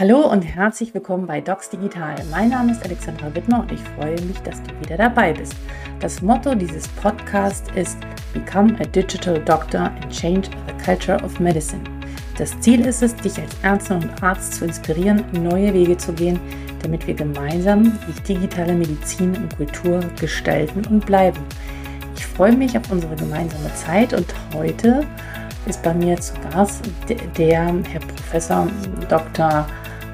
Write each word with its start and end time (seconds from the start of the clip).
Hallo 0.00 0.20
und 0.20 0.40
herzlich 0.40 0.94
willkommen 0.94 1.26
bei 1.26 1.42
Docs 1.42 1.68
Digital. 1.68 2.14
Mein 2.30 2.48
Name 2.48 2.72
ist 2.72 2.82
Alexandra 2.82 3.34
Wittmer 3.34 3.60
und 3.60 3.70
ich 3.70 3.80
freue 3.80 4.18
mich, 4.22 4.38
dass 4.38 4.62
du 4.62 4.80
wieder 4.80 4.96
dabei 4.96 5.34
bist. 5.34 5.54
Das 6.00 6.22
Motto 6.22 6.54
dieses 6.54 6.88
Podcasts 6.88 7.70
ist 7.74 7.98
Become 8.32 8.78
a 8.80 8.84
Digital 8.84 9.38
Doctor 9.44 9.90
and 9.90 10.08
Change 10.08 10.48
the 10.66 10.82
Culture 10.82 11.22
of 11.22 11.38
Medicine. 11.38 11.82
Das 12.38 12.58
Ziel 12.60 12.86
ist 12.86 13.02
es, 13.02 13.14
dich 13.14 13.38
als 13.38 13.54
Ärztin 13.62 13.96
und 13.98 14.22
Arzt 14.22 14.54
zu 14.54 14.64
inspirieren, 14.64 15.22
neue 15.32 15.74
Wege 15.74 15.98
zu 15.98 16.14
gehen, 16.14 16.40
damit 16.82 17.06
wir 17.06 17.12
gemeinsam 17.12 17.98
die 18.08 18.22
digitale 18.22 18.72
Medizin 18.72 19.36
und 19.36 19.54
Kultur 19.54 20.00
gestalten 20.18 20.82
und 20.86 21.04
bleiben. 21.04 21.44
Ich 22.16 22.24
freue 22.24 22.56
mich 22.56 22.74
auf 22.74 22.90
unsere 22.90 23.16
gemeinsame 23.16 23.70
Zeit 23.74 24.14
und 24.14 24.34
heute 24.54 25.06
ist 25.66 25.82
bei 25.82 25.92
mir 25.92 26.18
zu 26.18 26.32
Gast 26.50 26.88
der 27.36 27.66
Herr 27.66 28.00
Professor 28.00 28.66
Dr. 29.10 29.66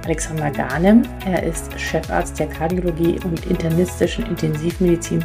Alexander 0.07 0.53
Garnem. 0.53 1.03
Er 1.25 1.43
ist 1.43 1.69
Chefarzt 1.81 2.39
der 2.39 2.47
Kardiologie 2.47 3.19
und 3.25 3.45
internistischen 3.47 4.25
Intensivmedizin 4.27 5.25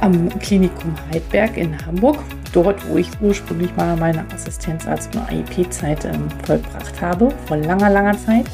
am 0.00 0.28
Klinikum 0.38 0.94
Heidberg 1.12 1.56
in 1.56 1.76
Hamburg. 1.84 2.18
Dort, 2.52 2.88
wo 2.88 2.96
ich 2.96 3.08
ursprünglich 3.20 3.74
mal 3.74 3.96
meine 3.96 4.24
Assistenzarzt- 4.32 5.16
und 5.16 5.28
AIP-Zeit 5.28 6.04
ähm, 6.04 6.28
vollbracht 6.44 7.00
habe, 7.00 7.32
vor 7.46 7.56
langer, 7.56 7.90
langer 7.90 8.16
Zeit. 8.18 8.46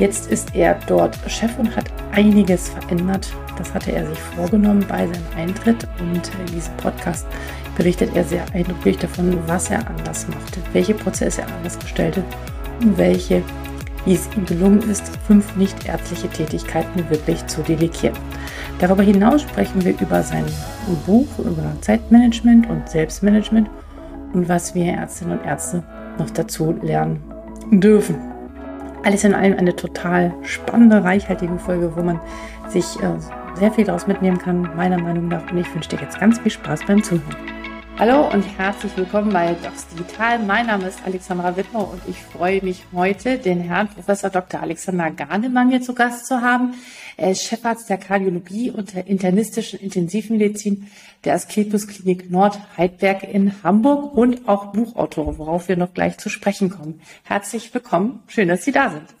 Jetzt 0.00 0.32
ist 0.32 0.52
er 0.56 0.80
dort 0.88 1.16
Chef 1.30 1.56
und 1.56 1.76
hat 1.76 1.84
einiges 2.10 2.70
verändert. 2.70 3.32
Das 3.56 3.72
hatte 3.72 3.92
er 3.92 4.04
sich 4.06 4.18
vorgenommen 4.18 4.84
bei 4.88 5.06
seinem 5.06 5.26
Eintritt 5.36 5.86
und 6.00 6.28
in 6.40 6.46
diesem 6.54 6.76
Podcast 6.78 7.26
berichtet 7.76 8.16
er 8.16 8.24
sehr 8.24 8.44
eindrücklich 8.52 8.98
davon, 8.98 9.38
was 9.46 9.70
er 9.70 9.86
anders 9.86 10.26
machte, 10.26 10.60
welche 10.72 10.94
Prozesse 10.94 11.42
er 11.42 11.54
anders 11.54 11.78
gestaltet 11.78 12.24
und 12.80 12.98
welche 12.98 13.42
wie 14.04 14.14
es 14.14 14.28
ihm 14.36 14.46
gelungen 14.46 14.88
ist, 14.90 15.16
fünf 15.26 15.56
nichtärztliche 15.56 16.28
Tätigkeiten 16.28 17.08
wirklich 17.10 17.46
zu 17.46 17.62
delegieren. 17.62 18.16
Darüber 18.78 19.02
hinaus 19.02 19.42
sprechen 19.42 19.84
wir 19.84 19.98
über 20.00 20.22
sein 20.22 20.44
Buch, 21.06 21.26
über 21.38 21.72
Zeitmanagement 21.80 22.68
und 22.68 22.88
Selbstmanagement 22.88 23.68
und 24.32 24.48
was 24.48 24.74
wir 24.74 24.86
Ärztinnen 24.86 25.38
und 25.38 25.44
Ärzte 25.44 25.82
noch 26.18 26.30
dazu 26.30 26.74
lernen 26.82 27.22
dürfen. 27.70 28.16
Alles 29.04 29.24
in 29.24 29.34
allem 29.34 29.58
eine 29.58 29.74
total 29.74 30.34
spannende, 30.42 31.02
reichhaltige 31.02 31.58
Folge, 31.58 31.94
wo 31.96 32.02
man 32.02 32.20
sich 32.68 32.84
äh, 33.02 33.14
sehr 33.54 33.72
viel 33.72 33.84
daraus 33.84 34.06
mitnehmen 34.06 34.38
kann, 34.38 34.68
meiner 34.76 34.98
Meinung 34.98 35.28
nach. 35.28 35.50
Und 35.50 35.58
ich 35.58 35.74
wünsche 35.74 35.90
dir 35.90 36.00
jetzt 36.00 36.20
ganz 36.20 36.38
viel 36.38 36.52
Spaß 36.52 36.80
beim 36.86 37.02
Zuhören. 37.02 37.59
Hallo 38.00 38.30
und 38.32 38.42
herzlich 38.56 38.96
willkommen 38.96 39.30
bei 39.30 39.52
Docs 39.62 39.88
Digital. 39.88 40.38
Mein 40.38 40.68
Name 40.68 40.88
ist 40.88 41.00
Alexandra 41.04 41.54
Wittmer 41.58 41.86
und 41.86 42.00
ich 42.08 42.16
freue 42.16 42.64
mich 42.64 42.82
heute, 42.94 43.36
den 43.36 43.60
Herrn 43.60 43.88
Professor 43.88 44.30
Dr. 44.30 44.62
Alexander 44.62 45.10
Garnemann 45.10 45.68
hier 45.68 45.82
zu 45.82 45.92
Gast 45.92 46.24
zu 46.24 46.40
haben. 46.40 46.72
Er 47.18 47.32
ist 47.32 47.42
Chefarzt 47.44 47.90
der 47.90 47.98
Kardiologie 47.98 48.70
und 48.70 48.94
der 48.94 49.06
internistischen 49.06 49.80
Intensivmedizin 49.80 50.90
der 51.26 51.34
Asklepios 51.34 51.86
Klinik 51.88 52.30
Nord 52.30 52.58
Heidberg 52.78 53.22
in 53.22 53.62
Hamburg 53.62 54.16
und 54.16 54.48
auch 54.48 54.72
Buchautor, 54.72 55.36
worauf 55.36 55.68
wir 55.68 55.76
noch 55.76 55.92
gleich 55.92 56.16
zu 56.16 56.30
sprechen 56.30 56.70
kommen. 56.70 57.02
Herzlich 57.24 57.74
willkommen. 57.74 58.22
Schön, 58.28 58.48
dass 58.48 58.64
Sie 58.64 58.72
da 58.72 58.88
sind. 58.88 59.14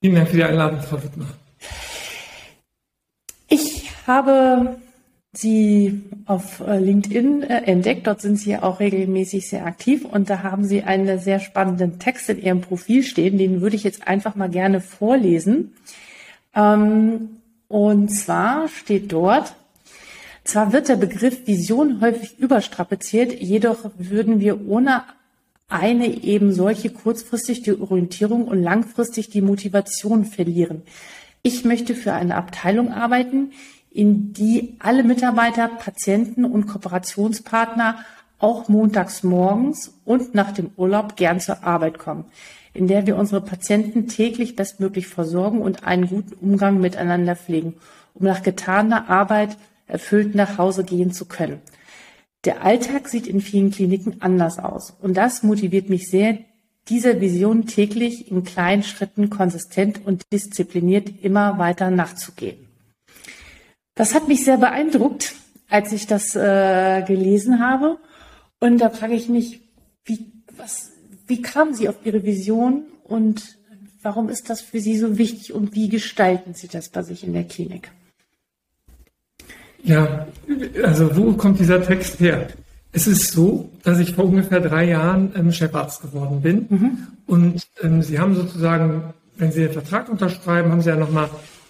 Vielen 0.00 0.16
Dank 0.16 0.28
für 0.28 0.38
die 0.38 0.42
Einladung, 0.44 0.80
Frau 0.80 1.00
Wittmer. 1.00 1.28
Ich 3.46 3.92
habe 4.08 4.76
Sie 5.32 6.02
auf 6.24 6.60
äh, 6.60 6.78
LinkedIn 6.78 7.42
äh, 7.42 7.62
entdeckt. 7.64 8.06
Dort 8.06 8.20
sind 8.20 8.38
Sie 8.38 8.56
auch 8.56 8.80
regelmäßig 8.80 9.48
sehr 9.48 9.66
aktiv 9.66 10.04
und 10.04 10.30
da 10.30 10.42
haben 10.42 10.64
Sie 10.64 10.82
einen 10.82 11.18
sehr 11.18 11.38
spannenden 11.38 11.98
Text 11.98 12.30
in 12.30 12.42
Ihrem 12.42 12.60
Profil 12.60 13.02
stehen. 13.02 13.38
Den 13.38 13.60
würde 13.60 13.76
ich 13.76 13.84
jetzt 13.84 14.08
einfach 14.08 14.34
mal 14.34 14.48
gerne 14.48 14.80
vorlesen. 14.80 15.74
Ähm, 16.54 17.40
und 17.68 18.08
zwar 18.08 18.68
steht 18.68 19.12
dort, 19.12 19.54
zwar 20.44 20.72
wird 20.72 20.88
der 20.88 20.96
Begriff 20.96 21.46
Vision 21.46 22.00
häufig 22.00 22.38
überstrapaziert, 22.38 23.34
jedoch 23.34 23.90
würden 23.98 24.40
wir 24.40 24.66
ohne 24.66 25.02
eine 25.68 26.06
eben 26.06 26.54
solche 26.54 26.88
kurzfristig 26.88 27.62
die 27.62 27.78
Orientierung 27.78 28.48
und 28.48 28.62
langfristig 28.62 29.28
die 29.28 29.42
Motivation 29.42 30.24
verlieren. 30.24 30.82
Ich 31.42 31.66
möchte 31.66 31.94
für 31.94 32.14
eine 32.14 32.36
Abteilung 32.36 32.90
arbeiten, 32.90 33.52
in 33.98 34.32
die 34.32 34.76
alle 34.78 35.02
Mitarbeiter, 35.02 35.66
Patienten 35.66 36.44
und 36.44 36.68
Kooperationspartner 36.68 37.98
auch 38.38 38.68
montags 38.68 39.24
morgens 39.24 39.92
und 40.04 40.36
nach 40.36 40.52
dem 40.52 40.70
Urlaub 40.76 41.16
gern 41.16 41.40
zur 41.40 41.64
Arbeit 41.64 41.98
kommen, 41.98 42.26
in 42.72 42.86
der 42.86 43.08
wir 43.08 43.16
unsere 43.16 43.40
Patienten 43.40 44.06
täglich 44.06 44.54
bestmöglich 44.54 45.08
versorgen 45.08 45.60
und 45.60 45.82
einen 45.82 46.06
guten 46.06 46.34
Umgang 46.34 46.78
miteinander 46.80 47.34
pflegen, 47.34 47.74
um 48.14 48.24
nach 48.24 48.44
getaner 48.44 49.10
Arbeit 49.10 49.56
erfüllt 49.88 50.36
nach 50.36 50.58
Hause 50.58 50.84
gehen 50.84 51.10
zu 51.10 51.24
können. 51.24 51.60
Der 52.44 52.62
Alltag 52.62 53.08
sieht 53.08 53.26
in 53.26 53.40
vielen 53.40 53.72
Kliniken 53.72 54.22
anders 54.22 54.60
aus 54.60 54.96
und 55.02 55.16
das 55.16 55.42
motiviert 55.42 55.88
mich 55.88 56.08
sehr, 56.08 56.38
dieser 56.88 57.20
Vision 57.20 57.66
täglich 57.66 58.30
in 58.30 58.44
kleinen 58.44 58.84
Schritten 58.84 59.28
konsistent 59.28 60.06
und 60.06 60.22
diszipliniert 60.32 61.10
immer 61.24 61.58
weiter 61.58 61.90
nachzugehen. 61.90 62.67
Das 63.98 64.14
hat 64.14 64.28
mich 64.28 64.44
sehr 64.44 64.58
beeindruckt, 64.58 65.34
als 65.68 65.90
ich 65.90 66.06
das 66.06 66.36
äh, 66.36 67.02
gelesen 67.02 67.58
habe. 67.58 67.98
Und 68.60 68.78
da 68.78 68.90
frage 68.90 69.14
ich 69.14 69.28
mich, 69.28 69.60
wie, 70.04 70.24
was, 70.56 70.92
wie 71.26 71.42
kamen 71.42 71.74
Sie 71.74 71.88
auf 71.88 71.96
Ihre 72.04 72.22
Vision 72.22 72.84
und 73.02 73.58
warum 74.00 74.28
ist 74.28 74.50
das 74.50 74.60
für 74.60 74.78
Sie 74.78 74.96
so 74.96 75.18
wichtig 75.18 75.52
und 75.52 75.74
wie 75.74 75.88
gestalten 75.88 76.54
Sie 76.54 76.68
das 76.68 76.90
bei 76.90 77.02
sich 77.02 77.24
in 77.24 77.32
der 77.32 77.42
Klinik? 77.42 77.90
Ja, 79.82 80.28
also 80.84 81.16
wo 81.16 81.32
kommt 81.32 81.58
dieser 81.58 81.82
Text 81.82 82.20
her? 82.20 82.46
Es 82.92 83.08
ist 83.08 83.32
so, 83.32 83.68
dass 83.82 83.98
ich 83.98 84.14
vor 84.14 84.26
ungefähr 84.26 84.60
drei 84.60 84.84
Jahren 84.90 85.32
ähm, 85.34 85.50
Chefarzt 85.50 86.02
geworden 86.02 86.40
bin. 86.40 86.66
Mhm. 86.68 86.98
Und 87.26 87.66
ähm, 87.82 88.00
Sie 88.02 88.20
haben 88.20 88.36
sozusagen, 88.36 89.12
wenn 89.36 89.50
Sie 89.50 89.62
den 89.62 89.72
Vertrag 89.72 90.08
unterschreiben, 90.08 90.70
haben 90.70 90.82
Sie 90.82 90.88
ja 90.88 90.96
nochmal 90.96 91.28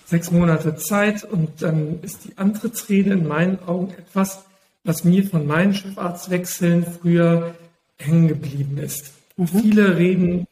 sechs 0.09 0.31
Monate 0.31 0.77
Zeit 0.77 1.23
und 1.23 1.61
dann 1.61 2.01
ist 2.01 2.25
die 2.25 2.39
Antrittsrede 2.39 3.11
in 3.11 3.29
meinen 3.29 3.59
Augen 3.67 3.93
etwas, 3.93 4.45
was 4.83 5.05
mir 5.05 5.25
von 5.25 5.47
meinen 5.47 5.75
Chefarztwechseln 5.75 6.87
früher 6.87 7.55
hängen 7.99 8.29
geblieben 8.29 8.79
ist. 8.79 9.13
Mhm. 9.37 9.47
Viele 9.49 9.99
reden 9.99 10.47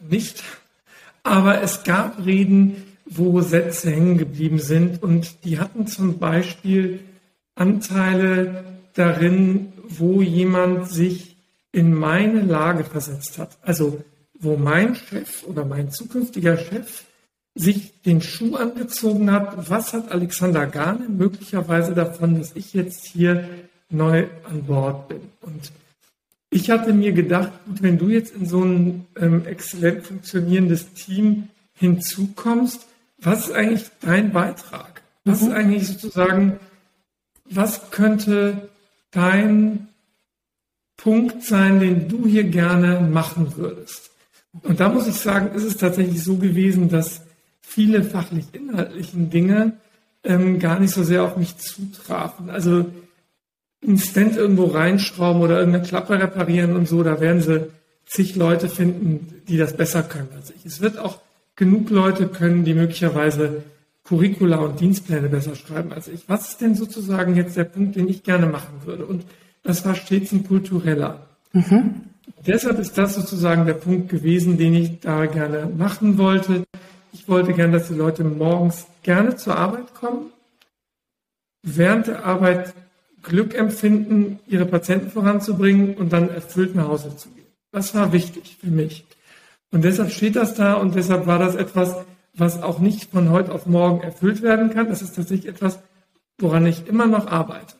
nicht, 0.00 0.42
aber 1.22 1.62
es 1.62 1.84
gab 1.84 2.26
Reden, 2.26 2.82
wo 3.04 3.40
Sätze 3.40 3.90
hängen 3.90 4.18
geblieben 4.18 4.58
sind 4.58 5.00
und 5.00 5.44
die 5.44 5.60
hatten 5.60 5.86
zum 5.86 6.18
Beispiel 6.18 7.00
Anteile 7.54 8.64
darin, 8.94 9.72
wo 9.86 10.22
jemand 10.22 10.88
sich 10.88 11.36
in 11.70 11.94
meine 11.94 12.40
Lage 12.40 12.82
versetzt 12.82 13.38
hat. 13.38 13.58
Also 13.62 14.02
wo 14.34 14.56
mein 14.56 14.96
Chef 14.96 15.44
oder 15.44 15.64
mein 15.64 15.92
zukünftiger 15.92 16.56
Chef 16.56 17.04
sich 17.54 18.00
den 18.02 18.22
Schuh 18.22 18.56
angezogen 18.56 19.30
hat, 19.30 19.68
was 19.68 19.92
hat 19.92 20.10
Alexander 20.10 20.66
Garne 20.66 21.08
möglicherweise 21.08 21.92
davon, 21.94 22.38
dass 22.38 22.56
ich 22.56 22.72
jetzt 22.72 23.04
hier 23.04 23.48
neu 23.90 24.26
an 24.48 24.64
Bord 24.64 25.08
bin? 25.08 25.20
Und 25.42 25.72
ich 26.50 26.70
hatte 26.70 26.92
mir 26.92 27.12
gedacht, 27.12 27.52
gut, 27.66 27.82
wenn 27.82 27.98
du 27.98 28.08
jetzt 28.08 28.34
in 28.34 28.46
so 28.46 28.62
ein 28.62 29.06
ähm, 29.16 29.46
exzellent 29.46 30.06
funktionierendes 30.06 30.92
Team 30.94 31.48
hinzukommst, 31.74 32.86
was 33.18 33.48
ist 33.48 33.52
eigentlich 33.54 33.84
dein 34.00 34.32
Beitrag? 34.32 35.02
Was 35.24 35.40
mhm. 35.40 35.48
ist 35.48 35.54
eigentlich 35.54 35.88
sozusagen, 35.88 36.60
was 37.44 37.90
könnte 37.90 38.68
dein 39.10 39.88
Punkt 40.96 41.42
sein, 41.42 41.80
den 41.80 42.08
du 42.08 42.26
hier 42.26 42.44
gerne 42.44 43.00
machen 43.00 43.56
würdest? 43.56 44.10
Und 44.62 44.80
da 44.80 44.88
muss 44.88 45.06
ich 45.06 45.14
sagen, 45.14 45.54
ist 45.54 45.64
es 45.64 45.76
tatsächlich 45.76 46.22
so 46.22 46.36
gewesen, 46.36 46.88
dass 46.88 47.22
viele 47.74 48.04
fachlich-inhaltlichen 48.04 49.30
Dinge 49.30 49.72
ähm, 50.24 50.58
gar 50.58 50.78
nicht 50.78 50.92
so 50.92 51.02
sehr 51.02 51.24
auf 51.24 51.36
mich 51.36 51.56
zutrafen. 51.56 52.50
Also 52.50 52.86
ein 53.84 53.98
Stand 53.98 54.36
irgendwo 54.36 54.66
reinschrauben 54.66 55.42
oder 55.42 55.58
irgendeine 55.58 55.84
Klappe 55.84 56.20
reparieren 56.20 56.76
und 56.76 56.86
so, 56.86 57.02
da 57.02 57.20
werden 57.20 57.40
sie 57.40 57.68
zig 58.06 58.36
Leute 58.36 58.68
finden, 58.68 59.42
die 59.48 59.56
das 59.56 59.76
besser 59.76 60.02
können 60.02 60.28
als 60.36 60.50
ich. 60.50 60.64
Es 60.64 60.80
wird 60.80 60.98
auch 60.98 61.20
genug 61.56 61.90
Leute 61.90 62.28
können, 62.28 62.64
die 62.64 62.74
möglicherweise 62.74 63.64
Curricula 64.04 64.58
und 64.58 64.80
Dienstpläne 64.80 65.28
besser 65.28 65.56
schreiben 65.56 65.92
als 65.92 66.08
ich. 66.08 66.28
Was 66.28 66.50
ist 66.50 66.60
denn 66.60 66.74
sozusagen 66.74 67.36
jetzt 67.36 67.56
der 67.56 67.64
Punkt, 67.64 67.96
den 67.96 68.08
ich 68.08 68.22
gerne 68.22 68.46
machen 68.46 68.82
würde? 68.84 69.06
Und 69.06 69.24
das 69.62 69.84
war 69.84 69.94
stets 69.94 70.32
ein 70.32 70.46
kultureller. 70.46 71.26
Mhm. 71.52 72.02
Deshalb 72.46 72.78
ist 72.78 72.98
das 72.98 73.14
sozusagen 73.14 73.66
der 73.66 73.74
Punkt 73.74 74.08
gewesen, 74.08 74.58
den 74.58 74.74
ich 74.74 75.00
da 75.00 75.26
gerne 75.26 75.70
machen 75.76 76.18
wollte. 76.18 76.64
Ich 77.12 77.28
wollte 77.28 77.52
gerne, 77.52 77.78
dass 77.78 77.88
die 77.88 77.94
Leute 77.94 78.24
morgens 78.24 78.86
gerne 79.02 79.36
zur 79.36 79.56
Arbeit 79.56 79.94
kommen, 79.94 80.32
während 81.62 82.06
der 82.06 82.24
Arbeit 82.24 82.74
Glück 83.22 83.54
empfinden, 83.54 84.40
ihre 84.46 84.66
Patienten 84.66 85.10
voranzubringen 85.10 85.94
und 85.94 86.12
dann 86.12 86.30
erfüllt 86.30 86.74
nach 86.74 86.88
Hause 86.88 87.16
zu 87.16 87.28
gehen. 87.30 87.46
Das 87.70 87.94
war 87.94 88.12
wichtig 88.12 88.56
für 88.60 88.70
mich. 88.70 89.04
Und 89.70 89.84
deshalb 89.84 90.10
steht 90.10 90.36
das 90.36 90.54
da 90.54 90.74
und 90.74 90.94
deshalb 90.94 91.26
war 91.26 91.38
das 91.38 91.54
etwas, 91.54 91.96
was 92.34 92.62
auch 92.62 92.78
nicht 92.78 93.10
von 93.10 93.30
heute 93.30 93.52
auf 93.52 93.66
morgen 93.66 94.02
erfüllt 94.02 94.42
werden 94.42 94.70
kann. 94.70 94.88
Das 94.88 95.02
ist 95.02 95.14
tatsächlich 95.14 95.48
etwas, 95.48 95.78
woran 96.38 96.66
ich 96.66 96.86
immer 96.88 97.06
noch 97.06 97.26
arbeite. 97.26 97.74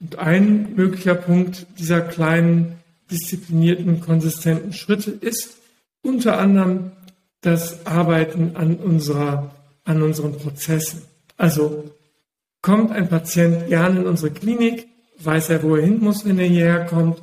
Und 0.00 0.18
ein 0.18 0.74
möglicher 0.76 1.14
Punkt 1.14 1.66
dieser 1.78 2.00
kleinen, 2.00 2.78
disziplinierten, 3.10 4.00
konsistenten 4.00 4.72
Schritte 4.72 5.10
ist 5.10 5.58
unter 6.02 6.38
anderem 6.38 6.92
das 7.40 7.86
Arbeiten 7.86 8.56
an 8.56 8.76
unserer, 8.76 9.54
an 9.84 10.02
unseren 10.02 10.36
Prozessen. 10.36 11.02
Also 11.36 11.90
kommt 12.62 12.92
ein 12.92 13.08
Patient 13.08 13.68
gerne 13.68 14.00
in 14.00 14.06
unsere 14.06 14.32
Klinik, 14.32 14.88
weiß 15.18 15.50
er, 15.50 15.62
wo 15.62 15.76
er 15.76 15.84
hin 15.84 16.00
muss, 16.00 16.24
wenn 16.24 16.38
er 16.38 16.46
hierher 16.46 16.86
kommt, 16.86 17.22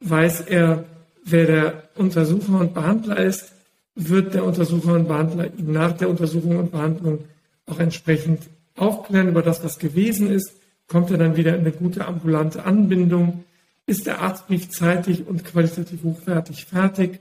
weiß 0.00 0.42
er, 0.42 0.84
wer 1.24 1.46
der 1.46 1.82
Untersucher 1.96 2.60
und 2.60 2.74
Behandler 2.74 3.18
ist, 3.18 3.52
wird 3.94 4.34
der 4.34 4.44
Untersucher 4.44 4.94
und 4.94 5.08
Behandler 5.08 5.46
ihn 5.56 5.72
nach 5.72 5.92
der 5.92 6.10
Untersuchung 6.10 6.58
und 6.58 6.72
Behandlung 6.72 7.24
auch 7.66 7.78
entsprechend 7.78 8.42
aufklären 8.76 9.28
über 9.28 9.42
das, 9.42 9.62
was 9.64 9.78
gewesen 9.78 10.30
ist, 10.30 10.52
kommt 10.88 11.10
er 11.10 11.18
dann 11.18 11.36
wieder 11.36 11.54
in 11.54 11.60
eine 11.60 11.72
gute 11.72 12.04
ambulante 12.06 12.64
Anbindung, 12.64 13.44
ist 13.86 14.06
der 14.06 14.20
Arztbrief 14.20 14.68
zeitig 14.70 15.26
und 15.26 15.44
qualitativ 15.44 16.02
hochwertig 16.02 16.64
fertig. 16.66 17.20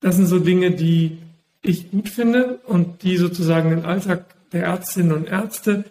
Das 0.00 0.16
sind 0.16 0.26
so 0.26 0.38
Dinge, 0.38 0.72
die 0.72 1.18
ich 1.62 1.90
gut 1.90 2.08
finde 2.08 2.60
und 2.66 3.02
die 3.02 3.16
sozusagen 3.16 3.70
den 3.70 3.84
Alltag 3.84 4.24
der 4.52 4.64
Ärztinnen 4.64 5.12
und 5.12 5.28
Ärzte 5.28 5.84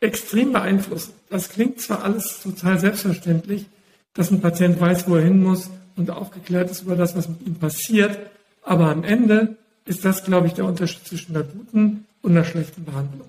extrem 0.00 0.52
beeinflussen. 0.52 1.14
Das 1.30 1.48
klingt 1.48 1.80
zwar 1.80 2.04
alles 2.04 2.40
total 2.42 2.78
selbstverständlich, 2.78 3.66
dass 4.12 4.30
ein 4.30 4.40
Patient 4.40 4.80
weiß, 4.80 5.08
wo 5.08 5.16
er 5.16 5.24
hin 5.24 5.42
muss 5.42 5.70
und 5.96 6.10
aufgeklärt 6.10 6.70
ist 6.70 6.82
über 6.82 6.96
das, 6.96 7.16
was 7.16 7.28
mit 7.28 7.46
ihm 7.46 7.54
passiert, 7.56 8.18
aber 8.62 8.90
am 8.90 9.02
Ende 9.04 9.56
ist 9.86 10.04
das, 10.04 10.24
glaube 10.24 10.46
ich, 10.46 10.54
der 10.54 10.64
Unterschied 10.64 11.06
zwischen 11.06 11.34
einer 11.34 11.44
guten 11.44 12.06
und 12.22 12.32
einer 12.32 12.44
schlechten 12.44 12.84
Behandlung. 12.84 13.28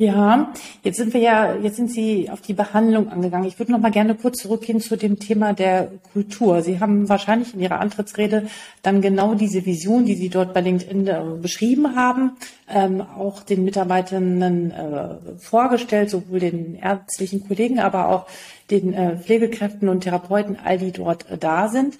Ja, 0.00 0.52
jetzt 0.84 0.96
sind 0.96 1.12
wir 1.12 1.20
ja, 1.20 1.56
jetzt 1.56 1.74
sind 1.74 1.90
Sie 1.90 2.30
auf 2.30 2.40
die 2.40 2.52
Behandlung 2.54 3.08
angegangen. 3.08 3.48
Ich 3.48 3.58
würde 3.58 3.72
noch 3.72 3.80
mal 3.80 3.90
gerne 3.90 4.14
kurz 4.14 4.38
zurückgehen 4.38 4.80
zu 4.80 4.96
dem 4.96 5.18
Thema 5.18 5.54
der 5.54 5.90
Kultur. 6.12 6.62
Sie 6.62 6.78
haben 6.78 7.08
wahrscheinlich 7.08 7.52
in 7.52 7.58
Ihrer 7.58 7.80
Antrittsrede 7.80 8.46
dann 8.82 9.02
genau 9.02 9.34
diese 9.34 9.66
Vision, 9.66 10.04
die 10.04 10.14
Sie 10.14 10.28
dort 10.28 10.54
bei 10.54 10.60
LinkedIn 10.60 11.08
äh, 11.08 11.22
beschrieben 11.42 11.96
haben, 11.96 12.36
ähm, 12.68 13.00
auch 13.00 13.42
den 13.42 13.64
Mitarbeitenden 13.64 14.70
äh, 14.70 15.16
vorgestellt, 15.38 16.10
sowohl 16.10 16.38
den 16.38 16.76
ärztlichen 16.76 17.48
Kollegen, 17.48 17.80
aber 17.80 18.08
auch 18.10 18.26
den 18.70 18.94
äh, 18.94 19.16
Pflegekräften 19.18 19.88
und 19.88 20.02
Therapeuten, 20.02 20.56
all 20.62 20.78
die 20.78 20.92
dort 20.92 21.28
äh, 21.28 21.38
da 21.38 21.66
sind. 21.70 21.98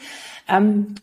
Ähm, 0.49 0.94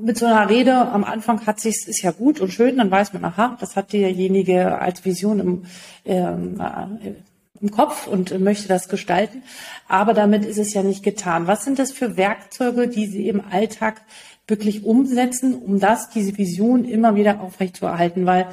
mit 0.00 0.18
so 0.18 0.26
einer 0.26 0.48
Rede 0.48 0.74
am 0.74 1.04
Anfang 1.04 1.46
hat 1.46 1.60
sich 1.60 1.86
ist 1.86 2.02
ja 2.02 2.10
gut 2.10 2.40
und 2.40 2.52
schön, 2.52 2.78
dann 2.78 2.90
weiß 2.90 3.12
man, 3.12 3.24
aha, 3.24 3.56
das 3.60 3.76
hat 3.76 3.92
derjenige 3.92 4.78
als 4.78 5.04
Vision 5.04 5.40
im, 5.40 5.64
ähm, 6.04 6.60
äh, 6.60 7.12
im 7.60 7.70
Kopf 7.70 8.06
und 8.06 8.38
möchte 8.40 8.68
das 8.68 8.88
gestalten. 8.88 9.42
Aber 9.88 10.14
damit 10.14 10.44
ist 10.44 10.58
es 10.58 10.72
ja 10.74 10.82
nicht 10.82 11.02
getan. 11.02 11.46
Was 11.46 11.64
sind 11.64 11.78
das 11.78 11.92
für 11.92 12.16
Werkzeuge, 12.16 12.88
die 12.88 13.06
Sie 13.06 13.28
im 13.28 13.42
Alltag 13.50 14.02
wirklich 14.46 14.84
umsetzen, 14.84 15.54
um 15.54 15.80
das, 15.80 16.10
diese 16.10 16.36
Vision 16.38 16.84
immer 16.84 17.14
wieder 17.14 17.40
aufrechtzuerhalten? 17.40 18.26
Weil 18.26 18.46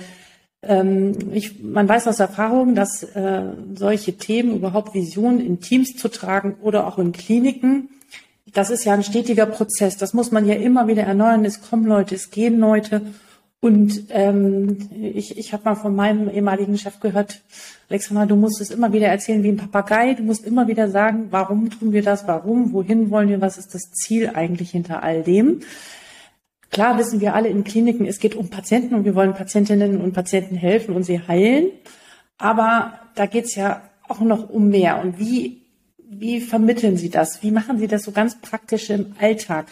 ähm, 0.61 1.17
ich, 1.33 1.61
man 1.61 1.87
weiß 1.87 2.07
aus 2.07 2.19
Erfahrung, 2.19 2.75
dass 2.75 3.03
äh, 3.03 3.43
solche 3.75 4.17
Themen, 4.17 4.55
überhaupt 4.55 4.93
Visionen 4.93 5.39
in 5.39 5.59
Teams 5.59 5.95
zu 5.95 6.07
tragen 6.09 6.55
oder 6.61 6.87
auch 6.87 6.97
in 6.97 7.11
Kliniken, 7.11 7.89
das 8.53 8.69
ist 8.69 8.85
ja 8.85 8.93
ein 8.93 9.03
stetiger 9.03 9.45
Prozess. 9.45 9.97
Das 9.97 10.13
muss 10.13 10.31
man 10.31 10.45
ja 10.45 10.55
immer 10.55 10.87
wieder 10.87 11.03
erneuern. 11.03 11.43
Es 11.45 11.61
kommen 11.61 11.85
Leute, 11.85 12.15
es 12.15 12.29
gehen 12.29 12.59
Leute. 12.59 13.01
Und 13.59 14.07
ähm, 14.09 14.89
ich, 14.91 15.37
ich 15.37 15.53
habe 15.53 15.63
mal 15.65 15.75
von 15.75 15.95
meinem 15.95 16.29
ehemaligen 16.29 16.77
Chef 16.77 16.99
gehört, 16.99 17.41
Alexandra, 17.89 18.25
du 18.25 18.35
musst 18.35 18.59
es 18.59 18.71
immer 18.71 18.91
wieder 18.91 19.07
erzählen 19.07 19.41
wie 19.41 19.49
ein 19.49 19.57
Papagei. 19.57 20.13
Du 20.13 20.23
musst 20.23 20.45
immer 20.45 20.67
wieder 20.67 20.89
sagen, 20.89 21.27
warum 21.31 21.69
tun 21.69 21.93
wir 21.93 22.03
das, 22.03 22.27
warum, 22.27 22.73
wohin 22.73 23.09
wollen 23.09 23.29
wir, 23.29 23.41
was 23.41 23.57
ist 23.57 23.73
das 23.73 23.91
Ziel 23.91 24.31
eigentlich 24.33 24.71
hinter 24.71 25.01
all 25.01 25.23
dem. 25.23 25.61
Klar 26.71 26.97
wissen 26.97 27.21
wir 27.21 27.35
alle 27.35 27.49
in 27.49 27.63
Kliniken, 27.63 28.05
es 28.05 28.19
geht 28.19 28.35
um 28.35 28.49
Patienten 28.49 28.95
und 28.95 29.05
wir 29.05 29.15
wollen 29.15 29.33
Patientinnen 29.33 30.01
und 30.01 30.13
Patienten 30.13 30.55
helfen 30.55 30.95
und 30.95 31.03
sie 31.03 31.21
heilen. 31.27 31.67
Aber 32.37 32.99
da 33.15 33.27
geht's 33.27 33.55
ja 33.55 33.83
auch 34.07 34.19
noch 34.19 34.49
um 34.49 34.69
mehr. 34.69 34.99
Und 35.01 35.19
wie 35.19 35.62
wie 36.19 36.41
vermitteln 36.41 36.97
Sie 36.97 37.09
das? 37.09 37.41
Wie 37.43 37.51
machen 37.51 37.79
Sie 37.79 37.87
das 37.87 38.03
so 38.03 38.11
ganz 38.11 38.39
praktisch 38.41 38.89
im 38.89 39.13
Alltag? 39.19 39.67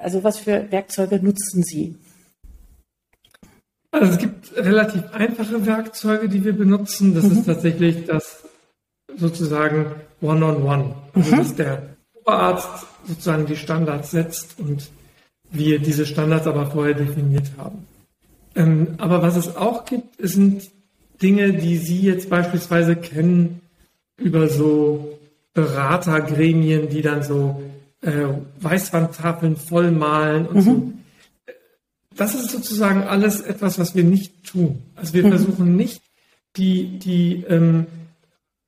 Also 0.00 0.24
was 0.24 0.38
für 0.38 0.70
Werkzeuge 0.70 1.16
nutzen 1.22 1.62
Sie? 1.62 1.96
Also 3.90 4.12
es 4.12 4.18
gibt 4.18 4.56
relativ 4.56 5.02
einfache 5.12 5.64
Werkzeuge, 5.66 6.28
die 6.28 6.44
wir 6.44 6.52
benutzen. 6.52 7.14
Das 7.14 7.24
mhm. 7.24 7.32
ist 7.32 7.46
tatsächlich 7.46 8.06
das 8.06 8.44
sozusagen 9.16 9.86
One-on-One. 10.20 10.62
-on 10.62 10.92
-one. 10.92 10.94
Also 11.14 11.34
mhm. 11.34 11.38
dass 11.38 11.54
der 11.54 11.82
Oberarzt 12.14 12.86
sozusagen 13.06 13.46
die 13.46 13.56
Standards 13.56 14.10
setzt 14.10 14.58
und 14.58 14.90
wir 15.50 15.78
diese 15.78 16.04
Standards 16.04 16.46
aber 16.46 16.70
vorher 16.70 16.94
definiert 16.94 17.50
haben. 17.56 17.86
Ähm, 18.54 18.94
aber 18.98 19.22
was 19.22 19.36
es 19.36 19.56
auch 19.56 19.84
gibt, 19.84 20.16
sind 20.18 20.70
Dinge, 21.22 21.54
die 21.54 21.78
Sie 21.78 22.00
jetzt 22.00 22.28
beispielsweise 22.28 22.96
kennen 22.96 23.60
über 24.18 24.48
so 24.48 25.17
Beratergremien, 25.54 26.88
die 26.88 27.02
dann 27.02 27.22
so 27.22 27.60
äh, 28.00 28.26
Weißwandtafeln 28.60 29.56
vollmalen 29.56 30.46
und 30.46 30.56
mhm. 30.56 30.62
so. 30.62 30.92
Das 32.16 32.34
ist 32.34 32.50
sozusagen 32.50 33.04
alles 33.04 33.40
etwas, 33.40 33.78
was 33.78 33.94
wir 33.94 34.04
nicht 34.04 34.44
tun. 34.44 34.82
Also 34.96 35.14
wir 35.14 35.24
mhm. 35.24 35.30
versuchen 35.30 35.76
nicht, 35.76 36.02
die, 36.56 36.98
die 36.98 37.44
ähm, 37.48 37.86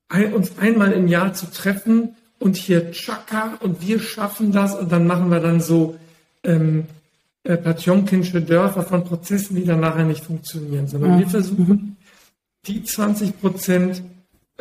ein, 0.07 0.33
uns 0.33 0.57
einmal 0.57 0.93
im 0.93 1.07
Jahr 1.07 1.33
zu 1.33 1.51
treffen 1.51 2.15
und 2.39 2.55
hier 2.55 2.91
tschakka 2.91 3.57
und 3.61 3.85
wir 3.85 3.99
schaffen 3.99 4.51
das 4.51 4.75
und 4.75 4.91
dann 4.91 5.05
machen 5.05 5.29
wir 5.29 5.39
dann 5.39 5.61
so 5.61 5.97
ähm, 6.43 6.85
äh, 7.43 7.57
Patjonkinsche 7.57 8.41
Dörfer 8.41 8.83
von 8.83 9.03
Prozessen, 9.03 9.55
die 9.55 9.65
dann 9.65 9.79
nachher 9.79 10.05
nicht 10.05 10.23
funktionieren, 10.23 10.87
sondern 10.87 11.15
mhm. 11.15 11.19
wir 11.19 11.27
versuchen, 11.27 11.97
die 12.67 12.83
20 12.83 13.39
Prozent 13.39 14.03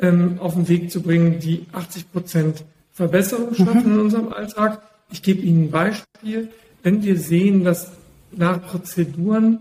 ähm, 0.00 0.38
auf 0.41 0.55
den 0.55 0.69
Weg 0.69 0.91
zu 0.91 1.02
bringen, 1.02 1.38
die 1.38 1.67
80 1.73 2.12
Prozent 2.12 2.64
Verbesserung 2.93 3.55
schaffen 3.55 3.87
mhm. 3.87 3.94
in 3.94 4.00
unserem 4.00 4.32
Alltag. 4.32 4.82
Ich 5.11 5.23
gebe 5.23 5.41
Ihnen 5.41 5.64
ein 5.64 5.70
Beispiel. 5.70 6.50
Wenn 6.82 7.02
wir 7.02 7.19
sehen, 7.19 7.64
dass 7.64 7.93
nach 8.32 8.62
Prozeduren 8.62 9.60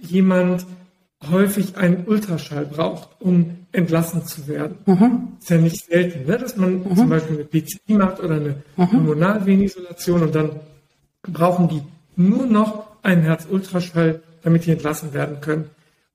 jemand 0.00 0.66
häufig 1.30 1.76
einen 1.76 2.06
Ultraschall 2.06 2.66
braucht, 2.66 3.08
um 3.20 3.56
entlassen 3.72 4.24
zu 4.24 4.46
werden. 4.46 4.78
Mhm. 4.86 5.28
Ist 5.40 5.50
ja 5.50 5.58
nicht 5.58 5.84
selten, 5.84 6.26
ne? 6.26 6.38
dass 6.38 6.56
man 6.56 6.84
mhm. 6.84 6.96
zum 6.96 7.08
Beispiel 7.08 7.36
eine 7.36 7.44
PCI 7.44 7.94
macht 7.94 8.20
oder 8.20 8.36
eine 8.36 8.62
mhm. 8.76 8.88
Pulmonalvenisolation 8.88 10.22
und 10.22 10.34
dann 10.34 10.50
brauchen 11.22 11.68
die 11.68 11.82
nur 12.16 12.46
noch 12.46 12.86
einen 13.02 13.22
Herzultraschall, 13.22 14.22
damit 14.42 14.66
die 14.66 14.70
entlassen 14.70 15.12
werden 15.12 15.40
können. 15.40 15.70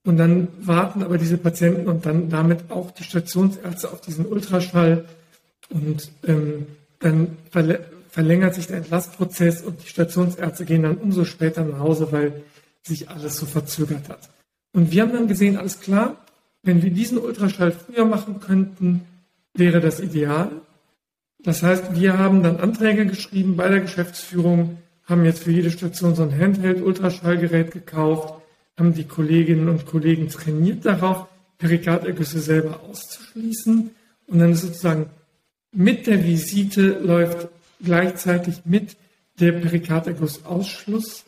Und 0.05 0.17
dann 0.17 0.49
warten 0.59 1.01
aber 1.01 1.17
diese 1.17 1.37
Patienten 1.37 1.87
und 1.87 2.05
dann 2.05 2.29
damit 2.29 2.69
auch 2.69 2.91
die 2.91 3.03
Stationsärzte 3.03 3.91
auf 3.91 4.01
diesen 4.01 4.25
Ultraschall. 4.25 5.05
Und 5.69 6.11
ähm, 6.27 6.67
dann 6.99 7.37
verlängert 8.09 8.55
sich 8.55 8.67
der 8.67 8.77
Entlastprozess 8.77 9.61
und 9.61 9.81
die 9.81 9.87
Stationsärzte 9.87 10.65
gehen 10.65 10.83
dann 10.83 10.97
umso 10.97 11.25
später 11.25 11.63
nach 11.63 11.79
Hause, 11.79 12.11
weil 12.11 12.43
sich 12.83 13.09
alles 13.09 13.37
so 13.37 13.45
verzögert 13.45 14.09
hat. 14.09 14.29
Und 14.73 14.91
wir 14.91 15.03
haben 15.03 15.13
dann 15.13 15.27
gesehen, 15.27 15.57
alles 15.57 15.79
klar, 15.79 16.17
wenn 16.63 16.81
wir 16.81 16.91
diesen 16.91 17.17
Ultraschall 17.17 17.71
früher 17.71 18.05
machen 18.05 18.39
könnten, 18.39 19.01
wäre 19.53 19.79
das 19.79 19.99
ideal. 19.99 20.51
Das 21.43 21.63
heißt, 21.63 21.95
wir 21.95 22.17
haben 22.17 22.41
dann 22.43 22.57
Anträge 22.57 23.05
geschrieben 23.05 23.55
bei 23.55 23.69
der 23.69 23.81
Geschäftsführung, 23.81 24.77
haben 25.05 25.25
jetzt 25.25 25.43
für 25.43 25.51
jede 25.51 25.71
Station 25.71 26.15
so 26.15 26.23
ein 26.23 26.37
Handheld-Ultraschallgerät 26.37 27.71
gekauft, 27.71 28.33
haben 28.77 28.93
die 28.93 29.03
Kolleginnen 29.03 29.69
und 29.69 29.85
Kollegen 29.85 30.29
trainiert 30.29 30.85
darauf, 30.85 31.27
Perikardergüsse 31.57 32.39
selber 32.39 32.81
auszuschließen. 32.81 33.91
Und 34.27 34.39
dann 34.39 34.51
ist 34.51 34.61
sozusagen 34.61 35.09
mit 35.71 36.07
der 36.07 36.23
Visite 36.23 36.99
läuft 36.99 37.47
gleichzeitig 37.83 38.61
mit 38.65 38.95
der 39.39 39.53
Perikardergussausschluss. 39.53 41.25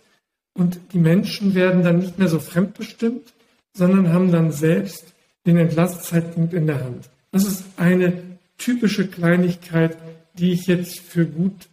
Und 0.54 0.80
die 0.94 1.00
Menschen 1.00 1.56
werden 1.56 1.84
dann 1.84 2.00
nicht 2.00 2.18
mehr 2.18 2.28
so 2.28 2.40
fremdbestimmt, 2.40 3.34
sondern 3.74 4.14
haben 4.14 4.32
dann 4.32 4.52
selbst 4.52 5.14
den 5.46 5.58
Entlastzeitpunkt 5.58 6.54
in 6.54 6.68
der 6.68 6.84
Hand. 6.84 7.10
Das 7.32 7.46
ist 7.46 7.64
eine 7.78 8.14
typische 8.58 9.08
Kleinigkeit, 9.08 9.98
die 10.36 10.54
ich 10.54 10.68
jetzt 10.68 11.00
für 11.00 11.26
gut, 11.26 11.68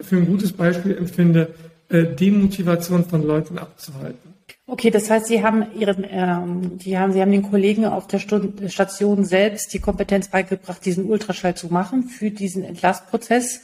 für 0.00 0.16
ein 0.16 0.26
gutes 0.26 0.52
Beispiel 0.52 0.96
empfinde, 0.96 1.54
äh, 1.88 2.04
Demotivation 2.04 3.04
von 3.04 3.22
Leuten 3.22 3.58
abzuhalten. 3.58 4.31
Okay, 4.72 4.90
das 4.90 5.10
heißt, 5.10 5.26
Sie 5.26 5.44
haben 5.44 5.66
Ihren, 5.78 6.02
ähm, 6.08 6.78
die 6.78 6.96
haben, 6.96 7.12
Sie 7.12 7.20
haben 7.20 7.30
den 7.30 7.42
Kollegen 7.42 7.84
auf 7.84 8.06
der 8.06 8.18
Station 8.18 9.22
selbst 9.26 9.74
die 9.74 9.80
Kompetenz 9.80 10.28
beigebracht, 10.28 10.82
diesen 10.82 11.04
Ultraschall 11.04 11.54
zu 11.54 11.66
machen 11.66 12.04
für 12.04 12.30
diesen 12.30 12.64
Entlastprozess. 12.64 13.60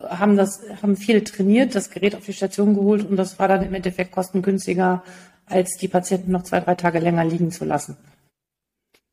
haben 0.00 0.36
das, 0.36 0.60
haben 0.80 0.96
viele 0.96 1.24
trainiert, 1.24 1.74
das 1.74 1.90
Gerät 1.90 2.14
auf 2.14 2.24
die 2.24 2.32
Station 2.32 2.76
geholt 2.76 3.04
und 3.04 3.16
das 3.16 3.36
war 3.40 3.48
dann 3.48 3.64
im 3.64 3.74
Endeffekt 3.74 4.12
kostengünstiger, 4.12 5.02
als 5.46 5.76
die 5.76 5.88
Patienten 5.88 6.30
noch 6.30 6.44
zwei, 6.44 6.60
drei 6.60 6.76
Tage 6.76 7.00
länger 7.00 7.24
liegen 7.24 7.50
zu 7.50 7.64
lassen. 7.64 7.96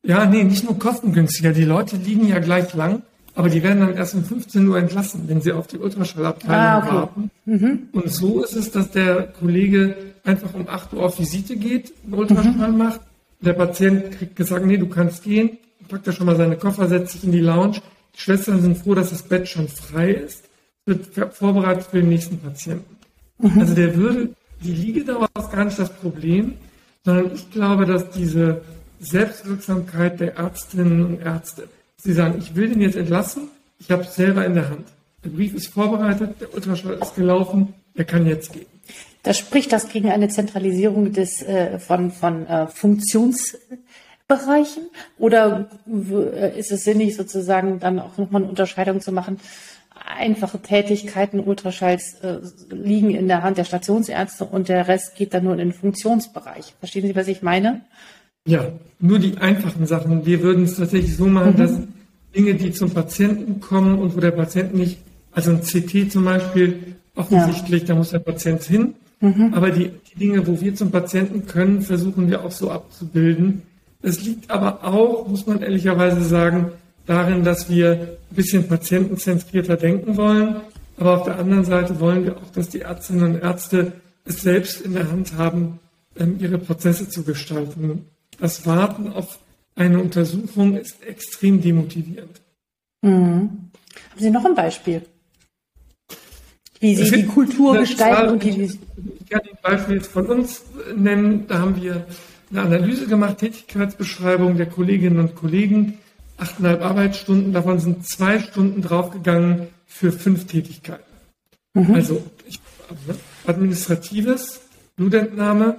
Ja, 0.06 0.28
nee, 0.28 0.44
nicht 0.44 0.64
nur 0.64 0.78
kostengünstiger. 0.78 1.54
Die 1.54 1.66
Leute 1.66 1.96
liegen 1.96 2.28
ja 2.28 2.38
gleich 2.38 2.72
lang, 2.76 3.02
aber 3.34 3.50
die 3.50 3.64
werden 3.64 3.80
dann 3.80 3.98
erst 3.98 4.14
um 4.14 4.24
15 4.24 4.68
Uhr 4.68 4.78
entlassen, 4.78 5.24
wenn 5.26 5.42
sie 5.42 5.54
auf 5.54 5.66
die 5.66 5.80
Ultraschallabteilung 5.80 6.56
ah, 6.56 6.78
okay. 6.78 6.94
warten. 6.94 7.32
Mhm. 7.46 7.90
Und 7.94 8.12
so 8.12 8.44
ist 8.44 8.56
es, 8.56 8.70
dass 8.70 8.92
der 8.92 9.24
Kollege 9.40 10.11
einfach 10.24 10.54
um 10.54 10.68
8 10.68 10.94
Uhr 10.94 11.04
auf 11.04 11.20
Visite 11.20 11.56
geht, 11.56 11.94
einen 12.04 12.14
Ultraschall 12.14 12.72
mhm. 12.72 12.78
macht. 12.78 13.02
Der 13.42 13.54
Patient 13.54 14.12
kriegt 14.12 14.36
gesagt, 14.36 14.66
nee, 14.66 14.78
du 14.78 14.88
kannst 14.88 15.24
gehen, 15.24 15.58
packt 15.90 16.08
er 16.08 16.14
schon 16.14 16.28
mal 16.28 16.36
seine 16.36 16.58
Koffer, 16.58 16.88
setzt 16.88 17.14
sich 17.14 17.24
in 17.24 17.32
die 17.32 17.40
Lounge. 17.40 17.82
Die 18.16 18.22
Schwestern 18.22 18.62
sind 18.62 18.78
froh, 18.78 18.94
dass 18.94 19.10
das 19.10 19.24
Bett 19.24 19.48
schon 19.48 19.68
frei 19.68 20.12
ist 20.12 20.44
wird 20.86 21.36
vorbereitet 21.36 21.86
für 21.86 22.00
den 22.00 22.10
nächsten 22.10 22.40
Patienten. 22.40 22.98
Mhm. 23.40 23.60
Also 23.60 23.76
der 23.76 23.96
würde, 23.96 24.30
die 24.62 24.74
Liegedauer 24.74 25.28
ist 25.38 25.52
gar 25.52 25.66
nicht 25.66 25.80
das 25.80 25.94
Problem, 25.94 26.56
sondern 27.04 27.34
ich 27.34 27.50
glaube, 27.52 27.86
dass 27.86 28.10
diese 28.12 28.62
Selbstwirksamkeit 29.00 30.20
der 30.20 30.36
Ärztinnen 30.36 31.06
und 31.06 31.22
Ärzte, 31.22 31.68
sie 31.98 32.14
sagen, 32.14 32.36
ich 32.40 32.56
will 32.56 32.70
den 32.70 32.82
jetzt 32.82 32.96
entlassen, 32.96 33.50
ich 33.80 33.90
habe 33.92 34.04
es 34.04 34.16
selber 34.16 34.46
in 34.46 34.54
der 34.54 34.70
Hand. 34.70 34.88
Der 35.24 35.30
Brief 35.30 35.54
ist 35.54 35.68
vorbereitet, 35.68 36.36
der 36.40 36.54
Ultraschall 36.54 36.98
ist 37.02 37.16
gelaufen, 37.16 37.74
er 37.96 38.06
kann 38.06 38.26
jetzt 38.26 38.54
gehen. 38.54 38.66
Da 39.24 39.34
spricht 39.34 39.72
das 39.72 39.90
gegen 39.90 40.10
eine 40.10 40.30
Zentralisierung 40.30 41.14
des, 41.14 41.42
äh, 41.42 41.80
von, 41.80 42.12
von 42.12 42.48
äh, 42.48 42.68
Funktionsbereichen? 42.68 44.84
Oder 45.20 45.70
äh, 45.88 46.60
ist 46.60 46.72
es 46.72 46.84
sinnig, 46.84 47.16
sozusagen 47.16 47.80
dann 47.80 48.00
auch 48.00 48.18
nochmal 48.18 48.42
eine 48.42 48.50
Unterscheidung 48.50 49.02
zu 49.02 49.12
machen 49.12 49.40
einfache 50.18 50.60
Tätigkeiten, 50.60 51.40
Ultraschalls 51.40 52.16
äh, 52.22 52.40
liegen 52.70 53.12
in 53.12 53.28
der 53.28 53.44
Hand 53.44 53.58
der 53.58 53.64
Stationsärzte 53.64 54.46
und 54.46 54.70
der 54.70 54.88
Rest 54.88 55.16
geht 55.16 55.34
dann 55.34 55.44
nur 55.44 55.54
in 55.54 55.60
den 55.60 55.74
Funktionsbereich. 55.74 56.76
Verstehen 56.80 57.08
Sie, 57.08 57.16
was 57.16 57.28
ich 57.28 57.42
meine? 57.42 57.82
Ja, 58.46 58.68
nur 59.00 59.20
die 59.20 59.38
einfachen 59.38 59.86
Sachen. 59.86 60.26
Wir 60.26 60.42
würden 60.42 60.64
es 60.64 60.78
tatsächlich 60.78 61.16
so 61.16 61.26
machen, 61.26 61.54
mhm. 61.54 61.58
dass 61.58 61.80
Dinge, 62.36 62.56
die 62.56 62.72
zum 62.72 62.92
Patienten 62.92 63.60
kommen 63.60 64.00
und 64.00 64.16
wo 64.16 64.20
der 64.20 64.32
Patient 64.32 64.74
nicht, 64.74 65.00
also 65.32 65.52
ein 65.52 65.62
CT 65.62 66.12
zum 66.12 66.26
Beispiel, 66.26 66.96
offensichtlich, 67.16 67.84
ja. 67.84 67.90
da 67.90 67.96
muss 67.96 68.12
der 68.12 68.20
Patient 68.20 68.64
hin. 68.64 68.96
Mhm. 69.22 69.54
Aber 69.54 69.70
die, 69.72 69.92
die 70.12 70.20
Dinge, 70.20 70.46
wo 70.46 70.60
wir 70.60 70.76
zum 70.76 70.92
Patienten 70.92 71.46
können, 71.46 71.82
versuchen 71.82 72.30
wir 72.30 72.44
auch 72.44 72.52
so 72.52 72.72
abzubilden. 72.72 73.62
Es 74.02 74.24
liegt 74.24 74.50
aber 74.50 74.84
auch, 74.84 75.28
muss 75.28 75.46
man 75.46 75.62
ehrlicherweise 75.62 76.24
sagen, 76.24 76.72
darin, 77.06 77.44
dass 77.44 77.70
wir 77.70 78.18
ein 78.32 78.36
bisschen 78.36 78.68
patientenzentrierter 78.68 79.78
denken 79.78 80.18
wollen. 80.18 80.58
Aber 80.98 81.18
auf 81.18 81.24
der 81.24 81.38
anderen 81.38 81.64
Seite 81.64 82.00
wollen 82.00 82.26
wir 82.26 82.38
auch, 82.38 82.52
dass 82.54 82.70
die 82.70 82.82
Ärztinnen 82.82 83.36
und 83.36 83.42
Ärzte 83.42 83.94
es 84.26 84.42
selbst 84.42 84.82
in 84.82 84.94
der 84.94 85.10
Hand 85.10 85.36
haben, 85.38 85.80
ähm, 86.18 86.38
ihre 86.40 86.58
Prozesse 86.58 87.08
zu 87.10 87.24
gestalten. 87.24 88.06
Das 88.40 88.66
Warten 88.66 89.08
auf 89.12 89.40
eine 89.76 90.00
Untersuchung 90.00 90.78
ist 90.78 91.04
extrem 91.04 91.62
demotivierend. 91.62 92.42
Mhm. 93.02 93.72
Haben 94.12 94.20
Sie 94.20 94.30
noch 94.30 94.46
ein 94.46 94.56
Beispiel? 94.56 95.04
Wie 96.82 96.96
Sie 96.96 97.10
die 97.10 97.26
Kultur 97.26 97.78
gestalten 97.78 98.34
und 98.34 98.44
die. 98.44 98.64
Ich 98.64 99.30
kann 99.30 99.42
ein 99.42 99.58
Beispiel 99.62 100.02
von 100.02 100.26
uns 100.26 100.64
nennen. 100.96 101.46
Da 101.48 101.60
haben 101.60 101.82
wir 101.82 102.06
eine 102.50 102.62
Analyse 102.62 103.08
gemacht, 103.08 103.38
Tätigkeitsbeschreibung 103.38 104.58
der 104.58 104.66
Kolleginnen 104.66 105.20
und 105.20 105.36
Kollegen 105.36 105.98
achteinhalb 106.42 106.82
Arbeitsstunden, 106.82 107.54
davon 107.54 107.80
sind 107.80 108.08
zwei 108.08 108.40
Stunden 108.40 108.82
draufgegangen 108.82 109.68
für 109.86 110.12
fünf 110.12 110.48
Tätigkeiten. 110.48 111.04
Mhm. 111.74 111.94
Also 111.94 112.24
ich, 112.48 112.60
administratives, 113.46 114.62
Blutentnahme, 114.96 115.78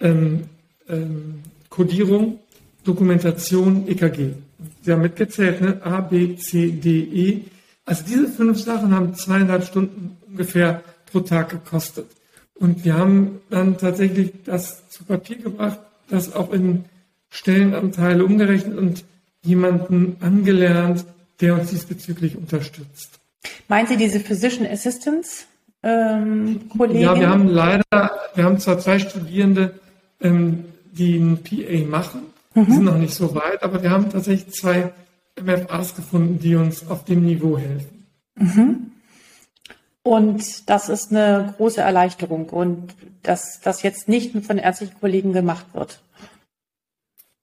ähm, 0.00 0.44
ähm, 0.88 1.42
Codierung, 1.70 2.40
Dokumentation, 2.84 3.88
EKG. 3.88 4.34
Sie 4.82 4.92
haben 4.92 5.02
mitgezählt, 5.02 5.60
ne? 5.60 5.80
A, 5.82 6.00
B, 6.00 6.36
C, 6.36 6.72
D, 6.72 7.00
E. 7.00 7.40
Also 7.86 8.04
diese 8.06 8.28
fünf 8.28 8.60
Sachen 8.60 8.94
haben 8.94 9.14
zweieinhalb 9.14 9.64
Stunden 9.64 10.16
ungefähr 10.28 10.82
pro 11.10 11.20
Tag 11.20 11.50
gekostet. 11.50 12.06
Und 12.54 12.84
wir 12.84 12.94
haben 12.94 13.40
dann 13.48 13.78
tatsächlich 13.78 14.32
das 14.44 14.88
zu 14.88 15.04
Papier 15.04 15.36
gebracht, 15.36 15.78
das 16.08 16.34
auch 16.34 16.52
in 16.52 16.84
Stellenanteile 17.30 18.24
umgerechnet 18.24 18.76
und 18.76 19.04
jemanden 19.42 20.16
angelernt, 20.20 21.04
der 21.40 21.54
uns 21.54 21.70
diesbezüglich 21.70 22.36
unterstützt. 22.36 23.20
Meinen 23.68 23.86
Sie 23.86 23.96
diese 23.96 24.20
Physician 24.20 24.66
Assistants 24.66 25.46
ähm, 25.82 26.68
Kollegen? 26.76 27.00
Ja, 27.00 27.14
wir 27.14 27.28
haben 27.28 27.46
leider, 27.46 27.84
wir 28.34 28.44
haben 28.44 28.58
zwar 28.58 28.78
zwei 28.78 28.98
Studierende, 28.98 29.78
ähm, 30.20 30.64
die 30.92 31.16
ein 31.18 31.42
PA 31.42 31.88
machen, 31.88 32.22
mhm. 32.54 32.66
die 32.66 32.72
sind 32.72 32.84
noch 32.84 32.98
nicht 32.98 33.14
so 33.14 33.34
weit, 33.34 33.62
aber 33.62 33.82
wir 33.82 33.90
haben 33.90 34.10
tatsächlich 34.10 34.54
zwei 34.54 34.92
MFAs 35.40 35.94
gefunden, 35.94 36.38
die 36.38 36.56
uns 36.56 36.88
auf 36.88 37.04
dem 37.04 37.24
Niveau 37.24 37.58
helfen. 37.58 38.06
Mhm. 38.36 38.92
Und 40.02 40.70
das 40.70 40.88
ist 40.88 41.10
eine 41.10 41.54
große 41.56 41.80
Erleichterung 41.80 42.48
und 42.50 42.94
dass 43.22 43.60
das 43.60 43.82
jetzt 43.82 44.08
nicht 44.08 44.36
von 44.44 44.58
ärztlichen 44.58 44.98
Kollegen 45.00 45.32
gemacht 45.32 45.66
wird. 45.72 46.00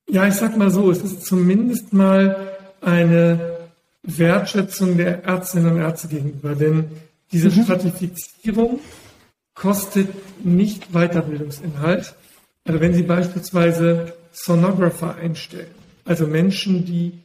Ja, 0.07 0.27
ich 0.27 0.35
sag 0.35 0.55
mal 0.57 0.71
so, 0.71 0.89
es 0.89 1.03
ist 1.03 1.25
zumindest 1.25 1.91
mal 1.91 2.51
eine 2.79 3.57
Wertschätzung 4.03 4.97
der 4.97 5.23
Ärztinnen 5.23 5.73
und 5.73 5.81
Ärzte 5.81 6.07
gegenüber, 6.07 6.55
denn 6.55 6.89
diese 7.31 7.49
mhm. 7.49 7.63
Stratifizierung 7.63 8.79
kostet 9.55 10.09
nicht 10.45 10.93
Weiterbildungsinhalt. 10.93 12.15
Also 12.65 12.79
wenn 12.79 12.93
Sie 12.93 13.03
beispielsweise 13.03 14.13
Sonographer 14.31 15.15
einstellen, 15.15 15.67
also 16.05 16.27
Menschen, 16.27 16.85
die 16.85 17.22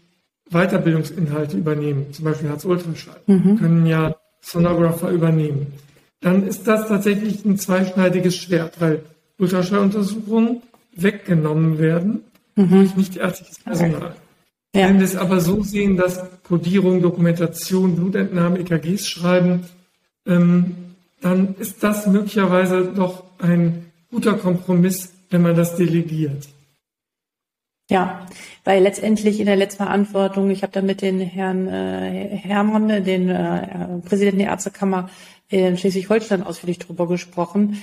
Weiterbildungsinhalte 0.50 1.56
übernehmen, 1.56 2.12
zum 2.12 2.24
Beispiel 2.24 2.48
Herz-Ultraschall, 2.48 3.20
mhm. 3.26 3.58
können 3.58 3.86
ja 3.86 4.16
Sonographer 4.40 5.10
übernehmen, 5.10 5.66
dann 6.20 6.46
ist 6.46 6.66
das 6.66 6.88
tatsächlich 6.88 7.44
ein 7.44 7.58
zweischneidiges 7.58 8.36
Schwert, 8.36 8.80
weil 8.80 9.02
Ultraschalluntersuchungen 9.38 10.62
weggenommen 10.94 11.78
werden 11.78 12.24
mhm. 12.56 12.70
durch 12.70 12.96
nicht 12.96 13.16
ärztliches 13.16 13.58
Personal. 13.60 14.14
Ja. 14.74 14.88
Wenn 14.88 14.98
wir 14.98 15.04
es 15.04 15.16
aber 15.16 15.40
so 15.40 15.62
sehen, 15.62 15.96
dass 15.96 16.22
Codierung, 16.42 17.02
Dokumentation, 17.02 17.96
Blutentnahme, 17.96 18.58
EKGs 18.58 19.08
schreiben, 19.08 19.64
ähm, 20.26 20.74
dann 21.20 21.54
ist 21.58 21.82
das 21.82 22.06
möglicherweise 22.06 22.92
doch 22.94 23.24
ein 23.38 23.86
guter 24.10 24.34
Kompromiss, 24.34 25.12
wenn 25.30 25.42
man 25.42 25.56
das 25.56 25.76
delegiert. 25.76 26.48
Ja, 27.90 28.26
weil 28.64 28.82
letztendlich 28.82 29.40
in 29.40 29.46
der 29.46 29.56
letzten 29.56 29.82
Verantwortung, 29.84 30.50
ich 30.50 30.62
habe 30.62 30.72
da 30.72 30.82
mit 30.82 31.00
den 31.00 31.20
Herrn 31.20 31.68
äh, 31.68 32.36
Hermann, 32.36 32.88
den 33.04 33.30
äh, 33.30 33.98
Präsidenten 34.06 34.40
der 34.40 34.48
Ärztekammer 34.48 35.08
in 35.48 35.78
Schleswig-Holstein 35.78 36.42
ausführlich 36.42 36.78
drüber 36.78 37.08
gesprochen, 37.08 37.82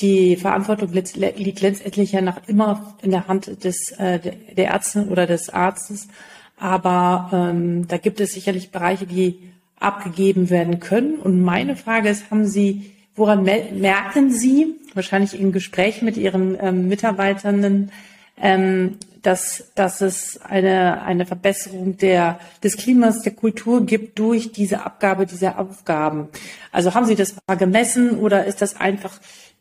die 0.00 0.34
Verantwortung 0.34 0.92
liegt 0.92 1.60
letztendlich 1.60 2.10
ja 2.10 2.20
nach 2.20 2.48
immer 2.48 2.96
in 3.02 3.12
der 3.12 3.28
Hand 3.28 3.62
des 3.64 3.92
äh, 3.92 4.18
der 4.56 4.66
Ärzte 4.66 5.06
oder 5.06 5.26
des 5.26 5.50
Arztes. 5.50 6.08
Aber 6.56 7.30
ähm, 7.32 7.86
da 7.86 7.96
gibt 7.98 8.20
es 8.20 8.32
sicherlich 8.32 8.72
Bereiche, 8.72 9.06
die 9.06 9.38
abgegeben 9.78 10.50
werden 10.50 10.80
können. 10.80 11.18
Und 11.18 11.42
meine 11.42 11.76
Frage 11.76 12.08
ist, 12.08 12.30
haben 12.30 12.46
Sie, 12.46 12.90
woran 13.14 13.44
merken 13.44 14.32
Sie, 14.32 14.74
wahrscheinlich 14.94 15.38
in 15.38 15.52
Gesprächen 15.52 16.04
mit 16.04 16.16
Ihren 16.16 16.56
ähm, 16.60 16.88
Mitarbeitenden, 16.88 17.92
ähm, 18.36 18.98
dass, 19.22 19.70
dass 19.74 20.00
es 20.00 20.40
eine, 20.42 21.02
eine 21.02 21.24
Verbesserung 21.26 21.96
der, 21.96 22.38
des 22.62 22.76
Klimas, 22.76 23.22
der 23.22 23.32
Kultur 23.32 23.84
gibt 23.86 24.18
durch 24.18 24.52
diese 24.52 24.84
Abgabe 24.84 25.26
dieser 25.26 25.58
Aufgaben. 25.58 26.28
Also 26.72 26.94
haben 26.94 27.06
Sie 27.06 27.14
das 27.14 27.34
mal 27.46 27.56
gemessen 27.56 28.18
oder 28.18 28.44
ist 28.44 28.60
das 28.60 28.76
einfach 28.76 29.18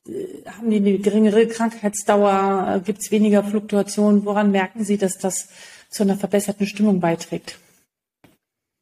äh, 0.07 0.49
haben 0.57 0.69
die 0.69 0.77
eine 0.77 0.97
geringere 0.97 1.47
Krankheitsdauer? 1.47 2.81
Gibt 2.85 3.01
es 3.01 3.11
weniger 3.11 3.43
Fluktuationen? 3.43 4.25
Woran 4.25 4.51
merken 4.51 4.83
Sie, 4.83 4.97
dass 4.97 5.17
das 5.17 5.47
zu 5.89 6.03
einer 6.03 6.17
verbesserten 6.17 6.67
Stimmung 6.67 6.99
beiträgt? 6.99 7.57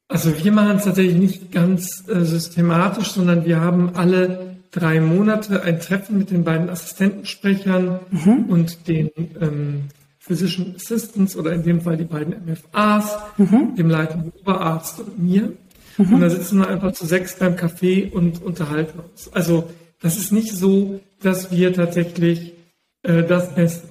Also 0.08 0.36
wir 0.44 0.52
machen 0.52 0.76
es 0.76 0.84
tatsächlich 0.84 1.16
nicht 1.16 1.52
ganz 1.52 2.04
äh, 2.08 2.20
systematisch, 2.24 3.12
sondern 3.12 3.46
wir 3.46 3.60
haben 3.60 3.94
alle 3.94 4.51
drei 4.72 5.00
Monate 5.00 5.62
ein 5.62 5.78
Treffen 5.78 6.18
mit 6.18 6.30
den 6.30 6.44
beiden 6.44 6.68
Assistentensprechern 6.68 8.00
mhm. 8.10 8.46
und 8.48 8.88
den 8.88 9.10
ähm, 9.40 9.84
Physician 10.18 10.74
Assistants 10.74 11.36
oder 11.36 11.52
in 11.52 11.62
dem 11.62 11.82
Fall 11.82 11.96
die 11.96 12.04
beiden 12.04 12.34
MFAs, 12.46 13.18
mhm. 13.36 13.76
dem 13.76 13.90
leitenden 13.90 14.32
Oberarzt 14.40 15.00
und 15.00 15.22
mir. 15.22 15.52
Mhm. 15.98 16.14
Und 16.14 16.20
da 16.20 16.30
sitzen 16.30 16.58
wir 16.58 16.68
einfach 16.68 16.92
zu 16.92 17.06
sechs 17.06 17.38
beim 17.38 17.54
Café 17.54 18.10
und 18.10 18.42
unterhalten 18.42 19.00
uns. 19.00 19.30
Also 19.32 19.70
das 20.00 20.16
ist 20.16 20.32
nicht 20.32 20.52
so, 20.52 21.00
dass 21.20 21.52
wir 21.52 21.72
tatsächlich 21.74 22.54
äh, 23.02 23.22
das 23.24 23.56
messen. 23.56 23.88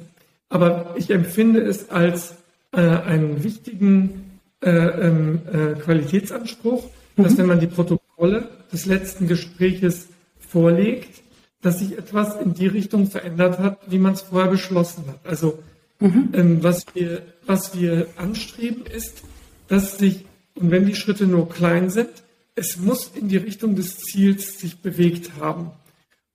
Aber 0.49 0.95
ich 0.97 1.11
empfinde 1.11 1.61
es 1.61 1.89
als 1.91 2.35
äh, 2.71 2.81
einen 2.81 3.43
wichtigen 3.43 4.39
äh, 4.63 4.69
ähm, 4.69 5.41
äh, 5.51 5.79
Qualitätsanspruch, 5.79 6.85
mhm. 7.15 7.23
dass 7.23 7.37
wenn 7.37 7.45
man 7.45 7.59
die 7.59 7.67
Protokolle 7.67 8.49
des 8.73 8.85
letzten 8.85 9.27
Gespräches 9.27 10.07
vorlegt, 10.51 11.21
dass 11.61 11.79
sich 11.79 11.97
etwas 11.97 12.35
in 12.41 12.53
die 12.53 12.67
Richtung 12.67 13.09
verändert 13.09 13.59
hat, 13.59 13.79
wie 13.87 13.99
man 13.99 14.13
es 14.13 14.21
vorher 14.21 14.49
beschlossen 14.49 15.05
hat. 15.07 15.19
Also 15.23 15.59
mhm. 15.99 16.29
ähm, 16.33 16.63
was, 16.63 16.85
wir, 16.93 17.21
was 17.45 17.77
wir 17.79 18.07
anstreben 18.17 18.85
ist, 18.85 19.23
dass 19.67 19.97
sich, 19.97 20.25
und 20.55 20.71
wenn 20.71 20.85
die 20.85 20.95
Schritte 20.95 21.27
nur 21.27 21.49
klein 21.49 21.89
sind, 21.89 22.09
es 22.55 22.77
muss 22.77 23.11
in 23.15 23.29
die 23.29 23.37
Richtung 23.37 23.75
des 23.75 23.99
Ziels 23.99 24.59
sich 24.59 24.81
bewegt 24.81 25.31
haben. 25.39 25.71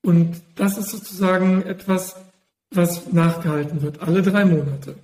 Und 0.03 0.41
das 0.55 0.79
ist 0.79 0.91
sozusagen 0.91 1.63
etwas, 1.63 2.17
was 2.71 3.13
nachgehalten 3.13 3.83
wird, 3.83 4.01
alle 4.01 4.23
drei 4.23 4.45
Monate. 4.45 4.95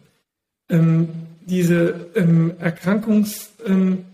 Ähm, 0.69 1.09
diese 1.45 2.07
ähm, 2.15 2.53
Erkrankungs, 2.59 3.51
ähm, 3.67 4.05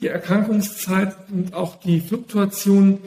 die 0.00 0.08
Erkrankungszeit 0.08 1.16
und 1.30 1.54
auch 1.54 1.80
die 1.80 2.00
Fluktuation 2.00 2.98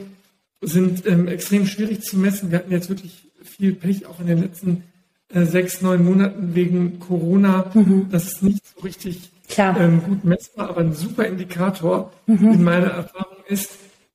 sind 0.60 1.06
ähm, 1.06 1.28
extrem 1.28 1.66
schwierig 1.66 2.02
zu 2.02 2.18
messen. 2.18 2.50
Wir 2.50 2.58
hatten 2.58 2.72
jetzt 2.72 2.88
wirklich 2.88 3.30
viel 3.42 3.74
Pech, 3.74 4.06
auch 4.06 4.20
in 4.20 4.26
den 4.26 4.40
letzten 4.40 4.84
äh, 5.28 5.44
sechs, 5.44 5.80
neun 5.80 6.04
Monaten 6.04 6.54
wegen 6.54 6.98
Corona. 6.98 7.70
Mhm. 7.74 8.06
Das 8.10 8.26
ist 8.26 8.42
nicht 8.42 8.62
so 8.66 8.82
richtig 8.82 9.30
ähm, 9.56 10.02
gut 10.02 10.24
messbar, 10.24 10.70
aber 10.70 10.80
ein 10.80 10.92
super 10.92 11.26
Indikator 11.26 12.12
mhm. 12.26 12.52
in 12.52 12.62
meiner 12.62 12.88
Erfahrung 12.88 13.38
ist, 13.48 13.70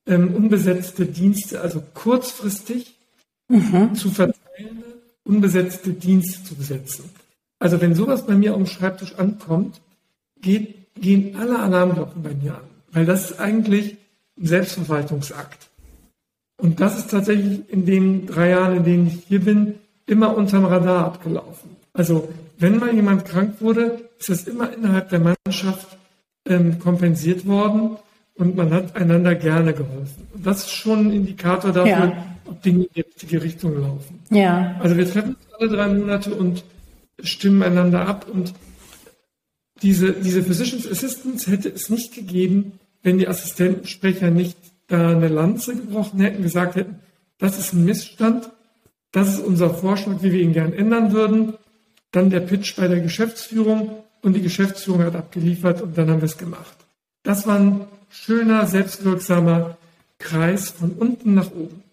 ähm, 0.07 0.33
unbesetzte 0.35 1.05
Dienste, 1.05 1.61
also 1.61 1.83
kurzfristig 1.93 2.95
mhm. 3.47 3.95
zu 3.95 4.11
verteilende, 4.11 4.85
unbesetzte 5.23 5.93
Dienste 5.93 6.43
zu 6.43 6.55
besetzen. 6.55 7.09
Also 7.59 7.81
wenn 7.81 7.95
sowas 7.95 8.25
bei 8.25 8.35
mir 8.35 8.53
am 8.53 8.67
Schreibtisch 8.67 9.15
ankommt, 9.15 9.81
geht, 10.41 10.93
gehen 10.95 11.35
alle 11.37 11.59
Alarmglocken 11.59 12.21
bei 12.21 12.33
mir 12.33 12.55
an, 12.55 12.63
weil 12.91 13.05
das 13.05 13.31
ist 13.31 13.39
eigentlich 13.39 13.97
ein 14.37 14.47
Selbstverwaltungsakt. 14.47 15.69
Und 16.57 16.79
das 16.79 16.97
ist 16.97 17.12
tatsächlich 17.12 17.62
in 17.69 17.85
den 17.85 18.27
drei 18.27 18.50
Jahren, 18.51 18.77
in 18.77 18.83
denen 18.83 19.07
ich 19.07 19.25
hier 19.27 19.41
bin, 19.41 19.75
immer 20.05 20.35
unterm 20.35 20.65
Radar 20.65 21.05
abgelaufen. 21.05 21.75
Also 21.93 22.29
wenn 22.57 22.79
mal 22.79 22.93
jemand 22.93 23.25
krank 23.25 23.55
wurde, 23.59 24.00
ist 24.19 24.29
das 24.29 24.43
immer 24.43 24.71
innerhalb 24.74 25.09
der 25.09 25.19
Mannschaft 25.19 25.97
ähm, 26.47 26.79
kompensiert 26.79 27.45
worden 27.45 27.97
und 28.35 28.55
man 28.55 28.74
hat 28.74 28.95
einander 28.95 29.35
gerne 29.35 29.74
geholfen. 29.74 30.27
Und 30.33 30.45
das 30.45 30.59
ist 30.59 30.71
schon 30.71 31.07
ein 31.07 31.12
Indikator 31.12 31.71
dafür, 31.71 31.91
ja. 31.91 32.25
ob 32.45 32.62
Dinge 32.62 32.83
in 32.83 32.89
die 32.95 33.01
richtige 33.01 33.41
Richtung 33.41 33.81
laufen. 33.81 34.19
Ja. 34.29 34.75
Also 34.79 34.97
wir 34.97 35.09
treffen 35.09 35.35
uns 35.35 35.53
alle 35.59 35.69
drei 35.69 35.88
Monate 35.88 36.33
und 36.33 36.63
stimmen 37.21 37.63
einander 37.63 38.07
ab 38.07 38.27
und 38.31 38.53
diese, 39.81 40.13
diese 40.13 40.41
Physicians 40.43 40.89
Assistants 40.89 41.47
hätte 41.47 41.69
es 41.69 41.89
nicht 41.89 42.13
gegeben, 42.13 42.79
wenn 43.03 43.17
die 43.17 43.27
Assistentensprecher 43.27 44.31
nicht 44.31 44.57
da 44.87 45.09
eine 45.09 45.27
Lanze 45.27 45.75
gebrochen 45.75 46.19
hätten, 46.19 46.43
gesagt 46.43 46.75
hätten, 46.75 46.99
das 47.37 47.57
ist 47.59 47.73
ein 47.73 47.85
Missstand, 47.85 48.49
das 49.11 49.29
ist 49.29 49.39
unser 49.39 49.69
Vorschlag, 49.69 50.21
wie 50.21 50.31
wir 50.31 50.41
ihn 50.41 50.53
gern 50.53 50.73
ändern 50.73 51.11
würden. 51.13 51.53
Dann 52.11 52.29
der 52.29 52.41
Pitch 52.41 52.75
bei 52.75 52.87
der 52.87 52.99
Geschäftsführung 52.99 54.03
und 54.21 54.33
die 54.33 54.41
Geschäftsführung 54.41 55.03
hat 55.03 55.15
abgeliefert 55.15 55.81
und 55.81 55.97
dann 55.97 56.09
haben 56.09 56.21
wir 56.21 56.25
es 56.25 56.37
gemacht. 56.37 56.75
Das 57.23 57.47
war 57.47 57.59
ein 57.59 57.87
schöner, 58.09 58.67
selbstwirksamer 58.67 59.77
Kreis 60.19 60.69
von 60.69 60.91
unten 60.91 61.33
nach 61.33 61.51
oben. 61.51 61.84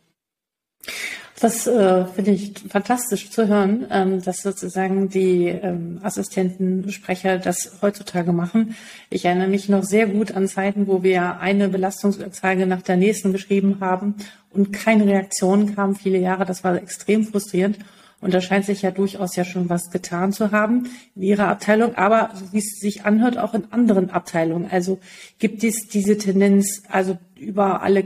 Das 1.43 1.67
äh, 1.67 2.05
finde 2.05 2.31
ich 2.31 2.53
fantastisch 2.69 3.31
zu 3.31 3.49
hören, 3.49 3.89
ähm, 3.91 4.23
dass 4.23 4.43
sozusagen 4.43 5.09
die 5.09 5.49
ähm, 5.49 5.99
Assistentensprecher 6.01 7.39
das 7.39 7.79
heutzutage 7.83 8.33
machen. 8.33 8.77
Ich 9.11 9.25
erinnere 9.25 9.49
mich 9.49 9.69
noch 9.69 9.83
sehr 9.83 10.07
gut 10.07 10.37
an 10.37 10.47
Zeiten, 10.47 10.87
wo 10.87 11.03
wir 11.03 11.41
eine 11.41 11.69
Belastungsanzeige 11.69 12.65
nach 12.65 12.83
der 12.83 12.97
nächsten 12.97 13.33
geschrieben 13.33 13.79
haben 13.81 14.15
und 14.51 14.73
keine 14.73 15.05
Reaktion 15.05 15.75
kam, 15.75 15.97
viele 15.97 16.19
Jahre. 16.19 16.45
Das 16.45 16.63
war 16.63 16.77
extrem 16.77 17.25
frustrierend. 17.25 17.77
Und 18.21 18.33
da 18.33 18.41
scheint 18.41 18.67
sich 18.67 18.83
ja 18.83 18.93
durchaus 18.93 19.35
ja 19.35 19.45
schon 19.45 19.69
was 19.69 19.91
getan 19.91 20.33
zu 20.33 20.53
haben 20.53 20.91
in 21.17 21.23
Ihrer 21.23 21.49
Abteilung, 21.49 21.97
aber 21.97 22.31
wie 22.53 22.59
es 22.59 22.79
sich 22.79 23.05
anhört, 23.05 23.37
auch 23.37 23.53
in 23.53 23.65
anderen 23.73 24.11
Abteilungen. 24.11 24.71
Also 24.71 25.01
gibt 25.41 25.65
es 25.65 25.89
diese 25.89 26.17
Tendenz 26.19 26.85
also 26.89 27.19
über 27.37 27.83
alle 27.83 28.05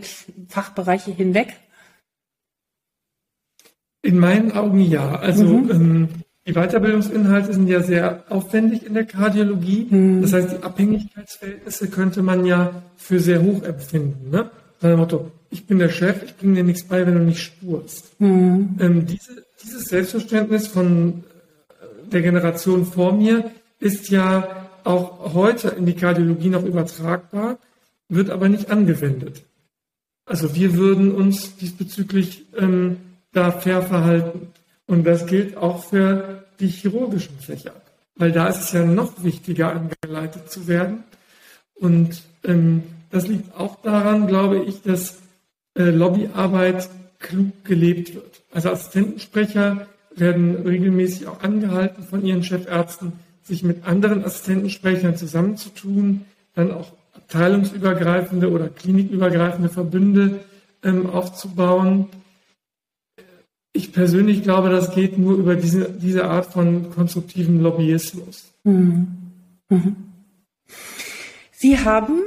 Fachbereiche 0.49 1.11
hinweg? 1.11 1.57
In 4.07 4.19
meinen 4.21 4.53
Augen 4.53 4.81
ja. 4.81 5.17
Also 5.17 5.45
mhm. 5.45 5.71
ähm, 5.71 6.09
die 6.47 6.53
Weiterbildungsinhalte 6.53 7.53
sind 7.53 7.67
ja 7.69 7.83
sehr 7.83 8.23
aufwendig 8.29 8.87
in 8.87 8.95
der 8.95 9.05
Kardiologie. 9.05 9.89
Mhm. 9.91 10.23
Das 10.23 10.33
heißt, 10.33 10.53
die 10.53 10.63
Abhängigkeitsverhältnisse 10.63 11.89
könnte 11.89 12.23
man 12.23 12.47
ja 12.47 12.83
für 12.97 13.19
sehr 13.19 13.43
hoch 13.43 13.65
empfinden. 13.65 14.31
Ne? 14.31 14.49
Nach 14.81 14.91
dem 14.91 15.01
Motto, 15.01 15.33
ich 15.51 15.67
bin 15.67 15.81
der 15.81 15.89
Chef, 15.89 16.23
ich 16.23 16.37
bringe 16.37 16.55
dir 16.55 16.63
nichts 16.63 16.85
bei, 16.85 17.05
wenn 17.05 17.15
du 17.15 17.21
nicht 17.21 17.43
spurst. 17.43 18.21
Mhm. 18.21 18.77
Ähm, 18.79 19.07
diese, 19.07 19.45
dieses 19.65 19.87
Selbstverständnis 19.87 20.69
von 20.69 21.25
äh, 21.69 22.11
der 22.13 22.23
Generation 22.23 22.87
vor 22.87 23.13
mir 23.13 23.51
ist 23.81 24.11
ja 24.11 24.69
auch 24.85 25.35
heute 25.35 25.71
in 25.71 25.85
die 25.85 25.95
Kardiologie 25.95 26.51
noch 26.51 26.65
übertragbar, 26.65 27.59
wird 28.09 28.31
aber 28.31 28.49
nicht 28.49 28.71
angewendet. 28.71 29.43
Also 30.27 30.55
wir 30.55 30.75
würden 30.75 31.13
uns 31.13 31.57
diesbezüglich 31.57 32.47
ähm, 32.57 32.99
da 33.37 33.53
fair 33.53 33.83
verhalten. 33.83 34.49
Und 34.87 35.05
das 35.05 35.27
gilt 35.27 35.57
auch 35.57 35.85
für 35.85 36.45
die 36.61 36.69
chirurgischen 36.69 37.39
Fächer, 37.39 37.73
weil 38.15 38.33
da 38.33 38.49
ist 38.49 38.61
es 38.61 38.73
ja 38.73 38.85
noch 38.85 39.23
wichtiger, 39.23 39.73
angeleitet 39.73 40.51
zu 40.51 40.67
werden. 40.69 41.05
Und 41.75 42.23
ähm, 42.45 42.85
das 43.11 43.27
liegt 43.29 43.55
auch 43.55 43.77
daran, 43.83 44.27
glaube 44.27 44.63
ich, 44.65 44.83
dass 44.83 45.19
äh, 45.75 45.85
Lobbyarbeit 45.85 46.89
klug 47.19 47.65
gelebt 47.65 48.15
wird. 48.15 48.43
Also 48.53 48.71
Assistentensprecher 48.71 49.87
werden 50.15 50.57
regelmäßig 50.57 51.27
auch 51.27 51.43
angehalten 51.43 52.05
von 52.05 52.25
ihren 52.25 52.43
Chefärzten, 52.43 53.13
sich 53.43 53.63
mit 53.63 53.87
anderen 53.87 54.25
Assistentensprechern 54.25 55.17
zusammenzutun, 55.17 56.25
dann 56.55 56.73
auch 56.73 56.93
abteilungsübergreifende 57.15 58.51
oder 58.51 58.69
klinikübergreifende 58.69 59.69
Verbünde 59.69 60.41
ähm, 60.83 61.11
aufzubauen. 61.11 62.07
Ich 63.77 63.93
persönlich 63.93 64.43
glaube, 64.43 64.71
das 64.71 64.95
geht 64.95 65.19
nur 65.19 65.37
über 65.37 65.55
diese, 65.55 65.91
diese 65.91 66.25
Art 66.25 66.47
von 66.47 66.91
konstruktivem 66.91 67.61
Lobbyismus. 67.61 68.45
Mhm. 68.65 69.07
Mhm. 69.69 69.97
Sie 71.53 71.79
haben 71.79 72.23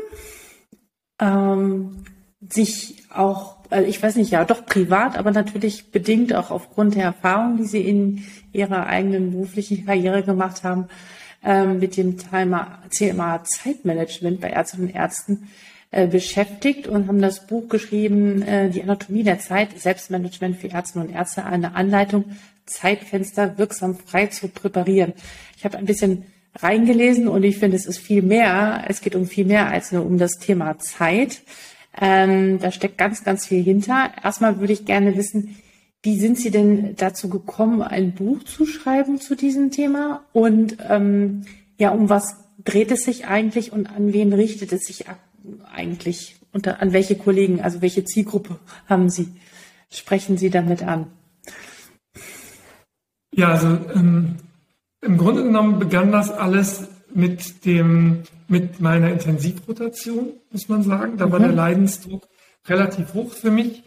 ähm, 1.20 2.06
sich 2.48 3.04
auch, 3.10 3.58
also 3.72 3.90
ich 3.90 4.02
weiß 4.02 4.16
nicht, 4.18 4.30
ja, 4.30 4.46
doch 4.46 4.64
privat, 4.66 5.18
aber 5.18 5.32
natürlich 5.32 5.92
bedingt 5.92 6.36
auch 6.36 6.52
aufgrund 6.52 6.94
der 6.94 7.06
Erfahrung, 7.06 7.58
die 7.58 7.66
Sie 7.66 7.82
in 7.82 8.24
Ihrer 8.54 8.86
eigenen 8.86 9.32
beruflichen 9.32 9.88
Karriere 9.88 10.22
gemacht 10.22 10.64
haben, 10.64 10.88
ähm, 11.44 11.80
mit 11.80 11.98
dem 11.98 12.18
Thema, 12.18 12.80
Thema 12.92 13.44
Zeitmanagement 13.44 14.40
bei 14.40 14.50
Ärztinnen 14.50 14.88
und 14.90 14.96
Ärzten 14.96 15.34
äh, 15.34 15.69
beschäftigt 15.92 16.88
und 16.88 17.08
haben 17.08 17.22
das 17.22 17.48
Buch 17.48 17.68
geschrieben, 17.68 18.44
äh, 18.44 18.70
Die 18.70 18.84
Anatomie 18.84 19.24
der 19.24 19.40
Zeit, 19.40 19.80
Selbstmanagement 19.80 20.58
für 20.58 20.68
Ärzte 20.68 21.00
und 21.00 21.10
Ärzte, 21.10 21.46
eine 21.46 21.76
Anleitung, 21.76 22.26
Zeitfenster 22.66 23.58
wirksam 23.58 23.98
frei 23.98 24.28
zu 24.28 24.48
präparieren. 24.48 25.14
Ich 25.58 25.66
habe 25.66 25.78
ein 25.78 25.86
bisschen 25.86 26.26
reingelesen 26.56 27.28
und 27.28 27.44
ich 27.44 27.58
finde, 27.58 27.78
es 27.78 27.86
ist 27.86 28.00
viel 28.00 28.22
mehr, 28.22 28.86
es 28.88 29.02
geht 29.02 29.16
um 29.16 29.26
viel 29.26 29.46
mehr 29.46 29.68
als 29.68 29.92
nur 29.92 30.06
um 30.06 30.18
das 30.18 30.34
Thema 30.34 30.78
Zeit. 30.80 31.42
Ähm, 32.00 32.60
da 32.60 32.72
steckt 32.72 32.98
ganz, 32.98 33.24
ganz 33.24 33.48
viel 33.48 33.64
hinter. 33.64 34.12
Erstmal 34.24 34.60
würde 34.60 34.74
ich 34.74 34.86
gerne 34.86 35.16
wissen, 35.16 35.58
wie 36.02 36.18
sind 36.18 36.38
Sie 36.38 36.52
denn 36.52 36.96
dazu 36.96 37.30
gekommen, 37.30 37.82
ein 37.82 38.14
Buch 38.14 38.44
zu 38.44 38.66
schreiben 38.66 39.20
zu 39.20 39.36
diesem 39.36 39.72
Thema? 39.72 40.24
Und 40.32 40.78
ähm, 40.88 41.46
ja, 41.78 41.90
um 41.90 42.10
was 42.10 42.38
dreht 42.64 42.92
es 42.92 43.04
sich 43.04 43.28
eigentlich 43.28 43.74
und 43.74 43.88
an 43.88 44.14
wen 44.14 44.32
richtet 44.34 44.72
es 44.72 44.86
sich 44.86 45.06
eigentlich? 45.72 46.36
Unter, 46.52 46.82
an 46.82 46.94
welche 46.94 47.16
Kollegen, 47.16 47.62
also 47.62 47.82
welche 47.82 48.04
Zielgruppe 48.04 48.60
haben 48.88 49.10
Sie? 49.10 49.34
Sprechen 49.92 50.38
Sie 50.38 50.50
damit 50.50 50.84
an? 50.84 51.08
Ja, 53.34 53.50
also 53.50 53.68
ähm, 53.94 54.38
im 55.02 55.18
Grunde 55.18 55.44
genommen 55.44 55.80
begann 55.80 56.12
das 56.12 56.32
alles 56.32 56.88
mit 57.14 57.66
dem 57.66 58.24
mit 58.50 58.82
meiner 58.82 59.12
Intensivrotation, 59.12 60.34
muss 60.52 60.68
man 60.68 60.84
sagen. 60.84 61.18
Da 61.18 61.28
mhm. 61.28 61.32
war 61.32 61.40
der 61.40 61.52
Leidensdruck 61.52 62.28
relativ 62.68 63.14
hoch 63.14 63.32
für 63.32 63.52
mich. 63.52 63.84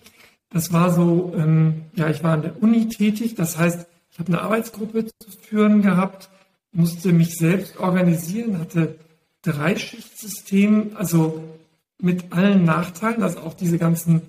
Das 0.51 0.73
war 0.73 0.93
so, 0.93 1.33
ähm, 1.37 1.83
ja, 1.95 2.09
ich 2.09 2.23
war 2.23 2.35
an 2.35 2.43
der 2.43 2.63
Uni 2.63 2.89
tätig. 2.89 3.35
Das 3.35 3.59
heißt, 3.59 3.87
ich 4.11 4.19
habe 4.19 4.29
eine 4.29 4.43
Arbeitsgruppe 4.43 5.07
zu 5.07 5.31
führen 5.41 5.83
gehabt, 5.83 6.31
musste 6.73 7.13
mich 7.13 7.37
selbst 7.37 7.79
organisieren, 7.79 8.59
hatte 8.59 8.99
Dreischichtsystem, 9.43 10.93
also 10.95 11.43
mit 12.01 12.33
allen 12.33 12.65
Nachteilen, 12.65 13.23
also 13.23 13.41
auch 13.41 13.55
diese 13.55 13.79
ganzen 13.79 14.23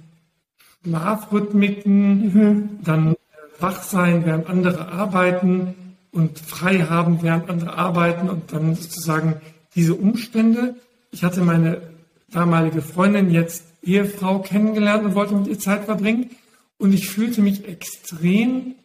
Schlafrhythmiken, 0.83 2.33
mhm. 2.33 2.69
dann 2.83 3.15
wach 3.59 3.83
sein, 3.83 4.25
während 4.25 4.49
andere 4.49 4.89
arbeiten 4.89 5.75
und 6.11 6.39
frei 6.39 6.79
haben, 6.79 7.21
während 7.21 7.49
andere 7.49 7.73
arbeiten 7.73 8.29
und 8.29 8.51
dann 8.51 8.75
sozusagen 8.75 9.41
diese 9.75 9.95
Umstände. 9.95 10.75
Ich 11.11 11.23
hatte 11.23 11.41
meine 11.41 11.81
damalige 12.29 12.81
Freundin 12.81 13.31
jetzt 13.31 13.63
Ehefrau 13.81 14.39
kennengelernt 14.39 15.05
und 15.05 15.15
wollte 15.15 15.35
mit 15.35 15.47
ihr 15.47 15.59
Zeit 15.59 15.85
verbringen. 15.85 16.31
Und 16.77 16.93
ich 16.93 17.07
fühlte 17.07 17.41
mich 17.41 17.67
extrem 17.67 18.75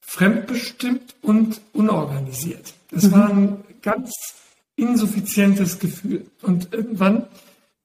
fremdbestimmt 0.00 1.14
und 1.22 1.60
unorganisiert. 1.72 2.74
Das 2.90 3.04
mhm. 3.04 3.12
war 3.12 3.30
ein 3.30 3.64
ganz 3.82 4.12
insuffizientes 4.76 5.78
Gefühl. 5.78 6.26
Und 6.42 6.72
irgendwann 6.72 7.26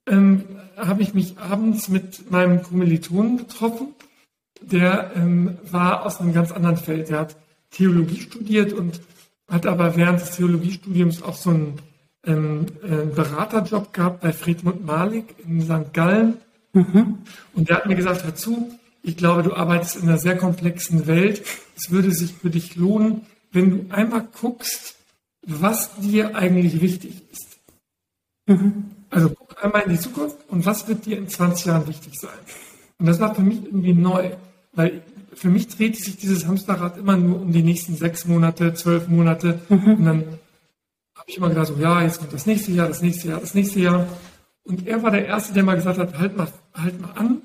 ähm, 0.07 0.43
habe 0.75 1.01
ich 1.01 1.13
mich 1.13 1.37
abends 1.37 1.89
mit 1.89 2.31
meinem 2.31 2.63
Kommilitonen 2.63 3.37
getroffen. 3.37 3.93
Der 4.61 5.11
ähm, 5.15 5.57
war 5.69 6.05
aus 6.05 6.19
einem 6.19 6.33
ganz 6.33 6.51
anderen 6.51 6.77
Feld. 6.77 7.09
Der 7.09 7.19
hat 7.19 7.37
Theologie 7.71 8.19
studiert 8.19 8.73
und 8.73 8.99
hat 9.47 9.65
aber 9.65 9.95
während 9.95 10.21
des 10.21 10.31
Theologiestudiums 10.31 11.23
auch 11.23 11.35
so 11.35 11.51
einen 11.51 11.81
ähm, 12.25 12.65
äh, 12.83 13.05
Beraterjob 13.05 13.93
gehabt 13.93 14.21
bei 14.21 14.33
Friedmund 14.33 14.85
Malik 14.85 15.35
in 15.45 15.61
St. 15.61 15.93
Gallen. 15.93 16.37
Mhm. 16.73 17.19
Und 17.53 17.69
der 17.69 17.77
hat 17.77 17.85
mir 17.85 17.95
gesagt, 17.95 18.23
hör 18.23 18.35
zu, 18.35 18.71
ich 19.01 19.17
glaube, 19.17 19.43
du 19.43 19.53
arbeitest 19.53 19.97
in 19.97 20.03
einer 20.03 20.17
sehr 20.17 20.37
komplexen 20.37 21.07
Welt. 21.07 21.43
Es 21.75 21.91
würde 21.91 22.11
sich 22.11 22.33
für 22.33 22.49
dich 22.49 22.75
lohnen, 22.75 23.21
wenn 23.51 23.69
du 23.71 23.93
einmal 23.93 24.27
guckst, 24.39 24.98
was 25.49 25.95
dir 25.95 26.35
eigentlich 26.35 26.81
wichtig 26.81 27.23
ist. 27.31 27.59
Mhm. 28.45 28.91
Also 29.09 29.29
guck 29.29 29.63
einmal 29.63 29.83
in 29.83 29.91
die 29.91 29.99
Zukunft 29.99 30.37
und 30.47 30.65
was 30.65 30.87
wird 30.87 31.05
dir 31.05 31.17
in 31.17 31.27
20 31.27 31.65
Jahren 31.65 31.87
wichtig 31.87 32.19
sein? 32.19 32.29
Und 32.99 33.07
das 33.07 33.19
war 33.19 33.33
für 33.33 33.41
mich 33.41 33.65
irgendwie 33.65 33.93
neu, 33.93 34.31
weil 34.73 35.01
für 35.33 35.49
mich 35.49 35.67
dreht 35.67 35.97
sich 35.97 36.17
dieses 36.17 36.45
Hamsterrad 36.45 36.97
immer 36.97 37.17
nur 37.17 37.41
um 37.41 37.51
die 37.51 37.63
nächsten 37.63 37.95
sechs 37.95 38.25
Monate, 38.25 38.73
zwölf 38.73 39.07
Monate. 39.07 39.59
Mhm. 39.69 39.95
Und 39.95 40.05
dann 40.05 40.19
habe 41.15 41.25
ich 41.27 41.37
immer 41.37 41.49
gedacht, 41.49 41.67
so, 41.67 41.75
ja, 41.75 42.03
jetzt 42.03 42.19
kommt 42.19 42.33
das 42.33 42.45
nächste 42.45 42.71
Jahr, 42.71 42.87
das 42.87 43.01
nächste 43.01 43.29
Jahr, 43.29 43.39
das 43.39 43.53
nächste 43.53 43.79
Jahr. 43.79 44.07
Und 44.63 44.87
er 44.87 45.01
war 45.01 45.11
der 45.11 45.25
Erste, 45.25 45.53
der 45.53 45.63
mal 45.63 45.75
gesagt 45.75 45.97
hat, 45.97 46.17
halt 46.19 46.37
mal, 46.37 46.47
halt 46.73 47.01
mal 47.01 47.11
an 47.15 47.41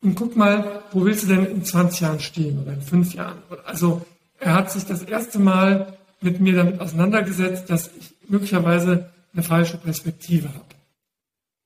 und 0.00 0.14
guck 0.14 0.36
mal, 0.36 0.82
wo 0.92 1.04
willst 1.04 1.24
du 1.24 1.28
denn 1.28 1.44
in 1.46 1.64
20 1.64 2.00
Jahren 2.00 2.20
stehen 2.20 2.60
oder 2.60 2.72
in 2.72 2.82
fünf 2.82 3.14
Jahren? 3.14 3.38
Also 3.64 4.02
er 4.40 4.54
hat 4.54 4.70
sich 4.70 4.84
das 4.84 5.02
erste 5.02 5.38
Mal 5.38 5.97
mit 6.20 6.40
mir 6.40 6.54
damit 6.54 6.80
auseinandergesetzt, 6.80 7.70
dass 7.70 7.90
ich 7.98 8.14
möglicherweise 8.28 9.10
eine 9.32 9.42
falsche 9.42 9.76
Perspektive 9.76 10.48
habe. 10.48 10.64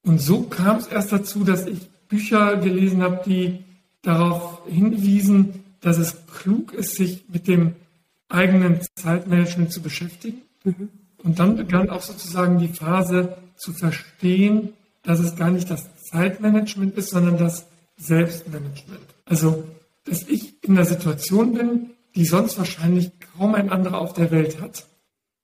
Und 0.05 0.21
so 0.21 0.43
kam 0.43 0.77
es 0.79 0.87
erst 0.87 1.13
dazu, 1.13 1.45
dass 1.45 1.67
ich 1.67 1.89
Bücher 2.09 2.57
gelesen 2.57 3.03
habe, 3.03 3.23
die 3.25 3.65
darauf 4.03 4.63
hinwiesen, 4.67 5.65
dass 5.81 5.99
es 5.99 6.27
klug 6.27 6.73
ist, 6.75 6.97
sich 6.97 7.25
mit 7.29 7.49
dem 7.49 7.75
eigenen 8.29 8.81
Zeitmanagement 8.97 9.73
zu 9.73 9.81
beschäftigen. 9.81 10.43
Mhm. 10.65 10.89
Und 11.23 11.39
dann 11.39 11.57
begann 11.57 11.89
auch 11.91 12.03
sozusagen 12.03 12.59
die 12.59 12.69
Phase 12.69 13.37
zu 13.57 13.73
verstehen, 13.73 14.73
dass 15.03 15.21
es 15.21 15.37
gar 15.37 15.51
nicht 15.51 15.71
das 15.71 15.89
Zeitmanagement 16.05 16.97
ist, 16.97 17.11
sondern 17.11 17.39
das 17.39 17.67
Selbstmanagement. 17.97 19.01
Also, 19.25 19.65
dass 20.05 20.23
ich 20.29 20.55
in 20.63 20.77
einer 20.77 20.85
Situation 20.85 21.55
bin, 21.55 21.91
die 22.15 22.25
sonst 22.25 22.59
wahrscheinlich 22.59 23.13
kaum 23.37 23.55
ein 23.55 23.71
anderer 23.71 24.01
auf 24.01 24.13
der 24.13 24.31
Welt 24.31 24.61
hat. 24.61 24.87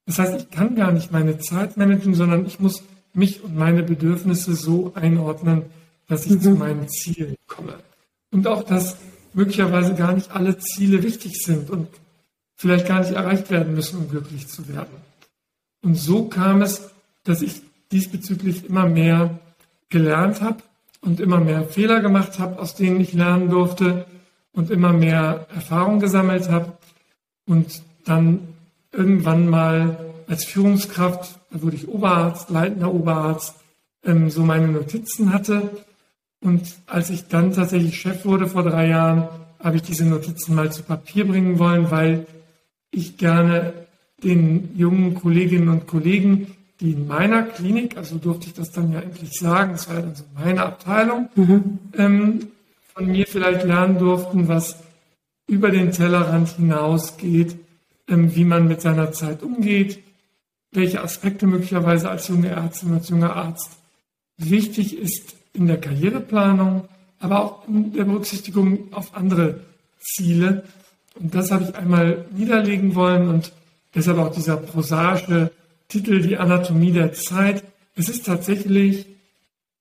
Das 0.07 0.19
heißt, 0.19 0.41
ich 0.41 0.51
kann 0.51 0.75
gar 0.75 0.93
nicht 0.93 1.13
meine 1.13 1.39
Zeit 1.39 1.77
managen, 1.77 2.15
sondern 2.15 2.47
ich 2.47 2.61
muss 2.61 2.83
mich 3.13 3.43
und 3.43 3.57
meine 3.57 3.83
Bedürfnisse 3.83 4.55
so 4.55 4.93
einordnen, 4.95 5.65
dass 6.07 6.25
ich 6.27 6.33
mhm. 6.33 6.41
zu 6.41 6.51
meinen 6.51 6.89
Zielen 6.89 7.37
komme. 7.47 7.75
Und 8.31 8.47
auch, 8.47 8.63
dass 8.63 8.97
möglicherweise 9.35 9.95
gar 9.95 10.13
nicht 10.13 10.31
alle 10.31 10.59
Ziele 10.59 11.03
wichtig 11.03 11.43
sind 11.43 11.71
und 11.71 11.89
vielleicht 12.57 12.87
gar 12.87 13.01
nicht 13.01 13.13
erreicht 13.13 13.51
werden 13.51 13.75
müssen, 13.75 13.99
um 13.99 14.09
glücklich 14.09 14.49
zu 14.49 14.69
werden. 14.69 14.97
Und 15.83 15.97
so 15.97 16.25
kam 16.25 16.63
es, 16.63 16.91
dass 17.25 17.43
ich 17.43 17.61
diesbezüglich 17.93 18.65
immer 18.65 18.87
mehr 18.87 19.39
gelernt 19.91 20.41
habe 20.41 20.63
und 21.01 21.21
immer 21.21 21.39
mehr 21.39 21.65
Fehler 21.65 22.01
gemacht 22.01 22.39
habe, 22.39 22.59
aus 22.59 22.75
denen 22.75 23.01
ich 23.01 23.13
lernen 23.13 23.51
durfte 23.51 24.07
und 24.53 24.71
immer 24.71 24.93
mehr 24.93 25.47
Erfahrung 25.55 26.01
gesammelt 26.01 26.49
habe 26.51 26.78
und 27.49 27.83
dann 28.05 28.41
irgendwann 28.93 29.49
mal 29.49 29.99
als 30.29 30.45
Führungskraft, 30.45 31.41
da 31.51 31.63
wurde 31.63 31.75
ich 31.75 31.89
Oberarzt, 31.89 32.51
leitender 32.51 32.95
Oberarzt, 32.95 33.57
ähm, 34.05 34.31
so 34.31 34.43
meine 34.43 34.69
Notizen 34.69 35.33
hatte. 35.33 35.71
Und 36.41 36.77
als 36.87 37.11
ich 37.11 37.27
dann 37.27 37.53
tatsächlich 37.53 38.01
Chef 38.01 38.25
wurde 38.25 38.47
vor 38.47 38.63
drei 38.63 38.89
Jahren, 38.89 39.29
habe 39.59 39.77
ich 39.77 39.83
diese 39.83 40.05
Notizen 40.05 40.55
mal 40.55 40.71
zu 40.71 40.85
Papier 40.85 41.27
bringen 41.27 41.59
wollen, 41.59 41.91
weil 41.91 42.27
ich 42.93 43.17
gerne 43.17 43.73
den 44.23 44.77
jungen 44.77 45.15
Kolleginnen 45.15 45.69
und 45.69 45.89
Kollegen 45.89 46.55
die 46.81 46.93
in 46.93 47.07
meiner 47.07 47.43
Klinik, 47.43 47.97
also 47.97 48.19
durfte 48.19 48.47
ich 48.47 48.55
das 48.55 48.71
dann 48.71 48.93
ja 48.93 49.01
endlich 49.01 49.33
sagen, 49.33 49.73
das 49.73 49.89
war 49.89 49.97
ja 49.97 50.03
dann 50.03 50.15
so 50.15 50.25
meine 50.35 50.63
Abteilung, 50.63 51.29
mhm. 51.35 51.79
ähm, 51.97 52.49
von 52.95 53.07
mir 53.07 53.27
vielleicht 53.27 53.65
lernen 53.65 53.99
durften, 53.99 54.47
was 54.49 54.77
über 55.49 55.71
den 55.71 55.91
Tellerrand 55.91 56.51
hinausgeht, 56.51 57.57
ähm, 58.07 58.37
wie 58.37 58.45
man 58.45 58.69
mit 58.69 58.81
seiner 58.81 59.11
Zeit 59.11 59.43
umgeht, 59.43 59.99
welche 60.71 61.03
Aspekte 61.03 61.47
möglicherweise 61.47 62.09
als 62.09 62.29
junge 62.29 62.51
Ärztin, 62.51 62.93
als 62.93 63.09
junger 63.09 63.35
Arzt 63.35 63.71
wichtig 64.37 64.97
ist 64.97 65.35
in 65.53 65.67
der 65.67 65.81
Karriereplanung, 65.81 66.89
aber 67.19 67.43
auch 67.43 67.67
in 67.67 67.93
der 67.95 68.05
Berücksichtigung 68.05 68.93
auf 68.93 69.17
andere 69.17 69.61
Ziele. 69.99 70.65
Und 71.15 71.35
das 71.35 71.51
habe 71.51 71.65
ich 71.65 71.75
einmal 71.75 72.27
niederlegen 72.31 72.95
wollen 72.95 73.29
und 73.29 73.53
deshalb 73.95 74.19
auch 74.19 74.33
dieser 74.33 74.57
prosaische 74.57 75.51
Titel 75.89 76.21
Die 76.21 76.37
Anatomie 76.37 76.93
der 76.93 77.13
Zeit. 77.15 77.65
Es 77.97 78.09
ist 78.09 78.27
tatsächlich 78.27 79.07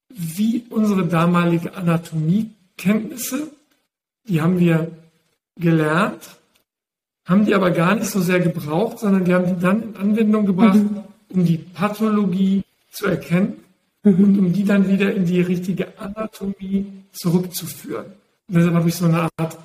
wie 0.09 0.63
unsere 0.69 1.05
damalige 1.05 1.75
Anatomiekenntnisse, 1.75 3.51
die 4.27 4.41
haben 4.41 4.57
wir 4.57 4.91
gelernt, 5.59 6.37
haben 7.25 7.45
die 7.45 7.55
aber 7.55 7.71
gar 7.71 7.95
nicht 7.95 8.09
so 8.09 8.21
sehr 8.21 8.39
gebraucht, 8.39 8.99
sondern 8.99 9.25
wir 9.25 9.35
haben 9.35 9.55
die 9.55 9.61
dann 9.61 9.83
in 9.83 9.95
Anwendung 9.97 10.45
gebracht, 10.45 10.75
mhm. 10.75 11.03
um 11.29 11.45
die 11.45 11.57
Pathologie 11.57 12.63
zu 12.91 13.07
erkennen 13.07 13.63
mhm. 14.03 14.23
und 14.23 14.39
um 14.39 14.53
die 14.53 14.63
dann 14.63 14.87
wieder 14.87 15.13
in 15.13 15.25
die 15.25 15.41
richtige 15.41 15.99
Anatomie 15.99 16.85
zurückzuführen. 17.11 18.05
Und 18.47 18.55
deshalb 18.55 18.75
habe 18.75 18.89
ich 18.89 18.95
so 18.95 19.05
eine 19.05 19.29
Art, 19.37 19.57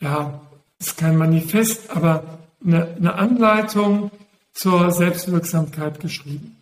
ja, 0.00 0.40
ist 0.78 0.96
kein 0.96 1.16
Manifest, 1.16 1.90
aber 1.90 2.38
eine, 2.64 2.94
eine 2.96 3.14
Anleitung, 3.14 4.10
zur 4.52 4.90
Selbstwirksamkeit 4.90 6.00
geschrieben. 6.00 6.56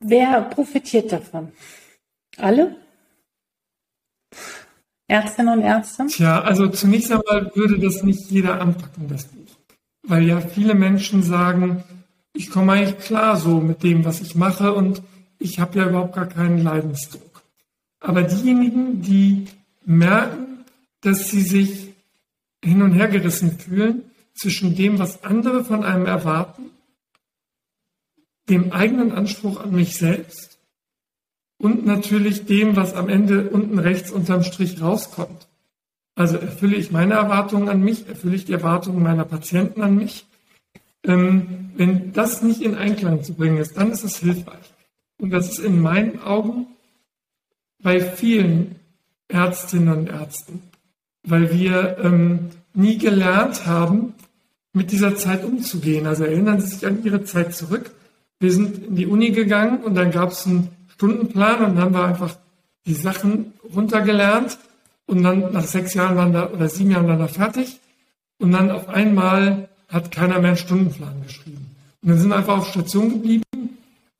Wer 0.00 0.42
profitiert 0.42 1.12
davon? 1.12 1.52
Alle? 2.36 2.76
Ärztinnen 5.08 5.58
und 5.58 5.64
Ärzte? 5.64 6.06
Tja, 6.06 6.40
also 6.40 6.68
zunächst 6.68 7.12
einmal 7.12 7.50
würde 7.54 7.78
das 7.78 8.02
nicht 8.02 8.30
jeder 8.30 8.60
anpacken, 8.60 9.08
das 9.08 9.26
Buch. 9.26 9.56
Weil 10.02 10.24
ja 10.24 10.40
viele 10.40 10.74
Menschen 10.74 11.22
sagen, 11.22 11.84
ich 12.32 12.50
komme 12.50 12.72
eigentlich 12.72 12.98
klar 12.98 13.36
so 13.36 13.60
mit 13.60 13.82
dem, 13.82 14.04
was 14.04 14.20
ich 14.20 14.34
mache 14.34 14.72
und 14.72 15.02
ich 15.38 15.60
habe 15.60 15.78
ja 15.78 15.88
überhaupt 15.88 16.14
gar 16.14 16.26
keinen 16.26 16.62
Leidensdruck. 16.62 17.42
Aber 18.00 18.22
diejenigen, 18.22 19.02
die 19.02 19.46
merken, 19.84 20.64
dass 21.00 21.30
sie 21.30 21.42
sich 21.42 21.88
hin 22.64 22.82
und 22.82 22.92
her 22.92 23.08
gerissen 23.08 23.58
fühlen, 23.58 24.02
zwischen 24.34 24.74
dem, 24.76 24.98
was 24.98 25.24
andere 25.24 25.64
von 25.64 25.82
einem 25.82 26.06
erwarten, 26.06 26.70
dem 28.48 28.72
eigenen 28.72 29.12
Anspruch 29.12 29.60
an 29.60 29.72
mich 29.72 29.96
selbst 29.96 30.55
und 31.58 31.86
natürlich 31.86 32.46
dem, 32.46 32.76
was 32.76 32.94
am 32.94 33.08
Ende 33.08 33.50
unten 33.50 33.78
rechts 33.78 34.10
unterm 34.10 34.42
Strich 34.42 34.80
rauskommt. 34.80 35.48
Also 36.14 36.36
erfülle 36.38 36.76
ich 36.76 36.90
meine 36.90 37.14
Erwartungen 37.14 37.68
an 37.68 37.82
mich, 37.82 38.08
erfülle 38.08 38.36
ich 38.36 38.46
die 38.46 38.52
Erwartungen 38.52 39.02
meiner 39.02 39.24
Patienten 39.24 39.82
an 39.82 39.96
mich. 39.96 40.26
Ähm, 41.04 41.70
wenn 41.76 42.12
das 42.12 42.42
nicht 42.42 42.62
in 42.62 42.74
Einklang 42.74 43.22
zu 43.22 43.34
bringen 43.34 43.58
ist, 43.58 43.76
dann 43.76 43.90
ist 43.90 44.02
es 44.04 44.16
hilfreich. 44.18 44.72
Und 45.18 45.30
das 45.30 45.50
ist 45.50 45.58
in 45.58 45.80
meinen 45.80 46.20
Augen 46.20 46.66
bei 47.82 48.00
vielen 48.00 48.76
Ärztinnen 49.28 49.96
und 49.96 50.08
Ärzten, 50.08 50.62
weil 51.22 51.52
wir 51.52 51.98
ähm, 52.02 52.50
nie 52.74 52.98
gelernt 52.98 53.66
haben, 53.66 54.14
mit 54.72 54.92
dieser 54.92 55.16
Zeit 55.16 55.44
umzugehen. 55.44 56.06
Also 56.06 56.24
erinnern 56.24 56.60
Sie 56.60 56.68
sich 56.68 56.86
an 56.86 57.02
Ihre 57.02 57.24
Zeit 57.24 57.54
zurück. 57.54 57.90
Wir 58.38 58.52
sind 58.52 58.86
in 58.88 58.96
die 58.96 59.06
Uni 59.06 59.30
gegangen 59.30 59.82
und 59.82 59.94
dann 59.94 60.10
gab 60.10 60.32
es 60.32 60.46
einen 60.46 60.68
Stundenplan 60.96 61.64
und 61.64 61.78
haben 61.78 61.94
wir 61.94 62.04
einfach 62.04 62.36
die 62.86 62.94
Sachen 62.94 63.52
runtergelernt 63.74 64.58
und 65.06 65.22
dann 65.22 65.52
nach 65.52 65.64
sechs 65.64 65.94
Jahren 65.94 66.16
waren 66.16 66.32
da 66.32 66.50
oder 66.50 66.68
sieben 66.68 66.90
Jahren 66.90 67.06
waren 67.06 67.18
da 67.18 67.28
fertig 67.28 67.80
und 68.38 68.52
dann 68.52 68.70
auf 68.70 68.88
einmal 68.88 69.68
hat 69.88 70.10
keiner 70.10 70.38
mehr 70.40 70.48
einen 70.50 70.56
Stundenplan 70.56 71.22
geschrieben. 71.22 71.76
Und 72.02 72.10
dann 72.10 72.18
sind 72.18 72.28
wir 72.30 72.36
einfach 72.36 72.58
auf 72.58 72.68
Station 72.68 73.10
geblieben 73.10 73.44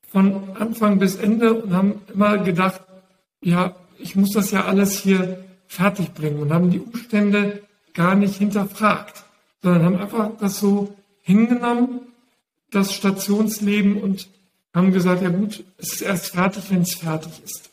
von 0.09 0.57
Anfang 0.59 0.99
bis 0.99 1.17
Ende 1.17 1.55
und 1.55 1.75
haben 1.75 2.01
immer 2.13 2.39
gedacht, 2.39 2.81
ja, 3.43 3.75
ich 3.99 4.17
muss 4.17 4.33
das 4.33 4.51
ja 4.51 4.65
alles 4.65 4.99
hier 4.99 5.45
fertig 5.67 6.15
bringen 6.15 6.41
und 6.41 6.53
haben 6.53 6.71
die 6.71 6.81
Umstände 6.81 7.63
gar 7.93 8.15
nicht 8.15 8.37
hinterfragt 8.37 9.27
sondern 9.67 9.85
haben 9.85 9.97
einfach 9.97 10.31
das 10.39 10.61
so 10.61 10.95
hingenommen, 11.23 12.03
das 12.71 12.95
Stationsleben 12.95 14.01
und 14.01 14.29
haben 14.77 14.93
gesagt, 14.93 15.23
ja 15.23 15.31
gut, 15.31 15.65
es 15.79 15.95
ist 15.95 16.03
erst 16.03 16.27
fertig, 16.29 16.71
wenn 16.71 16.83
es 16.83 16.95
fertig 16.95 17.33
ist. 17.43 17.71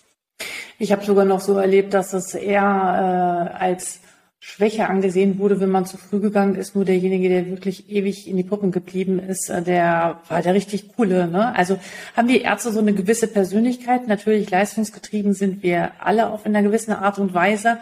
Ich 0.80 0.92
habe 0.92 1.04
sogar 1.06 1.26
noch 1.26 1.42
so 1.42 1.58
erlebt, 1.58 1.94
dass 1.94 2.14
es 2.14 2.34
eher 2.34 2.62
äh, 2.62 3.58
als 3.58 4.00
Schwäche 4.40 4.90
angesehen 4.90 5.38
wurde, 5.38 5.60
wenn 5.60 5.70
man 5.70 5.86
zu 5.86 5.98
früh 5.98 6.20
gegangen 6.20 6.56
ist. 6.56 6.76
Nur 6.76 6.86
derjenige, 6.86 7.30
der 7.30 7.48
wirklich 7.48 7.90
ewig 7.90 8.28
in 8.28 8.36
die 8.36 8.44
Puppen 8.44 8.72
geblieben 8.72 9.20
ist, 9.20 9.50
äh, 9.50 9.62
der 9.62 10.22
war 10.28 10.42
der 10.42 10.54
richtig 10.54 10.96
coole. 10.96 11.28
Ne? 11.28 11.56
Also 11.56 11.78
haben 12.16 12.28
die 12.28 12.42
Ärzte 12.42 12.72
so 12.72 12.80
eine 12.80 12.94
gewisse 12.94 13.28
Persönlichkeit. 13.28 14.08
Natürlich 14.08 14.50
leistungsgetrieben 14.50 15.34
sind 15.34 15.62
wir 15.62 15.92
alle 16.00 16.30
auf 16.30 16.46
in 16.46 16.56
einer 16.56 16.68
gewissen 16.68 16.94
Art 16.94 17.20
und 17.20 17.34
Weise. 17.34 17.78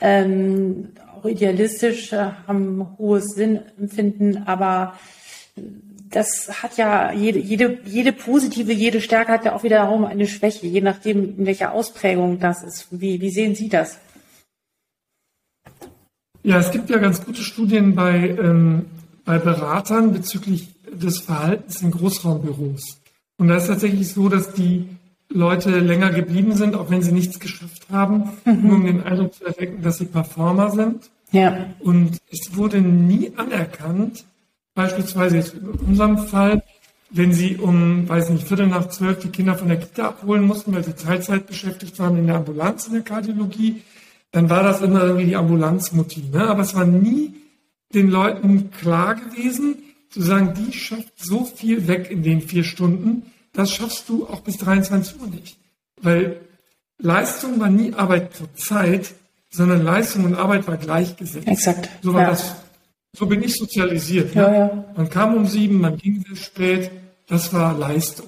Ähm, 0.00 0.90
auch 1.16 1.24
idealistisch, 1.24 2.12
äh, 2.12 2.30
haben 2.46 2.96
hohes 2.98 3.34
Sinnempfinden, 3.34 4.46
aber 4.46 4.94
das 6.10 6.62
hat 6.62 6.76
ja 6.76 7.12
jede, 7.12 7.38
jede, 7.38 7.78
jede 7.84 8.12
positive, 8.12 8.72
jede 8.72 9.00
Stärke 9.00 9.32
hat 9.32 9.44
ja 9.44 9.54
auch 9.54 9.62
wiederum 9.62 10.04
eine 10.04 10.26
Schwäche, 10.26 10.66
je 10.66 10.80
nachdem, 10.80 11.38
in 11.38 11.46
welcher 11.46 11.72
Ausprägung 11.72 12.38
das 12.38 12.62
ist. 12.62 12.88
Wie, 12.90 13.20
wie 13.20 13.30
sehen 13.30 13.54
Sie 13.54 13.68
das? 13.68 13.98
Ja, 16.42 16.58
es 16.58 16.70
gibt 16.70 16.90
ja 16.90 16.98
ganz 16.98 17.24
gute 17.24 17.42
Studien 17.42 17.94
bei, 17.94 18.36
ähm, 18.38 18.86
bei 19.24 19.38
Beratern 19.38 20.12
bezüglich 20.12 20.68
des 20.92 21.18
Verhaltens 21.18 21.82
in 21.82 21.90
Großraumbüros. 21.90 23.00
Und 23.38 23.48
da 23.48 23.56
ist 23.56 23.66
tatsächlich 23.66 24.12
so, 24.12 24.28
dass 24.28 24.54
die 24.54 24.88
Leute 25.28 25.80
länger 25.80 26.10
geblieben 26.10 26.54
sind, 26.54 26.76
auch 26.76 26.88
wenn 26.88 27.02
sie 27.02 27.12
nichts 27.12 27.40
geschafft 27.40 27.86
haben, 27.90 28.30
mhm. 28.44 28.62
nur 28.62 28.76
um 28.76 28.86
den 28.86 29.02
Eindruck 29.02 29.34
zu 29.34 29.44
erwecken, 29.44 29.82
dass 29.82 29.98
sie 29.98 30.04
Performer 30.06 30.70
sind. 30.70 31.10
Ja. 31.32 31.66
Und 31.80 32.18
es 32.30 32.56
wurde 32.56 32.80
nie 32.80 33.32
anerkannt, 33.36 34.24
Beispielsweise 34.76 35.38
jetzt 35.38 35.54
in 35.54 35.70
unserem 35.70 36.18
Fall, 36.18 36.62
wenn 37.10 37.32
Sie 37.32 37.56
um, 37.56 38.06
weiß 38.06 38.28
nicht, 38.28 38.46
Viertel 38.46 38.66
nach 38.66 38.90
zwölf 38.90 39.20
die 39.20 39.30
Kinder 39.30 39.56
von 39.56 39.68
der 39.68 39.78
Kita 39.78 40.08
abholen 40.08 40.44
mussten, 40.44 40.74
weil 40.74 40.84
sie 40.84 40.92
Teilzeit 40.92 41.46
beschäftigt 41.46 41.98
waren 41.98 42.18
in 42.18 42.26
der 42.26 42.36
Ambulanz 42.36 42.86
in 42.86 42.92
der 42.92 43.02
Kardiologie, 43.02 43.82
dann 44.32 44.50
war 44.50 44.62
das 44.62 44.82
immer 44.82 45.02
irgendwie 45.02 45.24
die 45.24 45.36
Ambulanzmutti. 45.36 46.24
Ne? 46.30 46.46
Aber 46.46 46.60
es 46.60 46.74
war 46.74 46.84
nie 46.84 47.34
den 47.94 48.10
Leuten 48.10 48.70
klar 48.70 49.14
gewesen, 49.14 49.76
zu 50.10 50.20
sagen, 50.20 50.52
die 50.54 50.72
schafft 50.74 51.12
so 51.16 51.44
viel 51.44 51.88
weg 51.88 52.10
in 52.10 52.22
den 52.22 52.42
vier 52.42 52.62
Stunden, 52.62 53.32
das 53.54 53.70
schaffst 53.70 54.10
du 54.10 54.26
auch 54.26 54.40
bis 54.40 54.58
23 54.58 55.18
Uhr 55.20 55.28
nicht. 55.28 55.58
Weil 56.02 56.36
Leistung 56.98 57.58
war 57.60 57.70
nie 57.70 57.94
Arbeit 57.94 58.34
zur 58.34 58.54
Zeit, 58.54 59.14
sondern 59.48 59.82
Leistung 59.82 60.26
und 60.26 60.34
Arbeit 60.34 60.68
war 60.68 60.76
gleichgesetzt. 60.76 61.48
Exakt. 61.48 61.88
So 62.02 62.12
war 62.12 62.22
ja. 62.22 62.30
das 62.30 62.56
so 63.16 63.26
bin 63.26 63.42
ich 63.42 63.54
sozialisiert. 63.54 64.34
Ja, 64.34 64.48
ne? 64.48 64.56
ja. 64.58 64.84
Man 64.96 65.08
kam 65.08 65.34
um 65.34 65.46
sieben, 65.46 65.80
man 65.80 65.96
ging 65.96 66.22
sehr 66.26 66.36
spät. 66.36 66.90
Das 67.26 67.52
war 67.52 67.76
Leistung. 67.76 68.26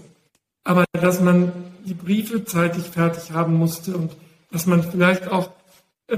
Aber 0.65 0.85
dass 0.93 1.21
man 1.21 1.53
die 1.85 1.95
Briefe 1.95 2.45
zeitig 2.45 2.85
fertig 2.85 3.33
haben 3.33 3.55
musste 3.55 3.97
und 3.97 4.13
dass 4.51 4.67
man 4.67 4.83
vielleicht 4.83 5.29
auch 5.29 5.51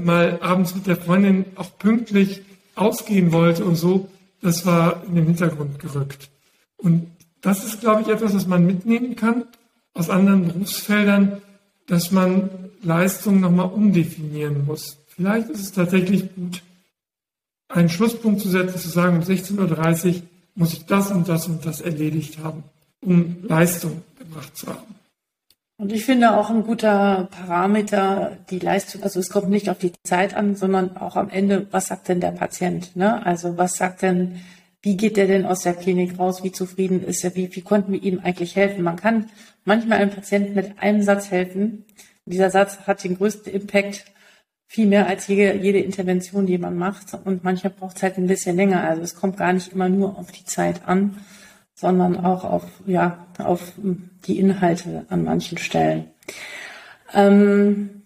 mal 0.01 0.39
abends 0.41 0.73
mit 0.73 0.87
der 0.87 0.95
Freundin 0.95 1.45
auch 1.55 1.77
pünktlich 1.77 2.41
ausgehen 2.75 3.33
wollte 3.33 3.65
und 3.65 3.75
so, 3.75 4.09
das 4.41 4.65
war 4.65 5.03
in 5.05 5.15
den 5.15 5.25
Hintergrund 5.25 5.79
gerückt. 5.79 6.29
Und 6.77 7.11
das 7.41 7.65
ist, 7.65 7.81
glaube 7.81 8.01
ich, 8.01 8.07
etwas, 8.07 8.33
was 8.33 8.47
man 8.47 8.65
mitnehmen 8.65 9.15
kann 9.15 9.45
aus 9.93 10.09
anderen 10.09 10.47
Berufsfeldern, 10.47 11.41
dass 11.87 12.11
man 12.11 12.49
Leistung 12.81 13.41
nochmal 13.41 13.67
umdefinieren 13.67 14.65
muss. 14.65 14.97
Vielleicht 15.07 15.49
ist 15.49 15.59
es 15.59 15.71
tatsächlich 15.73 16.33
gut, 16.35 16.61
einen 17.73 17.89
Schlusspunkt 17.89 18.41
zu 18.41 18.49
setzen, 18.49 18.79
zu 18.79 18.89
sagen, 18.89 19.17
um 19.17 19.23
16.30 19.23 20.07
Uhr 20.07 20.21
muss 20.55 20.73
ich 20.73 20.85
das 20.85 21.11
und 21.11 21.27
das 21.27 21.47
und 21.47 21.65
das 21.65 21.81
erledigt 21.81 22.39
haben, 22.43 22.63
um 23.01 23.37
Leistung 23.43 24.01
gebracht 24.17 24.55
zu 24.55 24.67
haben. 24.67 24.95
Und 25.77 25.91
ich 25.91 26.05
finde 26.05 26.37
auch 26.37 26.51
ein 26.51 26.63
guter 26.63 27.27
Parameter 27.31 28.37
die 28.51 28.59
Leistung, 28.59 29.01
also 29.01 29.19
es 29.19 29.31
kommt 29.31 29.49
nicht 29.49 29.67
auf 29.67 29.79
die 29.79 29.93
Zeit 30.03 30.35
an, 30.35 30.55
sondern 30.55 30.95
auch 30.95 31.15
am 31.15 31.29
Ende, 31.29 31.65
was 31.71 31.87
sagt 31.87 32.07
denn 32.07 32.21
der 32.21 32.31
Patient? 32.31 32.95
Ne? 32.95 33.25
Also 33.25 33.57
was 33.57 33.77
sagt 33.77 34.03
denn, 34.03 34.41
wie 34.83 34.95
geht 34.95 35.17
der 35.17 35.25
denn 35.25 35.45
aus 35.45 35.61
der 35.61 35.73
Klinik 35.73 36.19
raus, 36.19 36.43
wie 36.43 36.51
zufrieden 36.51 37.03
ist 37.03 37.23
er, 37.23 37.35
wie, 37.35 37.55
wie 37.55 37.61
konnten 37.61 37.93
wir 37.93 38.03
ihm 38.03 38.19
eigentlich 38.19 38.55
helfen? 38.55 38.83
Man 38.83 38.95
kann 38.95 39.29
manchmal 39.65 39.99
einem 39.99 40.11
Patienten 40.11 40.53
mit 40.53 40.77
einem 40.79 41.01
Satz 41.01 41.31
helfen. 41.31 41.85
dieser 42.25 42.51
Satz 42.51 42.79
hat 42.85 43.03
den 43.03 43.17
größten 43.17 43.51
Impact 43.51 44.05
viel 44.71 44.87
mehr 44.87 45.07
als 45.07 45.27
jede, 45.27 45.57
jede 45.57 45.79
Intervention, 45.79 46.45
die 46.45 46.57
man 46.57 46.77
macht. 46.77 47.07
Und 47.25 47.43
manchmal 47.43 47.73
braucht 47.73 47.97
es 47.97 48.03
halt 48.03 48.17
ein 48.17 48.27
bisschen 48.27 48.55
länger. 48.55 48.81
Also 48.85 49.01
es 49.01 49.15
kommt 49.15 49.35
gar 49.35 49.51
nicht 49.51 49.73
immer 49.73 49.89
nur 49.89 50.17
auf 50.17 50.31
die 50.31 50.45
Zeit 50.45 50.87
an, 50.87 51.17
sondern 51.73 52.23
auch 52.23 52.45
auf, 52.45 52.63
ja, 52.85 53.27
auf 53.37 53.73
die 54.25 54.39
Inhalte 54.39 55.05
an 55.09 55.25
manchen 55.25 55.57
Stellen. 55.57 56.05
Ähm, 57.13 58.03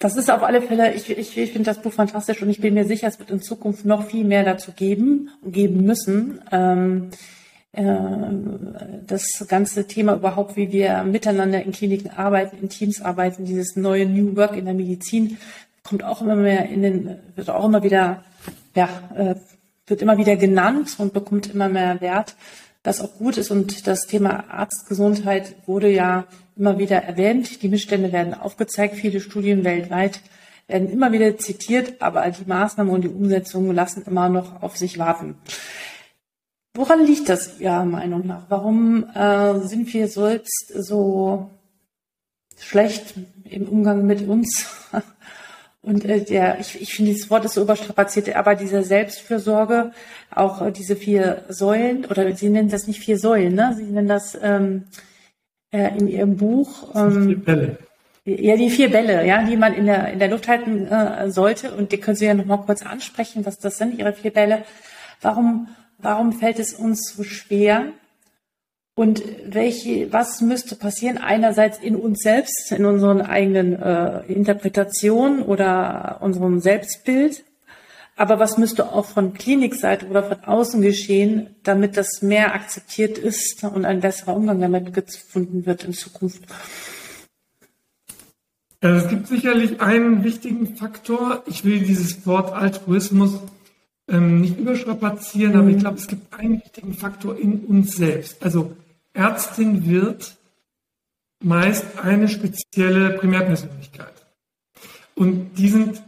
das 0.00 0.16
ist 0.16 0.28
auf 0.28 0.42
alle 0.42 0.60
Fälle, 0.60 0.92
ich, 0.92 1.08
ich, 1.08 1.38
ich 1.38 1.52
finde 1.52 1.66
das 1.66 1.80
Buch 1.80 1.92
fantastisch 1.92 2.42
und 2.42 2.50
ich 2.50 2.60
bin 2.60 2.74
mir 2.74 2.84
sicher, 2.84 3.06
es 3.06 3.20
wird 3.20 3.30
in 3.30 3.40
Zukunft 3.40 3.84
noch 3.84 4.08
viel 4.08 4.24
mehr 4.24 4.42
dazu 4.42 4.72
geben 4.72 5.30
und 5.40 5.52
geben 5.52 5.84
müssen. 5.84 6.40
Ähm, 6.50 7.10
äh, 7.12 7.16
das 7.76 9.44
ganze 9.48 9.86
Thema 9.86 10.14
überhaupt, 10.14 10.56
wie 10.56 10.72
wir 10.72 11.02
miteinander 11.02 11.62
in 11.62 11.72
Kliniken 11.72 12.10
arbeiten, 12.10 12.56
in 12.60 12.70
Teams 12.70 13.02
arbeiten, 13.02 13.44
dieses 13.44 13.76
neue 13.76 14.06
New 14.06 14.34
Work 14.36 14.56
in 14.56 14.64
der 14.64 14.72
Medizin, 14.74 15.36
kommt 15.84 16.02
auch 16.02 16.22
immer 16.22 16.36
mehr 16.36 16.68
in 16.68 16.82
den, 16.82 17.18
wird 17.34 17.50
auch 17.50 17.66
immer 17.66 17.82
wieder, 17.82 18.24
ja, 18.74 18.88
äh, 19.14 19.34
wird 19.86 20.02
immer 20.02 20.16
wieder 20.16 20.36
genannt 20.36 20.96
und 20.98 21.12
bekommt 21.12 21.52
immer 21.52 21.68
mehr 21.68 22.00
Wert, 22.00 22.34
das 22.82 23.00
auch 23.00 23.14
gut 23.18 23.36
ist. 23.36 23.50
Und 23.50 23.86
das 23.86 24.06
Thema 24.06 24.44
Arztgesundheit 24.48 25.54
wurde 25.66 25.90
ja 25.90 26.24
immer 26.56 26.78
wieder 26.78 27.02
erwähnt. 27.02 27.62
Die 27.62 27.68
Missstände 27.68 28.10
werden 28.10 28.34
aufgezeigt. 28.34 28.96
Viele 28.96 29.20
Studien 29.20 29.64
weltweit 29.64 30.20
werden 30.66 30.90
immer 30.90 31.12
wieder 31.12 31.36
zitiert, 31.38 32.00
aber 32.00 32.28
die 32.30 32.48
Maßnahmen 32.48 32.92
und 32.92 33.02
die 33.02 33.08
Umsetzung 33.08 33.72
lassen 33.72 34.02
immer 34.06 34.28
noch 34.28 34.62
auf 34.62 34.76
sich 34.76 34.98
warten. 34.98 35.36
Woran 36.76 37.06
liegt 37.06 37.30
das 37.30 37.58
Ihrer 37.58 37.86
Meinung 37.86 38.26
nach? 38.26 38.44
Warum 38.50 39.08
äh, 39.14 39.60
sind 39.60 39.92
wir 39.94 40.08
so 40.08 40.28
jetzt 40.28 40.68
so 40.74 41.50
schlecht 42.58 43.14
im 43.44 43.66
Umgang 43.66 44.06
mit 44.06 44.28
uns? 44.28 44.66
Und 45.82 46.04
äh, 46.04 46.20
der, 46.20 46.60
ich, 46.60 46.78
ich 46.80 46.92
finde, 46.92 47.12
dieses 47.12 47.30
Wort 47.30 47.46
ist 47.46 47.54
so 47.54 47.62
überstrapaziert, 47.62 48.34
aber 48.36 48.56
diese 48.56 48.82
Selbstfürsorge, 48.82 49.92
auch 50.34 50.60
äh, 50.60 50.70
diese 50.70 50.96
vier 50.96 51.44
Säulen, 51.48 52.04
oder 52.04 52.30
Sie 52.36 52.50
nennen 52.50 52.68
das 52.68 52.86
nicht 52.86 53.00
vier 53.00 53.18
Säulen, 53.18 53.54
ne? 53.54 53.72
Sie 53.74 53.84
nennen 53.84 54.08
das 54.08 54.36
ähm, 54.42 54.84
äh, 55.70 55.96
in 55.96 56.08
Ihrem 56.08 56.36
Buch. 56.36 56.94
Ähm, 56.94 57.26
vier 57.26 57.38
Bälle. 57.38 57.78
Ja, 58.24 58.56
die 58.56 58.68
vier 58.68 58.90
Bälle, 58.90 59.24
ja, 59.24 59.44
die 59.44 59.56
man 59.56 59.72
in 59.72 59.86
der, 59.86 60.12
in 60.12 60.18
der 60.18 60.28
Luft 60.28 60.48
halten 60.48 60.86
äh, 60.88 61.30
sollte. 61.30 61.72
Und 61.72 61.92
die 61.92 61.98
können 61.98 62.16
Sie 62.16 62.26
ja 62.26 62.34
noch 62.34 62.44
mal 62.44 62.58
kurz 62.58 62.82
ansprechen, 62.82 63.46
was 63.46 63.58
das 63.60 63.78
sind, 63.78 63.98
Ihre 63.98 64.12
vier 64.12 64.32
Bälle. 64.32 64.64
Warum 65.22 65.68
Warum 65.98 66.32
fällt 66.32 66.58
es 66.58 66.74
uns 66.74 67.14
so 67.14 67.22
schwer? 67.22 67.92
Und 68.94 69.22
welche, 69.44 70.10
was 70.12 70.40
müsste 70.40 70.74
passieren? 70.74 71.18
Einerseits 71.18 71.78
in 71.78 71.96
uns 71.96 72.20
selbst, 72.20 72.72
in 72.72 72.86
unseren 72.86 73.20
eigenen 73.20 73.74
äh, 73.74 74.20
Interpretationen 74.24 75.42
oder 75.42 76.18
unserem 76.22 76.60
Selbstbild. 76.60 77.44
Aber 78.16 78.38
was 78.38 78.56
müsste 78.56 78.92
auch 78.92 79.04
von 79.04 79.34
Klinikseite 79.34 80.06
oder 80.06 80.22
von 80.22 80.42
außen 80.42 80.80
geschehen, 80.80 81.54
damit 81.62 81.98
das 81.98 82.22
mehr 82.22 82.54
akzeptiert 82.54 83.18
ist 83.18 83.62
und 83.64 83.84
ein 83.84 84.00
besserer 84.00 84.34
Umgang 84.34 84.60
damit 84.60 84.94
gefunden 84.94 85.66
wird 85.66 85.84
in 85.84 85.92
Zukunft? 85.92 86.42
Es 88.80 89.08
gibt 89.08 89.26
sicherlich 89.26 89.80
einen 89.82 90.24
wichtigen 90.24 90.76
Faktor. 90.76 91.42
Ich 91.46 91.64
will 91.64 91.80
dieses 91.80 92.26
Wort 92.26 92.52
Altruismus 92.52 93.40
ähm, 94.08 94.40
nicht 94.40 94.58
überstrapazieren, 94.58 95.52
mhm. 95.52 95.58
aber 95.58 95.68
ich 95.70 95.78
glaube, 95.78 95.98
es 95.98 96.06
gibt 96.06 96.32
einen 96.34 96.62
wichtigen 96.62 96.94
Faktor 96.94 97.36
in 97.36 97.64
uns 97.64 97.96
selbst. 97.96 98.42
Also 98.42 98.76
Ärztin 99.12 99.86
wird 99.86 100.36
meist 101.42 101.84
eine 102.02 102.28
spezielle 102.28 103.10
Primärpersönlichkeit. 103.10 104.14
Und 105.14 105.54
die 105.56 105.68
sind 105.68 106.02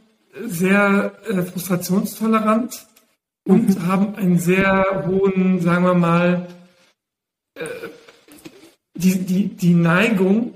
sehr 0.44 1.12
äh, 1.26 1.42
frustrationstolerant 1.42 2.86
und 3.44 3.68
mhm. 3.68 3.86
haben 3.86 4.14
einen 4.14 4.38
sehr 4.38 5.06
hohen, 5.06 5.60
sagen 5.60 5.84
wir 5.84 5.94
mal, 5.94 6.46
äh, 7.54 7.64
die, 8.94 9.18
die, 9.18 9.48
die 9.48 9.74
Neigung, 9.74 10.54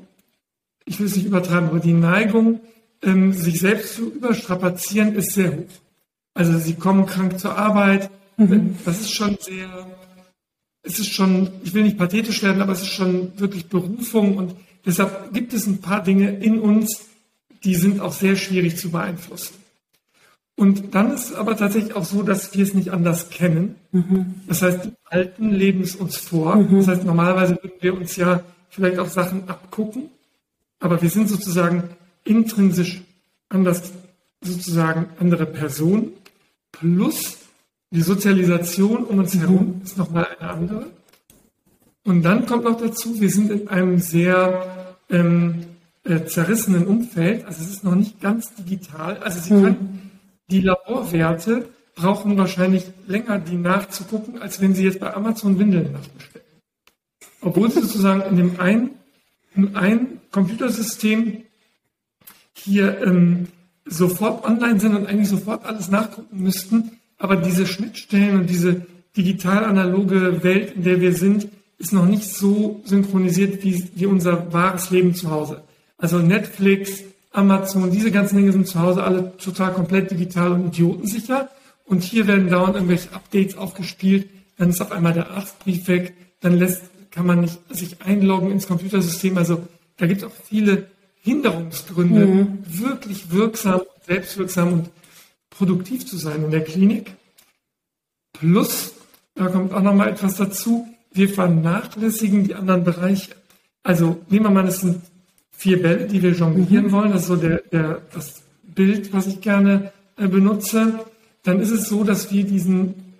ich 0.84 0.98
will 0.98 1.06
es 1.06 1.16
nicht 1.16 1.26
übertreiben, 1.26 1.68
aber 1.68 1.80
die 1.80 1.92
Neigung, 1.92 2.60
ähm, 3.02 3.32
sich 3.32 3.60
selbst 3.60 3.94
zu 3.94 4.12
überstrapazieren, 4.12 5.14
ist 5.14 5.32
sehr 5.32 5.56
hoch. 5.56 5.70
Also 6.34 6.58
sie 6.58 6.74
kommen 6.74 7.06
krank 7.06 7.38
zur 7.38 7.56
Arbeit. 7.56 8.10
Mhm. 8.36 8.76
Das 8.84 9.00
ist 9.00 9.12
schon 9.12 9.36
sehr, 9.40 9.86
es 10.82 10.98
ist 10.98 11.12
schon, 11.12 11.50
ich 11.62 11.74
will 11.74 11.84
nicht 11.84 11.98
pathetisch 11.98 12.42
werden, 12.42 12.62
aber 12.62 12.72
es 12.72 12.82
ist 12.82 12.92
schon 12.92 13.38
wirklich 13.38 13.66
Berufung 13.68 14.36
und 14.36 14.54
deshalb 14.86 15.32
gibt 15.32 15.52
es 15.52 15.66
ein 15.66 15.80
paar 15.80 16.02
Dinge 16.02 16.38
in 16.38 16.58
uns, 16.58 17.06
die 17.64 17.74
sind 17.74 18.00
auch 18.00 18.12
sehr 18.12 18.36
schwierig 18.36 18.76
zu 18.76 18.90
beeinflussen. 18.90 19.54
Und 20.56 20.94
dann 20.94 21.12
ist 21.12 21.30
es 21.30 21.34
aber 21.34 21.56
tatsächlich 21.56 21.94
auch 21.94 22.04
so, 22.04 22.22
dass 22.22 22.54
wir 22.54 22.62
es 22.62 22.74
nicht 22.74 22.90
anders 22.90 23.30
kennen. 23.30 23.76
Mhm. 23.90 24.34
Das 24.46 24.62
heißt, 24.62 24.84
die 24.84 24.92
Alten 25.06 25.50
leben 25.50 25.82
es 25.82 25.96
uns 25.96 26.16
vor. 26.16 26.56
Mhm. 26.56 26.78
Das 26.78 26.88
heißt, 26.88 27.04
normalerweise 27.04 27.58
würden 27.62 27.76
wir 27.80 27.94
uns 27.94 28.16
ja 28.16 28.42
vielleicht 28.68 28.98
auch 28.98 29.08
Sachen 29.08 29.48
abgucken, 29.48 30.10
aber 30.80 31.00
wir 31.00 31.10
sind 31.10 31.28
sozusagen 31.28 31.84
intrinsisch 32.24 33.02
anders, 33.48 33.92
sozusagen 34.40 35.06
andere 35.18 35.46
Personen. 35.46 36.12
Plus 36.82 37.38
die 37.92 38.02
Sozialisation 38.02 39.04
um 39.04 39.20
uns 39.20 39.36
herum 39.36 39.82
ist 39.84 39.96
nochmal 39.96 40.26
eine 40.26 40.50
andere. 40.50 40.86
Und 42.04 42.22
dann 42.22 42.44
kommt 42.46 42.64
noch 42.64 42.76
dazu, 42.76 43.20
wir 43.20 43.30
sind 43.30 43.52
in 43.52 43.68
einem 43.68 44.00
sehr 44.00 44.96
ähm, 45.08 45.64
äh, 46.02 46.24
zerrissenen 46.24 46.88
Umfeld. 46.88 47.44
Also 47.44 47.62
es 47.62 47.70
ist 47.70 47.84
noch 47.84 47.94
nicht 47.94 48.20
ganz 48.20 48.52
digital. 48.56 49.18
Also 49.18 49.38
Sie 49.38 49.54
mhm. 49.54 49.62
können 49.62 50.10
die 50.50 50.60
Laborwerte 50.60 51.68
brauchen 51.94 52.36
wahrscheinlich 52.36 52.84
länger, 53.06 53.38
die 53.38 53.56
nachzugucken, 53.56 54.42
als 54.42 54.60
wenn 54.60 54.74
Sie 54.74 54.82
jetzt 54.82 54.98
bei 54.98 55.14
Amazon 55.14 55.60
Windeln 55.60 55.92
nachbestellen. 55.92 56.46
Obwohl 57.42 57.70
Sie 57.70 57.80
sozusagen 57.80 58.22
in 58.22 58.36
dem 58.36 58.58
einen, 58.58 58.90
in 59.54 59.76
einem 59.76 60.18
Computersystem 60.32 61.44
hier 62.54 63.00
ähm, 63.02 63.46
sofort 63.84 64.44
online 64.44 64.80
sind 64.80 64.94
und 64.94 65.06
eigentlich 65.06 65.28
sofort 65.28 65.64
alles 65.64 65.88
nachgucken 65.88 66.42
müssten, 66.42 66.92
aber 67.18 67.36
diese 67.36 67.66
Schnittstellen 67.66 68.40
und 68.40 68.50
diese 68.50 68.86
digital-analoge 69.16 70.42
Welt, 70.42 70.74
in 70.76 70.84
der 70.84 71.00
wir 71.00 71.12
sind, 71.14 71.48
ist 71.78 71.92
noch 71.92 72.06
nicht 72.06 72.24
so 72.24 72.80
synchronisiert 72.84 73.62
wie, 73.64 73.90
wie 73.94 74.06
unser 74.06 74.52
wahres 74.52 74.90
Leben 74.90 75.14
zu 75.14 75.30
Hause. 75.30 75.62
Also 75.98 76.18
Netflix, 76.18 77.02
Amazon, 77.32 77.90
diese 77.90 78.10
ganzen 78.10 78.36
Dinge 78.36 78.52
sind 78.52 78.68
zu 78.68 78.78
Hause 78.80 79.02
alle 79.02 79.36
total 79.36 79.72
komplett 79.72 80.10
digital 80.10 80.52
und 80.52 80.66
idiotensicher. 80.68 81.48
Und 81.84 82.02
hier 82.02 82.26
werden 82.26 82.48
dauernd 82.48 82.76
irgendwelche 82.76 83.12
Updates 83.12 83.56
aufgespielt. 83.56 84.28
Dann 84.58 84.70
ist 84.70 84.80
auf 84.80 84.92
einmal 84.92 85.12
der 85.12 85.30
Arztbrief 85.30 85.88
weg. 85.88 86.14
Dann 86.40 86.58
lässt, 86.58 86.82
kann 87.10 87.26
man 87.26 87.40
nicht 87.40 87.58
sich 87.70 88.00
einloggen 88.02 88.50
ins 88.50 88.66
Computersystem. 88.66 89.36
Also 89.36 89.66
da 89.96 90.06
gibt 90.06 90.22
es 90.22 90.28
auch 90.28 90.34
viele 90.48 90.86
Hinderungsgründe, 91.22 92.26
mhm. 92.26 92.58
wirklich 92.66 93.30
wirksam, 93.30 93.82
selbstwirksam 94.06 94.72
und 94.72 94.90
produktiv 95.50 96.04
zu 96.06 96.16
sein 96.16 96.44
in 96.44 96.50
der 96.50 96.64
Klinik. 96.64 97.14
Plus, 98.32 98.94
da 99.34 99.46
kommt 99.46 99.72
auch 99.72 99.82
noch 99.82 99.94
mal 99.94 100.08
etwas 100.08 100.36
dazu, 100.36 100.86
wir 101.12 101.28
vernachlässigen 101.28 102.44
die 102.44 102.54
anderen 102.54 102.82
Bereiche. 102.84 103.32
Also 103.82 104.20
nehmen 104.28 104.46
wir 104.46 104.50
mal, 104.50 104.64
das 104.64 104.80
sind 104.80 105.00
vier 105.50 105.80
Bälle, 105.80 106.06
die 106.06 106.22
wir 106.22 106.32
jonglieren 106.32 106.86
mhm. 106.86 106.92
wollen. 106.92 107.12
Das 107.12 107.22
ist 107.22 107.28
so 107.28 107.36
der, 107.36 107.58
der, 107.70 108.02
das 108.12 108.42
Bild, 108.62 109.12
was 109.12 109.28
ich 109.28 109.40
gerne 109.40 109.92
äh, 110.16 110.26
benutze. 110.26 111.04
Dann 111.44 111.60
ist 111.60 111.70
es 111.70 111.88
so, 111.88 112.02
dass 112.02 112.32
wir 112.32 112.44
diesen 112.44 113.14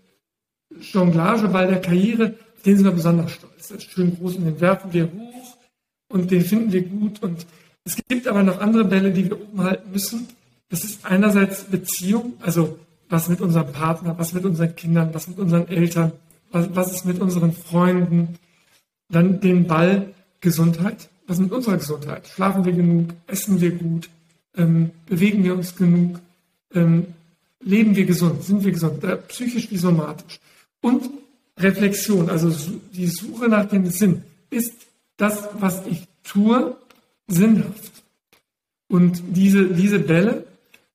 Jonglageball 0.81 1.69
der 1.69 1.81
Karriere, 1.81 2.35
den 2.65 2.77
sind 2.77 2.85
wir 2.85 2.93
besonders 2.93 3.33
stolz. 3.33 3.69
Der 3.69 3.77
ist 3.77 3.91
schön 3.93 4.17
groß 4.17 4.37
und 4.37 4.45
den 4.45 4.61
werfen 4.61 4.93
wir 4.93 5.05
hoch 5.05 5.57
und 6.09 6.31
den 6.31 6.43
finden 6.43 6.73
wir 6.73 6.83
gut. 6.83 7.23
Und 7.23 7.47
es 7.85 7.97
gibt 8.09 8.29
aber 8.29 8.43
noch 8.43 8.61
andere 8.61 8.85
Bälle, 8.85 9.13
die 9.13 9.29
wir 9.29 9.41
oben 9.41 9.63
halten 9.63 9.91
müssen. 9.93 10.29
Das 10.69 10.85
ist 10.85 11.05
einerseits 11.05 11.65
Beziehung, 11.65 12.35
also 12.41 12.79
was 13.09 13.29
mit 13.29 13.41
unserem 13.41 13.73
Partner, 13.73 14.15
was 14.19 14.33
mit 14.33 14.45
unseren 14.45 14.75
Kindern, 14.75 15.13
was 15.13 15.29
mit 15.29 15.39
unseren 15.39 15.69
Eltern, 15.69 16.13
was, 16.51 16.69
was 16.75 16.93
ist 16.93 17.05
mit 17.05 17.21
unseren 17.21 17.53
Freunden. 17.53 18.39
Dann 19.09 19.41
den 19.41 19.67
Ball 19.67 20.15
Gesundheit, 20.41 21.11
was 21.27 21.39
mit 21.39 21.53
unserer 21.53 21.77
Gesundheit. 21.77 22.27
Schlafen 22.27 22.65
wir 22.65 22.73
genug, 22.73 23.11
essen 23.27 23.61
wir 23.61 23.73
gut, 23.73 24.09
ähm, 24.57 24.91
bewegen 25.07 25.45
wir 25.45 25.55
uns 25.55 25.77
genug, 25.77 26.21
ähm, 26.75 27.07
leben 27.61 27.95
wir 27.95 28.07
gesund, 28.07 28.43
sind 28.43 28.65
wir 28.65 28.73
gesund, 28.73 29.05
äh, 29.05 29.17
psychisch 29.17 29.71
wie 29.71 29.77
somatisch. 29.77 30.41
Und 30.81 31.11
Reflexion, 31.59 32.31
also 32.31 32.51
die 32.93 33.07
Suche 33.07 33.49
nach 33.49 33.67
dem 33.67 33.87
Sinn. 33.91 34.23
Ist 34.51 34.75
das, 35.17 35.49
was 35.59 35.87
ich 35.87 36.07
tue, 36.25 36.77
sinnhaft? 37.27 37.93
Und 38.89 39.23
diese, 39.29 39.69
diese 39.69 39.99
Bälle, 39.99 40.47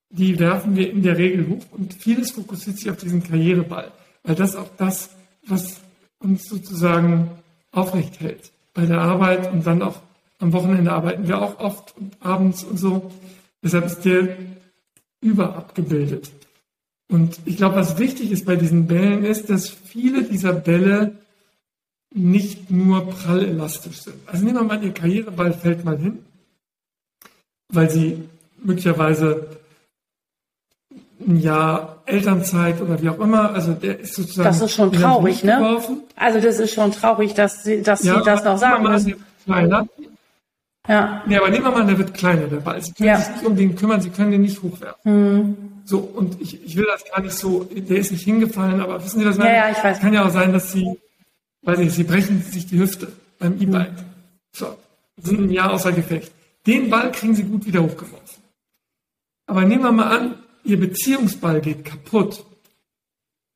die 0.09 0.39
werfen 0.39 0.75
wir 0.75 0.89
in 0.89 1.01
der 1.01 1.17
Regel 1.17 1.47
hoch 1.49 1.65
und 1.71 1.93
vieles 1.93 2.31
fokussiert 2.31 2.77
sich 2.77 2.89
auf 2.89 2.97
diesen 2.97 3.23
Karriereball, 3.23 3.91
weil 4.23 4.35
das 4.35 4.55
auch 4.55 4.69
das, 4.77 5.09
was 5.45 5.81
uns 6.19 6.47
sozusagen 6.47 7.29
aufrecht 7.71 8.19
hält 8.19 8.51
bei 8.73 8.85
der 8.85 9.01
Arbeit 9.01 9.51
und 9.51 9.65
dann 9.65 9.81
auch 9.81 10.01
am 10.39 10.53
Wochenende 10.53 10.91
arbeiten 10.91 11.27
wir 11.27 11.41
auch 11.41 11.59
oft 11.59 11.97
und 11.97 12.15
abends 12.19 12.63
und 12.63 12.77
so. 12.77 13.11
Deshalb 13.63 13.85
ist 13.85 14.01
der 14.01 14.37
überabgebildet. 15.21 16.31
Und 17.09 17.39
ich 17.45 17.57
glaube, 17.57 17.77
was 17.77 17.97
wichtig 17.97 18.31
ist 18.31 18.45
bei 18.45 18.55
diesen 18.55 18.85
Bällen 18.85 19.23
ist, 19.23 19.49
dass 19.49 19.69
viele 19.69 20.23
dieser 20.23 20.53
Bälle 20.53 21.17
nicht 22.17 22.71
nur 22.71 23.09
prallelastisch 23.09 24.01
sind. 24.01 24.15
Also 24.25 24.43
nehmen 24.43 24.57
wir 24.57 24.63
mal, 24.63 24.83
Ihr 24.83 24.93
Karriereball 24.93 25.53
fällt 25.53 25.85
mal 25.85 25.97
hin, 25.97 26.19
weil 27.69 27.89
Sie 27.89 28.23
möglicherweise 28.63 29.47
ein 31.25 31.39
Jahr 31.39 32.01
Elternzeit 32.05 32.81
oder 32.81 33.01
wie 33.01 33.09
auch 33.09 33.19
immer, 33.19 33.51
also 33.53 33.73
der 33.73 33.99
ist 33.99 34.13
sozusagen. 34.15 34.47
Das 34.47 34.61
ist 34.61 34.71
schon 34.71 34.91
traurig, 34.91 35.43
ne? 35.43 35.79
Also 36.15 36.39
das 36.39 36.59
ist 36.59 36.73
schon 36.73 36.91
traurig, 36.91 37.33
dass 37.33 37.63
Sie, 37.63 37.81
dass 37.81 38.03
ja, 38.03 38.15
Sie 38.15 38.23
das 38.23 38.43
noch 38.43 38.57
sagen 38.57 38.83
müssen. 38.83 39.15
Kleiner. 39.45 39.87
Ja. 40.87 41.21
Nee, 41.25 41.37
aber 41.37 41.49
nehmen 41.49 41.65
wir 41.65 41.71
mal, 41.71 41.85
der 41.85 41.97
wird 41.97 42.13
kleiner, 42.13 42.47
der 42.47 42.57
Ball. 42.57 42.81
Sie 42.81 42.93
können 42.93 43.09
ja. 43.09 43.17
sich 43.17 43.35
nicht 43.35 43.45
um 43.45 43.55
den 43.55 43.75
kümmern, 43.75 43.99
Sie 43.99 44.09
können 44.09 44.31
den 44.31 44.41
nicht 44.41 44.61
hochwerfen. 44.61 45.03
Hm. 45.03 45.57
So, 45.83 45.99
und 45.99 46.41
ich, 46.41 46.65
ich 46.65 46.75
will 46.75 46.85
das 46.89 47.03
gar 47.09 47.21
nicht 47.21 47.33
so, 47.33 47.63
der 47.63 47.97
ist 47.97 48.11
nicht 48.11 48.23
hingefallen, 48.23 48.81
aber 48.81 49.03
wissen 49.03 49.19
Sie, 49.19 49.25
was 49.25 49.37
ja, 49.37 49.45
ja, 49.45 49.71
ich 49.71 49.83
weiß. 49.83 49.99
kann 49.99 50.13
ja 50.13 50.25
auch 50.25 50.29
sein, 50.29 50.53
dass 50.53 50.71
Sie, 50.71 50.97
weiß 51.67 51.79
ich, 51.79 51.93
Sie 51.93 52.03
brechen 52.03 52.41
sich 52.41 52.65
die 52.65 52.79
Hüfte 52.79 53.11
beim 53.39 53.61
E-Bike. 53.61 53.93
So, 54.53 54.77
sind 55.17 55.41
ein 55.41 55.49
Jahr 55.51 55.73
außer 55.73 55.91
Gefecht. 55.91 56.31
Den 56.65 56.89
Ball 56.89 57.11
kriegen 57.11 57.35
Sie 57.35 57.43
gut 57.43 57.65
wieder 57.65 57.83
hochgeworfen. 57.83 58.41
Aber 59.47 59.65
nehmen 59.65 59.83
wir 59.83 59.91
mal 59.91 60.17
an, 60.17 60.35
Ihr 60.63 60.79
Beziehungsball 60.79 61.61
geht 61.61 61.85
kaputt, 61.85 62.45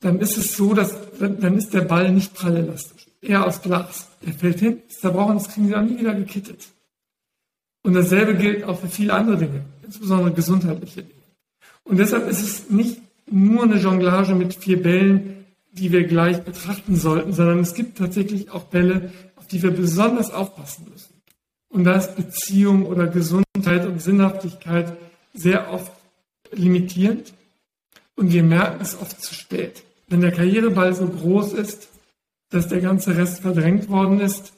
dann 0.01 0.19
ist 0.19 0.37
es 0.37 0.55
so, 0.55 0.73
dass 0.73 0.95
dann 1.19 1.57
ist 1.57 1.73
der 1.73 1.81
Ball 1.81 2.11
nicht 2.11 2.33
prallelastisch, 2.33 3.07
eher 3.21 3.45
aus 3.45 3.61
Glas. 3.61 4.07
Der 4.25 4.33
fällt 4.33 4.59
hin, 4.59 4.81
ist 4.87 5.01
zerbrochen, 5.01 5.37
das 5.37 5.49
kriegen 5.49 5.67
Sie 5.67 5.75
auch 5.75 5.81
nie 5.81 5.99
wieder 5.99 6.13
gekittet. 6.13 6.69
Und 7.83 7.93
dasselbe 7.93 8.35
gilt 8.35 8.63
auch 8.63 8.79
für 8.79 8.87
viele 8.87 9.13
andere 9.13 9.37
Dinge, 9.37 9.65
insbesondere 9.83 10.33
gesundheitliche 10.33 11.03
Dinge. 11.03 11.21
Und 11.83 11.97
deshalb 11.97 12.27
ist 12.29 12.41
es 12.41 12.69
nicht 12.69 13.01
nur 13.27 13.63
eine 13.63 13.77
Jonglage 13.77 14.35
mit 14.35 14.53
vier 14.53 14.81
Bällen, 14.81 15.40
die 15.71 15.91
wir 15.91 16.05
gleich 16.05 16.43
betrachten 16.43 16.95
sollten, 16.95 17.33
sondern 17.33 17.59
es 17.59 17.73
gibt 17.73 17.97
tatsächlich 17.97 18.51
auch 18.51 18.65
Bälle, 18.65 19.11
auf 19.35 19.47
die 19.47 19.63
wir 19.63 19.71
besonders 19.71 20.31
aufpassen 20.31 20.87
müssen. 20.91 21.13
Und 21.69 21.85
da 21.85 21.95
ist 21.95 22.15
Beziehung 22.15 22.85
oder 22.85 23.07
Gesundheit 23.07 23.85
und 23.85 24.01
Sinnhaftigkeit 24.01 24.97
sehr 25.33 25.71
oft 25.71 25.93
limitierend 26.51 27.33
und 28.15 28.33
wir 28.33 28.43
merken 28.43 28.81
es 28.81 28.99
oft 28.99 29.21
zu 29.21 29.33
spät. 29.33 29.83
Wenn 30.09 30.21
der 30.21 30.33
Karriereball 30.33 30.93
so 30.93 31.07
groß 31.07 31.53
ist, 31.53 31.87
dass 32.49 32.67
der 32.67 32.81
ganze 32.81 33.15
Rest 33.15 33.41
verdrängt 33.41 33.87
worden 33.87 34.19
ist, 34.19 34.51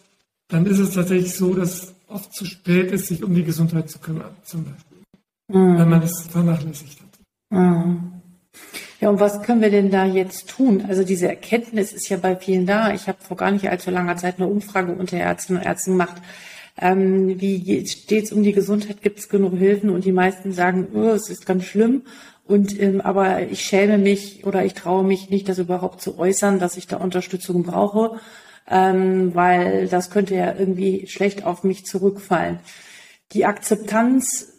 dann 0.48 0.66
ist 0.66 0.80
es 0.80 0.96
tatsächlich 0.96 1.36
so, 1.36 1.54
dass 1.54 1.94
oft 2.08 2.34
zu 2.34 2.46
spät 2.46 2.92
ist, 2.92 3.08
sich 3.08 3.24
um 3.24 3.34
die 3.36 3.44
Gesundheit 3.44 3.90
zu 3.90 4.00
kümmern, 4.00 4.36
zum 4.44 4.66
Beispiel, 4.66 4.98
mhm. 5.50 5.78
wenn 5.78 5.90
man 5.90 6.02
es 6.02 6.24
vernachlässigt 6.24 7.00
hat. 7.00 7.20
Mhm. 7.52 8.23
Ja, 9.02 9.10
und 9.10 9.20
was 9.20 9.42
können 9.42 9.62
wir 9.62 9.70
denn 9.70 9.92
da 9.92 10.06
jetzt 10.06 10.48
tun? 10.50 10.86
Also 10.88 11.04
diese 11.04 11.28
Erkenntnis 11.28 11.92
ist 11.92 12.10
ja 12.10 12.18
bei 12.18 12.36
vielen 12.36 12.66
da. 12.66 12.94
Ich 12.94 13.08
habe 13.08 13.18
vor 13.22 13.36
gar 13.38 13.52
nicht 13.52 13.70
allzu 13.70 13.92
langer 13.92 14.16
Zeit 14.16 14.36
eine 14.38 14.48
Umfrage 14.48 14.94
unter 14.94 15.18
Ärztinnen 15.18 15.62
und 15.62 15.68
Ärzten 15.68 15.92
gemacht. 15.92 16.22
Ähm, 16.80 17.40
wie 17.40 17.86
steht 17.86 18.26
es 18.26 18.32
um 18.32 18.44
die 18.44 18.54
Gesundheit? 18.54 19.02
Gibt 19.02 19.20
es 19.20 19.30
genug 19.30 19.58
Hilfen? 19.58 19.90
Und 19.90 20.06
die 20.06 20.12
meisten 20.12 20.54
sagen, 20.54 20.88
oh, 20.94 21.10
es 21.10 21.30
ist 21.30 21.46
ganz 21.46 21.66
schlimm. 21.66 22.04
Und 22.46 22.80
ähm, 22.80 23.02
aber 23.02 23.42
ich 23.42 23.62
schäme 23.62 23.98
mich 23.98 24.46
oder 24.46 24.66
ich 24.66 24.74
traue 24.74 25.04
mich 25.04 25.30
nicht, 25.30 25.48
das 25.48 25.60
überhaupt 25.60 26.02
zu 26.02 26.18
äußern, 26.18 26.60
dass 26.60 26.78
ich 26.78 26.88
da 26.88 26.98
Unterstützung 26.98 27.64
brauche, 27.64 28.20
ähm, 28.70 29.34
weil 29.34 29.88
das 29.88 30.10
könnte 30.10 30.36
ja 30.36 30.54
irgendwie 30.58 31.08
schlecht 31.08 31.46
auf 31.46 31.64
mich 31.64 31.86
zurückfallen. 31.86 32.60
Die 33.32 33.46
Akzeptanz 33.46 34.54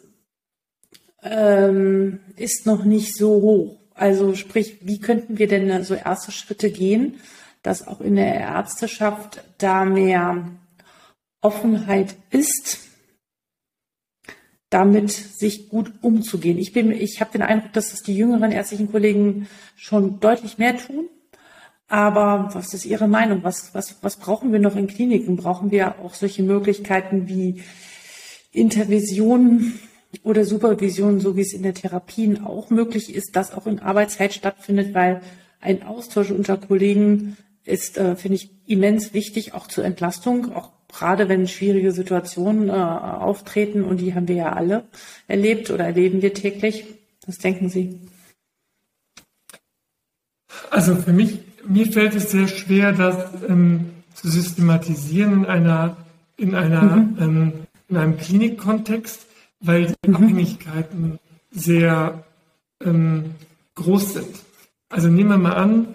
ähm, 1.22 2.20
ist 2.36 2.66
noch 2.66 2.84
nicht 2.84 3.16
so 3.16 3.30
hoch. 3.40 3.83
Also 3.94 4.34
sprich, 4.34 4.78
wie 4.82 5.00
könnten 5.00 5.38
wir 5.38 5.46
denn 5.46 5.84
so 5.84 5.94
erste 5.94 6.32
Schritte 6.32 6.70
gehen, 6.70 7.20
dass 7.62 7.86
auch 7.86 8.00
in 8.00 8.16
der 8.16 8.34
Ärzteschaft 8.34 9.42
da 9.58 9.84
mehr 9.84 10.48
Offenheit 11.40 12.16
ist, 12.30 12.80
damit 14.70 15.12
sich 15.12 15.68
gut 15.68 15.92
umzugehen. 16.02 16.58
Ich 16.58 16.74
ich 16.74 17.20
habe 17.20 17.32
den 17.32 17.42
Eindruck, 17.42 17.72
dass 17.74 17.92
das 17.92 18.02
die 18.02 18.16
jüngeren 18.16 18.50
ärztlichen 18.50 18.90
Kollegen 18.90 19.46
schon 19.76 20.18
deutlich 20.18 20.58
mehr 20.58 20.76
tun. 20.76 21.08
Aber 21.86 22.50
was 22.54 22.74
ist 22.74 22.84
Ihre 22.84 23.06
Meinung? 23.06 23.44
Was, 23.44 23.74
was, 23.74 24.02
was 24.02 24.16
brauchen 24.16 24.52
wir 24.52 24.58
noch 24.58 24.74
in 24.74 24.88
Kliniken? 24.88 25.36
Brauchen 25.36 25.70
wir 25.70 26.00
auch 26.00 26.14
solche 26.14 26.42
Möglichkeiten 26.42 27.28
wie 27.28 27.62
Intervision 28.50 29.78
oder 30.22 30.44
Supervision, 30.44 31.20
so 31.20 31.36
wie 31.36 31.40
es 31.40 31.52
in 31.52 31.62
der 31.62 31.74
Therapien 31.74 32.44
auch 32.44 32.70
möglich 32.70 33.14
ist, 33.14 33.36
das 33.36 33.52
auch 33.52 33.66
in 33.66 33.80
Arbeitszeit 33.80 34.34
stattfindet, 34.34 34.94
weil 34.94 35.20
ein 35.60 35.82
Austausch 35.82 36.30
unter 36.30 36.56
Kollegen 36.56 37.36
ist, 37.64 37.96
äh, 37.96 38.16
finde 38.16 38.36
ich, 38.36 38.50
immens 38.66 39.14
wichtig, 39.14 39.54
auch 39.54 39.66
zur 39.66 39.84
Entlastung, 39.84 40.54
auch 40.54 40.70
gerade 40.88 41.28
wenn 41.28 41.48
schwierige 41.48 41.92
Situationen 41.92 42.68
äh, 42.68 42.72
auftreten 42.72 43.82
und 43.82 43.98
die 43.98 44.14
haben 44.14 44.28
wir 44.28 44.36
ja 44.36 44.52
alle 44.52 44.84
erlebt 45.26 45.70
oder 45.70 45.84
erleben 45.84 46.22
wir 46.22 46.34
täglich. 46.34 46.84
Was 47.26 47.38
denken 47.38 47.68
Sie? 47.68 47.98
Also 50.70 50.94
für 50.94 51.12
mich, 51.12 51.40
mir 51.66 51.86
fällt 51.86 52.14
es 52.14 52.30
sehr 52.30 52.48
schwer, 52.48 52.92
das 52.92 53.16
ähm, 53.48 53.90
zu 54.14 54.28
systematisieren 54.28 55.44
in 55.44 55.46
einer, 55.46 55.96
in 56.36 56.54
einer, 56.54 56.82
mhm. 56.82 57.16
ähm, 57.20 57.52
in 57.88 57.96
einem 57.96 58.16
Klinikkontext, 58.18 59.26
weil 59.64 59.86
die 59.86 60.08
mhm. 60.08 60.16
Abhängigkeiten 60.16 61.18
sehr 61.50 62.24
ähm, 62.84 63.34
groß 63.74 64.14
sind. 64.14 64.36
Also 64.88 65.08
nehmen 65.08 65.30
wir 65.30 65.38
mal 65.38 65.54
an, 65.54 65.94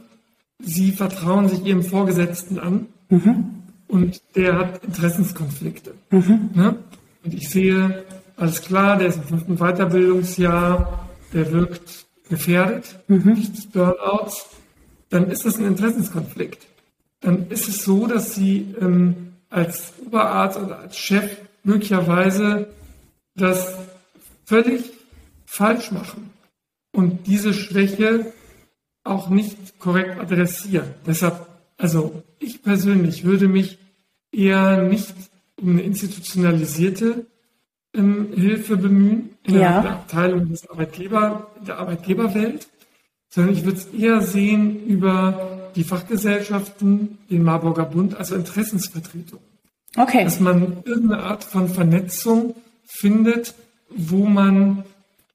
Sie 0.62 0.92
vertrauen 0.92 1.48
sich 1.48 1.64
Ihrem 1.64 1.84
Vorgesetzten 1.84 2.60
an 2.60 2.88
mhm. 3.10 3.64
und 3.88 4.22
der 4.36 4.58
hat 4.58 4.84
Interessenskonflikte. 4.84 5.94
Mhm. 6.10 6.50
Ne? 6.54 6.76
Und 7.24 7.34
ich 7.34 7.50
sehe, 7.50 8.04
alles 8.36 8.62
klar, 8.62 8.98
der 8.98 9.08
ist 9.08 9.18
im 9.18 9.24
fünften 9.24 9.58
Weiterbildungsjahr, 9.58 11.08
der 11.34 11.52
wirkt 11.52 12.06
gefährdet, 12.30 13.00
mhm. 13.08 13.36
des 13.36 13.68
Burnouts, 13.68 14.48
dann 15.10 15.30
ist 15.30 15.46
das 15.46 15.58
ein 15.58 15.66
Interessenskonflikt. 15.66 16.68
Dann 17.22 17.48
ist 17.50 17.68
es 17.68 17.84
so, 17.84 18.08
dass 18.08 18.36
Sie 18.36 18.76
ähm, 18.80 19.34
als 19.50 19.94
Oberarzt 20.06 20.60
oder 20.60 20.80
als 20.80 20.98
Chef 20.98 21.38
möglicherweise 21.64 22.68
das 23.40 23.76
völlig 24.46 24.92
falsch 25.46 25.92
machen 25.92 26.32
und 26.92 27.28
diese 27.28 27.54
Schwäche 27.54 28.34
auch 29.04 29.30
nicht 29.30 29.80
korrekt 29.80 30.20
adressieren. 30.20 30.94
Deshalb, 31.06 31.48
also 31.78 32.24
ich 32.40 32.62
persönlich 32.62 33.24
würde 33.24 33.48
mich 33.48 33.80
eher 34.32 34.84
nicht 34.84 35.14
um 35.60 35.72
eine 35.72 35.82
institutionalisierte 35.82 37.26
ähm, 37.94 38.30
Hilfe 38.36 38.78
bemühen 38.78 39.32
in 39.44 39.56
ja. 39.56 39.82
der 39.82 39.92
Abteilung 39.92 40.50
des 40.50 40.70
Arbeitgeber, 40.70 41.48
der 41.66 41.80
Arbeitgeberwelt, 41.80 42.68
sondern 43.30 43.54
ich 43.54 43.66
würde 43.66 43.78
es 43.78 43.88
eher 43.88 44.22
sehen 44.22 44.86
über 44.86 45.72
die 45.76 45.84
Fachgesellschaften, 45.84 47.18
den 47.30 47.44
Marburger 47.44 47.86
Bund, 47.86 48.16
also 48.16 48.36
Interessensvertretungen. 48.36 49.46
Okay. 49.96 50.24
Dass 50.24 50.40
man 50.40 50.84
irgendeine 50.86 51.24
Art 51.24 51.44
von 51.44 51.68
Vernetzung 51.68 52.56
findet, 52.90 53.54
wo 53.90 54.26
man 54.26 54.84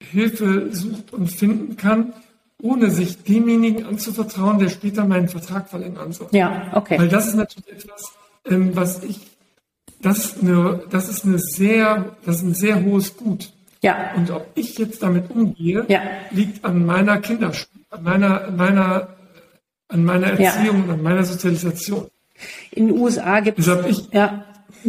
Hilfe 0.00 0.68
sucht 0.72 1.12
und 1.12 1.28
finden 1.28 1.76
kann, 1.76 2.12
ohne 2.60 2.90
sich 2.90 3.22
demjenigen 3.22 3.86
anzuvertrauen, 3.86 4.58
der 4.58 4.68
später 4.68 5.04
meinen 5.04 5.28
Vertrag 5.28 5.68
verlängern 5.68 6.12
soll. 6.12 6.28
Ja, 6.32 6.70
okay. 6.74 6.98
Weil 6.98 7.08
das 7.08 7.28
ist 7.28 7.36
natürlich 7.36 7.84
etwas, 7.84 8.12
ähm, 8.46 8.74
was 8.74 9.02
ich, 9.04 9.20
das 10.00 10.18
ist, 10.18 10.42
eine, 10.42 10.82
das 10.90 11.08
ist 11.08 11.24
eine 11.24 11.38
sehr, 11.38 12.16
das 12.24 12.36
ist 12.36 12.42
ein 12.42 12.54
sehr 12.54 12.84
hohes 12.84 13.16
Gut. 13.16 13.52
Ja. 13.82 14.12
Und 14.16 14.30
ob 14.30 14.46
ich 14.54 14.78
jetzt 14.78 15.02
damit 15.02 15.30
umgehe, 15.30 15.84
ja. 15.88 16.00
liegt 16.30 16.64
an 16.64 16.86
meiner 16.86 17.18
Kinderschule, 17.18 17.84
an 17.90 18.02
meiner, 18.02 18.50
meiner, 18.50 19.08
an 19.88 20.04
meiner 20.04 20.28
Erziehung 20.28 20.78
ja. 20.78 20.84
und 20.84 20.90
an 20.90 21.02
meiner 21.02 21.24
Sozialisation. 21.24 22.08
In 22.70 22.88
den 22.88 22.98
USA 22.98 23.40
gibt 23.40 23.58
es. 23.58 23.68
Ich, 23.86 24.08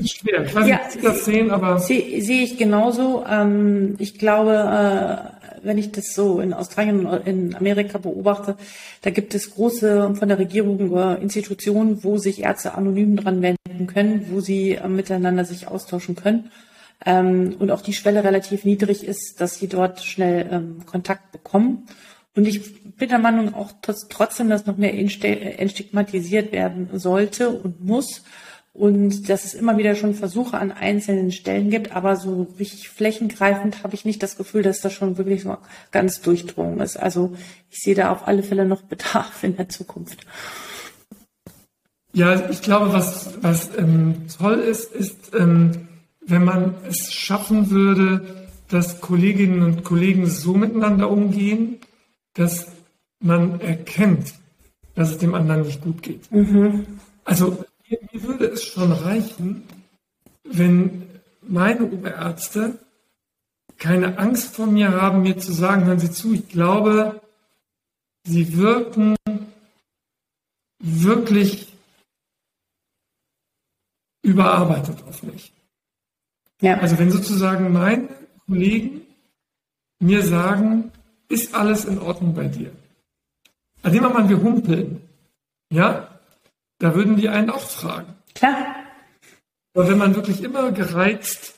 Schwer. 0.03 0.43
Ich 0.45 0.55
weiß 0.55 0.67
ja, 0.67 0.79
nicht, 0.85 1.03
das 1.03 1.25
sehen, 1.25 1.51
aber. 1.51 1.79
Sehe 1.79 2.21
seh 2.21 2.43
ich 2.43 2.57
genauso. 2.57 3.23
Ähm, 3.29 3.95
ich 3.99 4.17
glaube, 4.17 4.53
äh, 4.53 5.35
wenn 5.65 5.77
ich 5.77 5.91
das 5.91 6.13
so 6.13 6.39
in 6.39 6.53
Australien 6.53 7.05
und 7.05 7.27
in 7.27 7.55
Amerika 7.55 7.97
beobachte, 7.97 8.55
da 9.01 9.09
gibt 9.09 9.33
es 9.33 9.55
große 9.55 10.15
von 10.15 10.27
der 10.27 10.39
Regierung 10.39 10.95
äh, 10.95 11.15
Institutionen, 11.21 12.03
wo 12.03 12.17
sich 12.17 12.43
Ärzte 12.43 12.75
anonym 12.75 13.17
dran 13.17 13.41
wenden 13.41 13.87
können, 13.87 14.27
wo 14.31 14.39
sie 14.39 14.73
äh, 14.73 14.87
miteinander 14.87 15.45
sich 15.45 15.67
austauschen 15.67 16.15
können. 16.15 16.51
Ähm, 17.05 17.55
und 17.59 17.71
auch 17.71 17.81
die 17.81 17.93
Schwelle 17.93 18.23
relativ 18.23 18.63
niedrig 18.63 19.05
ist, 19.05 19.41
dass 19.41 19.59
sie 19.59 19.67
dort 19.67 20.01
schnell 20.01 20.47
ähm, 20.51 20.85
Kontakt 20.85 21.31
bekommen. 21.31 21.87
Und 22.35 22.47
ich 22.47 22.95
bin 22.97 23.09
der 23.09 23.19
Meinung 23.19 23.53
auch 23.53 23.71
trotzdem, 23.81 24.49
dass 24.49 24.65
noch 24.65 24.77
mehr 24.77 24.93
entstigmatisiert 24.93 26.51
werden 26.51 26.89
sollte 26.93 27.49
und 27.49 27.83
muss 27.83 28.23
und 28.75 29.29
dass 29.29 29.45
es 29.45 29.53
immer 29.53 29.77
wieder 29.77 29.95
schon 29.95 30.13
Versuche 30.13 30.57
an 30.57 30.71
einzelnen 30.73 31.31
Stellen 31.31 31.69
gibt, 31.69 31.95
aber 31.95 32.17
so 32.17 32.47
richtig 32.59 32.89
flächengreifend 32.89 33.83
habe 33.83 33.95
ich 33.95 34.03
nicht 34.03 34.21
das 34.21 34.35
Gefühl, 34.35 34.63
dass 34.63 34.81
das 34.81 34.91
schon 34.91 35.17
wirklich 35.17 35.43
so 35.43 35.57
ganz 35.91 36.19
durchdrungen 36.19 36.81
ist. 36.81 36.97
Also 36.97 37.35
ich 37.71 37.79
sehe 37.79 37.95
da 37.95 38.11
auf 38.11 38.27
alle 38.27 38.43
Fälle 38.43 38.65
noch 38.65 38.81
Bedarf 38.81 39.43
in 39.43 39.55
der 39.55 39.69
Zukunft. 39.69 40.25
Ja, 42.11 42.49
ich 42.49 42.61
glaube, 42.61 42.91
was, 42.91 43.41
was 43.41 43.69
ähm, 43.77 44.27
toll 44.37 44.59
ist, 44.59 44.93
ist, 44.93 45.33
ähm, 45.33 45.87
wenn 46.25 46.43
man 46.43 46.75
es 46.87 47.13
schaffen 47.13 47.69
würde, 47.69 48.47
dass 48.67 48.99
Kolleginnen 48.99 49.61
und 49.61 49.85
Kollegen 49.85 50.27
so 50.27 50.53
miteinander 50.53 51.09
umgehen, 51.09 51.77
dass 52.33 52.67
man 53.21 53.61
erkennt, 53.61 54.33
dass 54.95 55.11
es 55.11 55.17
dem 55.17 55.33
anderen 55.33 55.61
nicht 55.61 55.81
gut 55.81 56.03
geht. 56.03 56.29
Mhm. 56.29 56.85
Also 57.23 57.63
mir, 57.89 57.99
mir 58.11 58.23
würde 58.23 58.45
es 58.47 58.63
schon 58.63 58.91
reichen, 58.91 59.63
wenn 60.43 61.09
meine 61.41 61.85
Oberärzte 61.85 62.79
keine 63.77 64.17
Angst 64.17 64.55
vor 64.55 64.67
mir 64.67 64.91
haben, 64.91 65.21
mir 65.21 65.37
zu 65.37 65.51
sagen, 65.51 65.85
hören 65.85 65.99
Sie 65.99 66.11
zu, 66.11 66.33
ich 66.33 66.47
glaube, 66.47 67.21
Sie 68.23 68.57
wirken 68.57 69.15
wirklich 70.79 71.73
überarbeitet 74.23 75.03
auf 75.07 75.23
mich. 75.23 75.51
Ja. 76.61 76.79
Also 76.79 76.97
wenn 76.97 77.11
sozusagen 77.11 77.71
meine 77.71 78.09
Kollegen 78.47 79.01
mir 79.99 80.23
sagen, 80.23 80.91
ist 81.29 81.53
alles 81.53 81.85
in 81.85 81.99
Ordnung 81.99 82.33
bei 82.33 82.47
dir? 82.47 82.71
Also 83.81 83.95
nehmen 83.95 84.11
wir 84.11 84.21
mal, 84.21 84.29
wir 84.29 84.41
humpeln. 84.41 85.01
Ja, 85.71 86.14
da 86.79 86.95
würden 86.95 87.15
die 87.15 87.29
einen 87.29 87.49
auch 87.49 87.67
fragen. 87.67 88.13
Klar. 88.33 88.75
Aber 89.73 89.87
wenn 89.87 89.97
man 89.97 90.15
wirklich 90.15 90.41
immer 90.43 90.71
gereizt, 90.71 91.55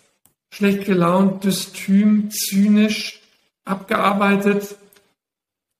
schlecht 0.51 0.85
gelaunt, 0.85 1.43
dystym, 1.43 2.31
zynisch, 2.31 3.21
abgearbeitet 3.65 4.75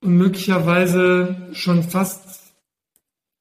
und 0.02 0.18
möglicherweise 0.18 1.50
schon 1.54 1.84
fast 1.84 2.54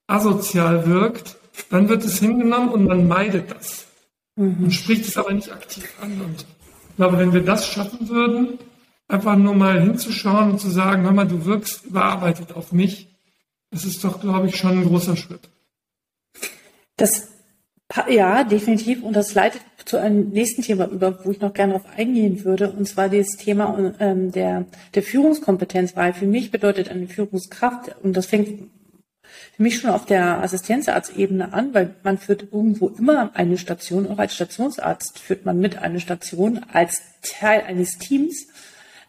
asozial 0.07 0.87
wirkt, 0.87 1.37
dann 1.69 1.89
wird 1.89 2.03
es 2.03 2.19
hingenommen 2.19 2.69
und 2.69 2.85
man 2.85 3.07
meidet 3.07 3.51
das. 3.51 3.87
Mhm. 4.35 4.63
Und 4.63 4.71
spricht 4.71 5.05
es 5.05 5.17
aber 5.17 5.33
nicht 5.33 5.51
aktiv 5.51 5.93
an. 6.01 6.21
Und 6.21 6.45
ich 6.89 6.95
glaube, 6.95 7.17
wenn 7.17 7.33
wir 7.33 7.43
das 7.43 7.67
schaffen 7.67 8.07
würden, 8.09 8.59
einfach 9.07 9.35
nur 9.35 9.55
mal 9.55 9.81
hinzuschauen 9.81 10.51
und 10.51 10.59
zu 10.59 10.69
sagen, 10.69 11.03
hör 11.03 11.11
mal, 11.11 11.27
du 11.27 11.45
wirkst 11.45 11.85
überarbeitet 11.85 12.53
auf 12.53 12.71
mich, 12.71 13.09
das 13.71 13.85
ist 13.85 14.03
doch, 14.03 14.21
glaube 14.21 14.47
ich, 14.47 14.55
schon 14.55 14.79
ein 14.79 14.85
großer 14.85 15.17
Schritt. 15.17 15.49
Das, 16.97 17.29
ja, 18.09 18.43
definitiv. 18.43 19.03
Und 19.03 19.15
das 19.15 19.33
leitet 19.33 19.61
zu 19.85 19.97
einem 19.97 20.29
nächsten 20.29 20.61
Thema 20.61 20.87
über, 20.87 21.23
wo 21.23 21.31
ich 21.31 21.39
noch 21.39 21.53
gerne 21.53 21.73
darauf 21.73 21.89
eingehen 21.97 22.43
würde, 22.43 22.69
und 22.71 22.87
zwar 22.87 23.07
dieses 23.07 23.37
Thema 23.37 23.93
ähm, 23.99 24.31
der, 24.31 24.65
der 24.93 25.03
Führungskompetenz, 25.03 25.95
weil 25.95 26.13
für 26.13 26.27
mich 26.27 26.51
bedeutet 26.51 26.89
eine 26.89 27.07
Führungskraft, 27.07 27.95
und 28.03 28.17
das 28.17 28.25
fängt 28.25 28.69
für 29.55 29.63
mich 29.63 29.79
schon 29.79 29.89
auf 29.89 30.05
der 30.05 30.43
Assistenzarztebene 30.43 31.53
an, 31.53 31.73
weil 31.73 31.95
man 32.03 32.17
führt 32.17 32.47
irgendwo 32.51 32.89
immer 32.89 33.31
eine 33.35 33.57
Station, 33.57 34.07
auch 34.07 34.19
als 34.19 34.35
Stationsarzt 34.35 35.19
führt 35.19 35.45
man 35.45 35.59
mit 35.59 35.77
eine 35.77 35.99
Station 35.99 36.65
als 36.71 37.01
Teil 37.21 37.61
eines 37.61 37.97
Teams, 37.97 38.47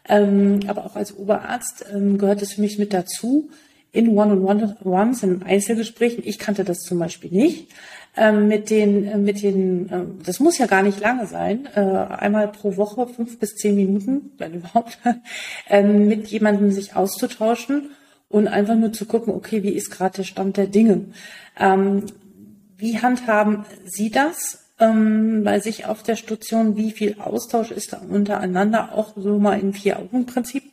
ähm, 0.09 0.61
aber 0.69 0.87
auch 0.87 0.97
als 0.97 1.17
Oberarzt 1.17 1.85
ähm, 1.93 2.19
gehört 2.19 2.41
es 2.43 2.55
für 2.55 2.61
mich 2.61 2.79
mit 2.79 2.95
dazu, 2.95 3.51
in 3.93 4.09
One-on-Ones, 4.11 5.23
in 5.23 5.43
Einzelgesprächen. 5.43 6.23
Ich 6.27 6.39
kannte 6.39 6.65
das 6.65 6.81
zum 6.81 6.99
Beispiel 6.99 7.31
nicht. 7.31 7.69
Ähm, 8.17 8.49
mit 8.49 8.71
den, 8.71 9.07
äh, 9.07 9.17
mit 9.17 9.43
den, 9.43 9.89
äh, 9.91 10.05
das 10.25 10.41
muss 10.41 10.59
ja 10.59 10.67
gar 10.67 10.83
nicht 10.83 10.99
lange 10.99 11.27
sein, 11.27 11.69
äh, 11.75 11.81
einmal 11.81 12.49
pro 12.49 12.77
Woche 12.77 13.07
fünf 13.07 13.39
bis 13.39 13.55
zehn 13.55 13.77
Minuten, 13.77 14.33
wenn 14.39 14.55
überhaupt, 14.55 14.99
ähm, 15.69 16.09
mit 16.09 16.27
jemandem 16.27 16.73
sich 16.73 16.97
auszutauschen 16.97 17.91
und 18.29 18.49
einfach 18.49 18.75
nur 18.75 18.93
zu 18.93 19.07
gucken, 19.07 19.33
okay, 19.35 19.63
wie 19.63 19.71
ist 19.71 19.91
gerade 19.91 20.17
der 20.17 20.25
Stand 20.25 20.57
der 20.57 20.67
Dinge? 20.67 21.07
Ähm, 21.59 22.07
wie 22.77 22.99
handhaben 22.99 23.65
Sie 23.85 24.11
das? 24.11 24.65
Ähm, 24.81 25.43
bei 25.45 25.61
sich 25.61 25.87
auf 25.87 26.03
der 26.03 26.17
Station, 26.17 26.77
wie 26.77 26.93
viel 26.93 27.17
Austausch 27.21 27.71
ist 27.71 27.93
da 27.93 27.99
untereinander, 27.99 28.95
auch 28.95 29.13
so 29.17 29.39
mal 29.39 29.61
in 29.61 29.73
vier 29.73 29.99
Augen 29.99 30.27
Prinzip? 30.27 30.65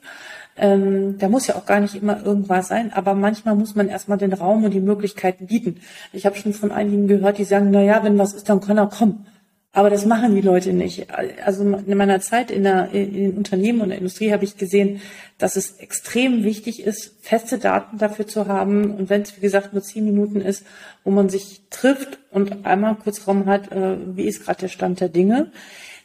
Ähm, 0.57 1.17
da 1.17 1.27
muss 1.27 1.47
ja 1.47 1.55
auch 1.55 1.65
gar 1.65 1.81
nicht 1.81 1.95
immer 1.95 2.23
irgendwas 2.23 2.69
sein, 2.69 2.93
aber 2.93 3.13
manchmal 3.13 3.55
muss 3.55 3.75
man 3.75 3.89
erstmal 3.89 4.17
den 4.17 4.33
Raum 4.33 4.63
und 4.63 4.73
die 4.73 4.79
Möglichkeiten 4.79 5.47
bieten. 5.47 5.81
Ich 6.13 6.25
habe 6.25 6.37
schon 6.37 6.53
von 6.53 6.71
einigen 6.71 7.07
gehört, 7.07 7.37
die 7.37 7.43
sagen, 7.43 7.71
na 7.71 7.81
ja, 7.81 8.03
wenn 8.03 8.17
was 8.17 8.33
ist, 8.33 8.47
dann 8.47 8.61
kann 8.61 8.77
er 8.77 8.87
kommen. 8.87 9.25
Aber 9.75 9.89
das 9.89 10.05
machen 10.05 10.33
die 10.33 10.41
Leute 10.41 10.71
nicht. 10.71 11.07
Also 11.45 11.63
in 11.63 11.97
meiner 11.97 12.21
Zeit 12.21 12.49
in, 12.49 12.63
der, 12.63 12.91
in 12.91 13.13
den 13.13 13.37
Unternehmen 13.37 13.81
und 13.81 13.89
der 13.89 13.97
Industrie 13.97 14.31
habe 14.31 14.45
ich 14.45 14.55
gesehen, 14.55 15.01
dass 15.37 15.57
es 15.57 15.79
extrem 15.79 16.45
wichtig 16.45 16.81
ist, 16.81 17.17
feste 17.19 17.57
Daten 17.57 17.97
dafür 17.97 18.25
zu 18.25 18.47
haben. 18.47 18.91
Und 18.91 19.09
wenn 19.09 19.23
es, 19.23 19.35
wie 19.35 19.41
gesagt, 19.41 19.73
nur 19.73 19.83
zehn 19.83 20.05
Minuten 20.05 20.39
ist, 20.39 20.65
wo 21.03 21.11
man 21.11 21.27
sich 21.27 21.63
trifft 21.71 22.19
und 22.31 22.65
einmal 22.65 22.95
kurz 22.95 23.27
Raum 23.27 23.47
hat, 23.47 23.69
äh, 23.73 23.97
wie 24.15 24.23
ist 24.23 24.45
gerade 24.45 24.61
der 24.61 24.67
Stand 24.69 25.01
der 25.01 25.09
Dinge. 25.09 25.51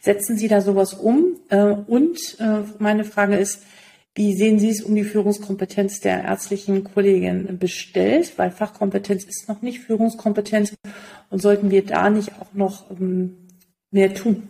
Setzen 0.01 0.37
Sie 0.37 0.49
da 0.49 0.63
sowas 0.63 0.93
um? 0.93 1.37
Äh, 1.49 1.63
und 1.63 2.19
äh, 2.41 2.63
meine 2.81 3.05
Frage 3.05 3.37
ist, 3.37 3.63
wie 4.15 4.35
sehen 4.35 4.59
Sie 4.59 4.71
es 4.71 4.83
um 4.83 4.95
die 4.95 5.05
Führungskompetenz 5.05 6.01
der 6.01 6.25
ärztlichen 6.25 6.85
Kollegin 6.85 7.59
bestellt? 7.59 8.33
Weil 8.37 8.51
Fachkompetenz 8.51 9.25
ist 9.25 9.49
noch 9.49 9.63
nicht 9.63 9.81
Führungskompetenz 9.81 10.75
und 11.31 11.41
sollten 11.41 11.71
wir 11.71 11.85
da 11.85 12.11
nicht 12.11 12.33
auch 12.41 12.53
noch 12.53 12.91
ähm, 12.91 13.37
mehr 13.91 14.13
tun. 14.15 14.49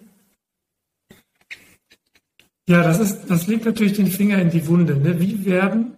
Ja, 2.68 2.82
das 2.82 3.00
ist, 3.00 3.24
das 3.28 3.46
legt 3.48 3.64
natürlich 3.64 3.94
den 3.94 4.06
Finger 4.06 4.38
in 4.40 4.50
die 4.50 4.66
Wunde. 4.66 4.96
Ne? 4.96 5.20
Wie 5.20 5.44
werden 5.44 5.96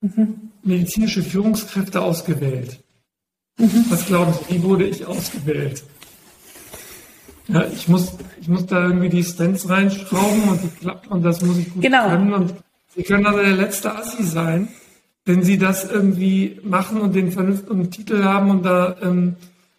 mhm. 0.00 0.50
medizinische 0.62 1.22
Führungskräfte 1.22 2.02
ausgewählt? 2.02 2.82
Mhm. 3.58 3.84
Was 3.88 4.06
glauben 4.06 4.32
Sie, 4.32 4.54
wie 4.54 4.62
wurde 4.62 4.86
ich 4.86 5.06
ausgewählt? 5.06 5.82
Ja, 7.46 7.64
ich 7.72 7.88
muss, 7.88 8.12
ich 8.40 8.48
muss 8.48 8.66
da 8.66 8.84
irgendwie 8.84 9.08
die 9.08 9.24
Stents 9.24 9.68
reinschrauben 9.68 10.42
und 10.50 10.62
die 10.62 10.68
klappt 10.68 11.08
und 11.08 11.22
das 11.22 11.40
muss 11.40 11.56
ich 11.56 11.72
gut 11.72 11.82
genau. 11.82 12.08
können. 12.08 12.34
Und 12.34 12.54
Sie 12.98 13.04
können 13.04 13.26
also 13.26 13.38
der 13.38 13.52
letzte 13.52 13.94
Assi 13.94 14.24
sein, 14.24 14.66
wenn 15.24 15.44
Sie 15.44 15.56
das 15.56 15.88
irgendwie 15.88 16.58
machen 16.64 17.00
und 17.00 17.14
den 17.14 17.30
vernünftigen 17.30 17.92
Titel 17.92 18.24
haben 18.24 18.50
und 18.50 18.64
da 18.64 18.96
ähm, 19.00 19.36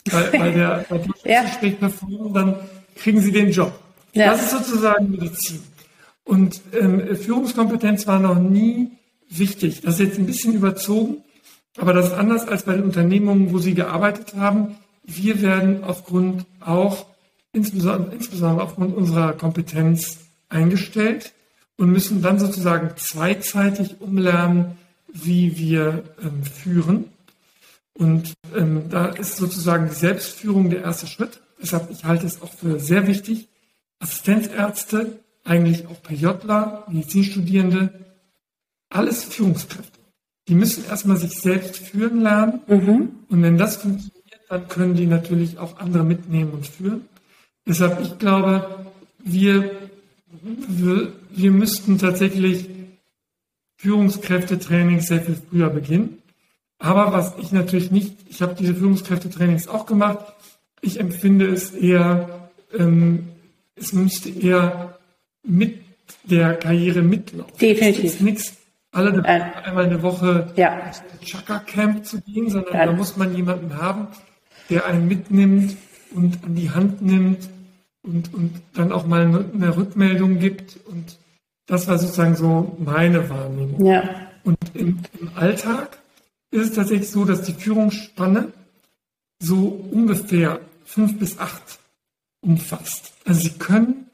bei, 0.10 0.38
bei 0.38 0.52
der 0.52 0.86
bei 0.90 1.02
ja. 1.26 1.44
Performen, 1.44 2.34
dann 2.34 2.56
kriegen 2.96 3.20
sie 3.20 3.34
den 3.34 3.52
Job. 3.52 3.78
Ja. 4.14 4.32
Das 4.32 4.44
ist 4.44 4.52
sozusagen 4.52 5.12
Medizin. 5.12 5.60
Und 6.24 6.62
ähm, 6.80 7.14
Führungskompetenz 7.18 8.08
war 8.08 8.20
noch 8.20 8.40
nie 8.40 8.92
wichtig. 9.30 9.82
Das 9.82 9.96
ist 9.96 10.08
jetzt 10.08 10.18
ein 10.18 10.26
bisschen 10.26 10.54
überzogen, 10.54 11.18
aber 11.76 11.92
das 11.94 12.08
ist 12.08 12.14
anders 12.14 12.48
als 12.48 12.64
bei 12.64 12.76
den 12.76 12.84
Unternehmungen, 12.84 13.52
wo 13.52 13.60
Sie 13.60 13.74
gearbeitet 13.74 14.36
haben. 14.36 14.78
Wir 15.04 15.42
werden 15.42 15.84
aufgrund 15.84 16.46
auch, 16.62 17.06
insbesondere, 17.52 18.14
insbesondere 18.16 18.64
aufgrund 18.64 18.96
unserer 18.96 19.34
Kompetenz 19.34 20.20
eingestellt 20.48 21.34
und 21.80 21.92
müssen 21.92 22.22
dann 22.22 22.38
sozusagen 22.40 22.92
zweizeitig 22.98 24.02
umlernen, 24.02 24.78
wie 25.08 25.58
wir 25.58 26.04
ähm, 26.22 26.44
führen. 26.44 27.06
Und 27.94 28.34
ähm, 28.56 28.90
da 28.90 29.08
ist 29.08 29.38
sozusagen 29.38 29.88
die 29.88 29.96
Selbstführung 29.96 30.70
der 30.70 30.82
erste 30.82 31.08
Schritt. 31.08 31.40
Deshalb, 31.62 31.90
ich 31.90 32.04
halte 32.04 32.28
es 32.28 32.42
auch 32.42 32.52
für 32.52 32.80
sehr 32.80 33.08
wichtig, 33.08 33.48
Assistenzärzte, 34.00 35.20
eigentlich 35.46 35.88
auch 35.88 36.02
PJler, 36.04 36.86
Medizinstudierende, 36.90 37.94
alles 38.90 39.24
Führungskräfte. 39.24 40.00
Die 40.50 40.56
müssen 40.56 40.84
erstmal 40.86 41.18
sich 41.18 41.40
selbst 41.40 41.78
führen 41.78 42.22
lernen. 42.22 42.60
Mhm. 42.68 43.10
Und 43.30 43.42
wenn 43.42 43.58
das 43.58 43.78
funktioniert, 43.78 44.42
dann 44.50 44.68
können 44.68 44.96
die 44.96 45.08
natürlich 45.08 45.58
auch 45.58 45.80
andere 45.80 46.04
mitnehmen 46.04 46.52
und 46.52 46.68
führen. 46.68 47.06
Deshalb, 47.66 48.02
ich 48.02 48.18
glaube, 48.20 48.86
wir, 49.20 49.72
wir, 50.68 51.14
wir 51.42 51.52
müssten 51.52 51.98
tatsächlich 51.98 52.70
Führungskräftetraining 53.78 55.00
sehr 55.00 55.22
viel 55.22 55.38
früher 55.50 55.70
beginnen. 55.70 56.18
Aber 56.80 57.12
was 57.12 57.36
ich 57.40 57.52
natürlich 57.52 57.92
nicht, 57.92 58.16
ich 58.30 58.42
habe 58.42 58.56
diese 58.56 58.76
Führungskräftetrainings 58.76 59.68
auch 59.68 59.86
gemacht, 59.86 60.20
ich 60.82 61.00
empfinde 61.00 61.48
es 61.48 61.72
eher, 61.72 62.50
ähm, 62.78 63.30
es 63.76 63.94
müsste 63.94 64.30
eher 64.30 64.98
mit 65.44 65.80
der 66.24 66.56
Karriere 66.56 67.02
mitlaufen. 67.02 67.58
Definitiv. 67.60 68.04
Es 68.04 68.14
ist 68.16 68.22
nichts, 68.22 68.58
alle 68.92 69.24
eine, 69.24 69.56
einmal 69.66 69.86
eine 69.86 70.02
Woche 70.02 70.52
ja. 70.56 70.92
Chaka 71.24 71.60
Camp 71.60 72.06
zu 72.06 72.22
gehen, 72.22 72.50
sondern 72.50 72.74
Nein. 72.74 72.88
da 72.88 72.94
muss 72.94 73.18
man 73.18 73.36
jemanden 73.36 73.78
haben, 73.78 74.08
der 74.70 74.86
einen 74.86 75.08
mitnimmt 75.08 75.76
und 76.14 76.44
an 76.44 76.56
die 76.56 76.72
Hand 76.72 77.02
nimmt 77.02 77.50
und, 78.02 78.34
und 78.34 78.62
dann 78.74 78.92
auch 78.92 79.06
mal 79.06 79.22
eine, 79.22 79.46
eine 79.54 79.78
Rückmeldung 79.78 80.40
gibt. 80.40 80.80
Und 80.86 81.18
das 81.70 81.88
war 81.88 82.00
sozusagen 82.00 82.36
so 82.36 82.76
meine 82.80 83.30
Wahrnehmung. 83.30 83.86
Ja. 83.86 84.28
Und 84.44 84.58
im, 84.74 85.00
im 85.20 85.30
Alltag 85.36 86.00
ist 86.50 86.72
es 86.72 86.74
tatsächlich 86.74 87.10
so, 87.10 87.26
dass 87.26 87.44
die 87.44 87.54
Führungsspanne 87.54 88.52
so 89.40 89.68
ungefähr 89.92 90.60
fünf 90.84 91.20
bis 91.20 91.38
acht 91.38 91.80
umfasst. 92.42 93.14
Also 93.24 93.42
sie 93.42 93.52
können 93.52 94.08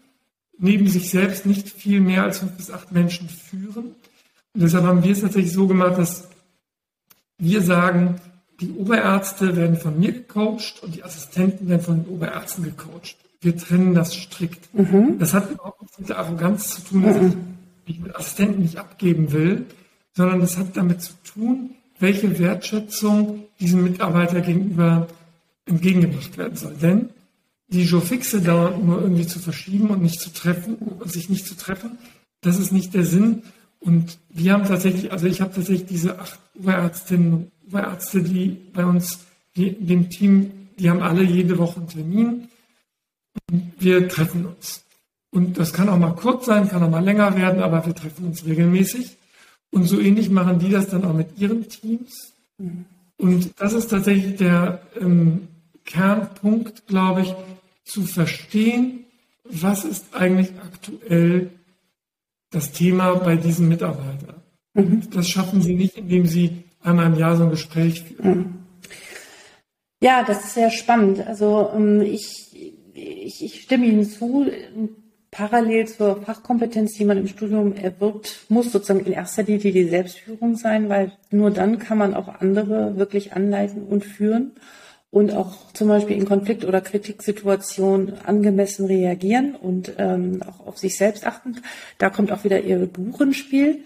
neben 0.57 0.89
sich 0.89 1.09
selbst 1.09 1.45
nicht 1.45 1.69
viel 1.69 2.01
mehr 2.01 2.23
als 2.23 2.39
fünf 2.39 2.51
bis 2.57 2.71
acht 2.71 2.91
Menschen 2.91 3.29
führen. 3.29 3.95
Und 4.53 4.61
deshalb 4.61 4.83
haben 4.83 5.03
wir 5.03 5.13
es 5.13 5.21
tatsächlich 5.21 5.53
so 5.53 5.65
gemacht, 5.65 5.97
dass 5.97 6.27
wir 7.37 7.61
sagen, 7.61 8.19
die 8.59 8.71
Oberärzte 8.71 9.55
werden 9.55 9.77
von 9.77 9.97
mir 9.97 10.11
gecoacht 10.11 10.83
und 10.83 10.95
die 10.95 11.03
Assistenten 11.03 11.69
werden 11.69 11.81
von 11.81 12.03
den 12.03 12.13
Oberärzten 12.13 12.65
gecoacht. 12.65 13.15
Wir 13.45 13.55
trennen 13.55 13.93
das 13.93 14.15
strikt. 14.15 14.73
Mhm. 14.73 15.19
Das 15.19 15.35
hat 15.35 15.51
überhaupt 15.51 15.79
nichts 15.79 15.99
mit 15.99 16.09
der 16.09 16.17
Arroganz 16.17 16.77
zu 16.77 16.81
tun, 16.81 17.03
dass 17.03 17.21
mhm. 17.21 17.33
ich 17.85 17.99
mit 17.99 18.15
Assistenten 18.15 18.63
nicht 18.63 18.77
abgeben 18.77 19.31
will, 19.31 19.67
sondern 20.13 20.39
das 20.39 20.57
hat 20.57 20.75
damit 20.75 21.03
zu 21.03 21.13
tun, 21.23 21.69
welche 21.99 22.39
Wertschätzung 22.39 23.43
diesem 23.59 23.83
Mitarbeiter 23.83 24.41
gegenüber 24.41 25.05
entgegengebracht 25.67 26.39
werden 26.39 26.57
soll. 26.57 26.73
Denn 26.73 27.09
die 27.67 27.83
Joe-Fixe 27.83 28.41
dauernd 28.41 28.83
nur 28.83 28.99
irgendwie 28.99 29.27
zu 29.27 29.37
verschieben 29.37 29.91
und 29.91 30.01
nicht 30.01 30.19
zu 30.19 30.33
treffen 30.33 30.73
und 30.77 31.11
sich 31.11 31.29
nicht 31.29 31.45
zu 31.45 31.55
treffen, 31.55 31.99
das 32.41 32.59
ist 32.59 32.71
nicht 32.71 32.95
der 32.95 33.05
Sinn. 33.05 33.43
Und 33.79 34.17
wir 34.29 34.53
haben 34.53 34.65
tatsächlich, 34.65 35.11
also 35.11 35.27
ich 35.27 35.41
habe 35.41 35.53
tatsächlich 35.53 35.85
diese 35.85 36.17
acht 36.17 36.39
Oberärztinnen 36.57 37.33
und 37.33 37.51
Oberärzte, 37.67 38.23
die 38.23 38.57
bei 38.73 38.85
uns, 38.85 39.19
die, 39.55 39.71
dem 39.73 40.09
Team, 40.09 40.49
die 40.79 40.89
haben 40.89 41.03
alle 41.03 41.21
jede 41.21 41.59
Woche 41.59 41.77
einen 41.81 41.89
Termin. 41.89 42.47
Wir 43.49 44.07
treffen 44.07 44.45
uns. 44.45 44.83
Und 45.31 45.57
das 45.57 45.73
kann 45.73 45.89
auch 45.89 45.97
mal 45.97 46.15
kurz 46.15 46.45
sein, 46.45 46.69
kann 46.69 46.83
auch 46.83 46.89
mal 46.89 47.03
länger 47.03 47.35
werden, 47.35 47.61
aber 47.61 47.85
wir 47.85 47.93
treffen 47.93 48.25
uns 48.27 48.45
regelmäßig. 48.45 49.17
Und 49.71 49.83
so 49.83 49.99
ähnlich 49.99 50.29
machen 50.29 50.59
die 50.59 50.69
das 50.69 50.87
dann 50.87 51.03
auch 51.03 51.13
mit 51.13 51.37
ihren 51.37 51.67
Teams. 51.67 52.33
Und 53.17 53.51
das 53.59 53.73
ist 53.73 53.89
tatsächlich 53.89 54.37
der 54.37 54.81
ähm, 54.99 55.47
Kernpunkt, 55.83 56.87
glaube 56.87 57.21
ich, 57.21 57.35
zu 57.83 58.03
verstehen, 58.03 59.05
was 59.43 59.83
ist 59.83 60.15
eigentlich 60.15 60.51
aktuell 60.63 61.51
das 62.51 62.71
Thema 62.71 63.15
bei 63.15 63.35
diesem 63.35 63.67
Mitarbeiter. 63.67 64.41
Mhm. 64.73 65.09
Das 65.11 65.27
schaffen 65.27 65.61
sie 65.61 65.75
nicht, 65.75 65.97
indem 65.97 66.25
sie 66.25 66.63
einmal 66.81 67.07
im 67.07 67.17
Jahr 67.17 67.35
so 67.35 67.43
ein 67.43 67.49
Gespräch 67.49 68.03
führen. 68.03 68.37
Mhm. 68.37 68.53
Ja, 70.01 70.23
das 70.23 70.45
ist 70.45 70.53
sehr 70.55 70.71
spannend. 70.71 71.25
Also 71.25 71.71
ähm, 71.75 72.01
ich, 72.01 72.74
ich, 72.95 73.43
ich 73.43 73.61
stimme 73.61 73.85
Ihnen 73.85 74.05
zu 74.05 74.47
parallel 75.31 75.85
zur 75.87 76.21
Fachkompetenz, 76.21 76.93
die 76.93 77.03
man 77.03 77.17
im 77.17 77.27
Studium 77.27 77.73
erwirbt, 77.75 78.45
muss 78.47 78.71
sozusagen 78.71 79.05
in 79.05 79.11
erster 79.11 79.43
Linie 79.43 79.73
die 79.73 79.89
Selbstführung 79.89 80.55
sein, 80.55 80.87
weil 80.87 81.11
nur 81.29 81.51
dann 81.51 81.77
kann 81.77 81.97
man 81.97 82.13
auch 82.13 82.29
andere 82.39 82.97
wirklich 82.97 83.33
anleiten 83.33 83.83
und 83.83 84.05
führen 84.05 84.53
und 85.11 85.33
auch 85.33 85.73
zum 85.73 85.89
Beispiel 85.89 86.15
in 86.15 86.25
Konflikt- 86.25 86.63
oder 86.63 86.79
Kritiksituationen 86.79 88.13
angemessen 88.25 88.85
reagieren 88.85 89.55
und 89.55 89.93
ähm, 89.97 90.41
auch 90.43 90.67
auf 90.67 90.77
sich 90.77 90.95
selbst 90.95 91.27
achten. 91.27 91.57
Da 91.97 92.09
kommt 92.09 92.31
auch 92.31 92.45
wieder 92.45 92.61
Ihr 92.61 92.85
Buch 92.85 93.19
ins 93.19 93.37
Spiel. 93.37 93.83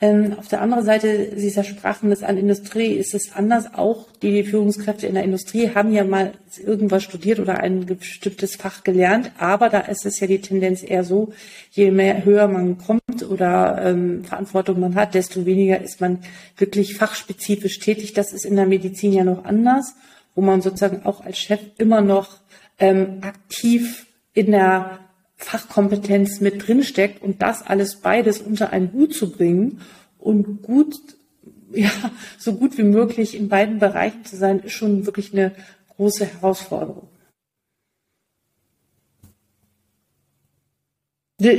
Ähm, 0.00 0.34
auf 0.38 0.48
der 0.48 0.60
anderen 0.60 0.84
Seite, 0.84 1.32
Sie 1.36 1.50
sprachen 1.50 2.10
das 2.10 2.22
an 2.22 2.36
Industrie, 2.36 2.94
ist 2.94 3.14
es 3.14 3.32
anders. 3.32 3.74
Auch 3.74 4.06
die 4.22 4.42
Führungskräfte 4.42 5.06
in 5.06 5.14
der 5.14 5.22
Industrie 5.22 5.70
haben 5.74 5.92
ja 5.92 6.04
mal 6.04 6.32
irgendwas 6.58 7.04
studiert 7.04 7.38
oder 7.38 7.60
ein 7.60 7.86
bestimmtes 7.86 8.56
Fach 8.56 8.82
gelernt, 8.82 9.30
aber 9.38 9.68
da 9.68 9.80
ist 9.80 10.04
es 10.04 10.18
ja 10.20 10.26
die 10.26 10.40
Tendenz 10.40 10.82
eher 10.82 11.04
so, 11.04 11.32
je 11.70 11.90
mehr 11.90 12.24
höher 12.24 12.48
man 12.48 12.78
kommt 12.78 13.22
oder 13.28 13.80
ähm, 13.82 14.24
Verantwortung 14.24 14.80
man 14.80 14.96
hat, 14.96 15.14
desto 15.14 15.46
weniger 15.46 15.80
ist 15.80 16.00
man 16.00 16.18
wirklich 16.56 16.96
fachspezifisch 16.96 17.78
tätig. 17.78 18.14
Das 18.14 18.32
ist 18.32 18.44
in 18.44 18.56
der 18.56 18.66
Medizin 18.66 19.12
ja 19.12 19.24
noch 19.24 19.44
anders, 19.44 19.94
wo 20.34 20.42
man 20.42 20.60
sozusagen 20.60 21.06
auch 21.06 21.24
als 21.24 21.38
Chef 21.38 21.60
immer 21.78 22.00
noch 22.00 22.40
ähm, 22.78 23.18
aktiv 23.22 24.06
in 24.32 24.50
der 24.50 24.98
Fachkompetenz 25.44 26.40
mit 26.40 26.66
drinsteckt 26.66 27.22
und 27.22 27.42
das 27.42 27.62
alles 27.62 27.96
beides 27.96 28.40
unter 28.40 28.70
einen 28.70 28.92
Hut 28.92 29.14
zu 29.14 29.30
bringen 29.30 29.80
und 30.18 30.62
gut, 30.62 30.96
ja, 31.72 31.90
so 32.38 32.54
gut 32.54 32.78
wie 32.78 32.82
möglich 32.82 33.36
in 33.36 33.48
beiden 33.48 33.78
Bereichen 33.78 34.24
zu 34.24 34.36
sein, 34.36 34.60
ist 34.60 34.72
schon 34.72 35.06
wirklich 35.06 35.32
eine 35.32 35.52
große 35.96 36.24
Herausforderung. 36.26 37.08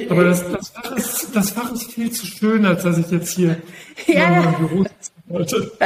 Aber 0.10 0.24
das, 0.24 0.52
das, 0.52 0.70
Fach 0.70 0.96
ist, 0.96 1.36
das 1.36 1.50
Fach 1.52 1.72
ist 1.74 1.92
viel 1.92 2.12
zu 2.12 2.26
schön, 2.26 2.66
als 2.66 2.84
dass 2.84 2.98
ich 2.98 3.12
jetzt 3.12 3.36
hier 3.36 3.62
ja. 4.08 4.26
in 4.26 4.46
meinem 4.46 4.68
Büro 4.68 4.86
wollte. 5.28 5.72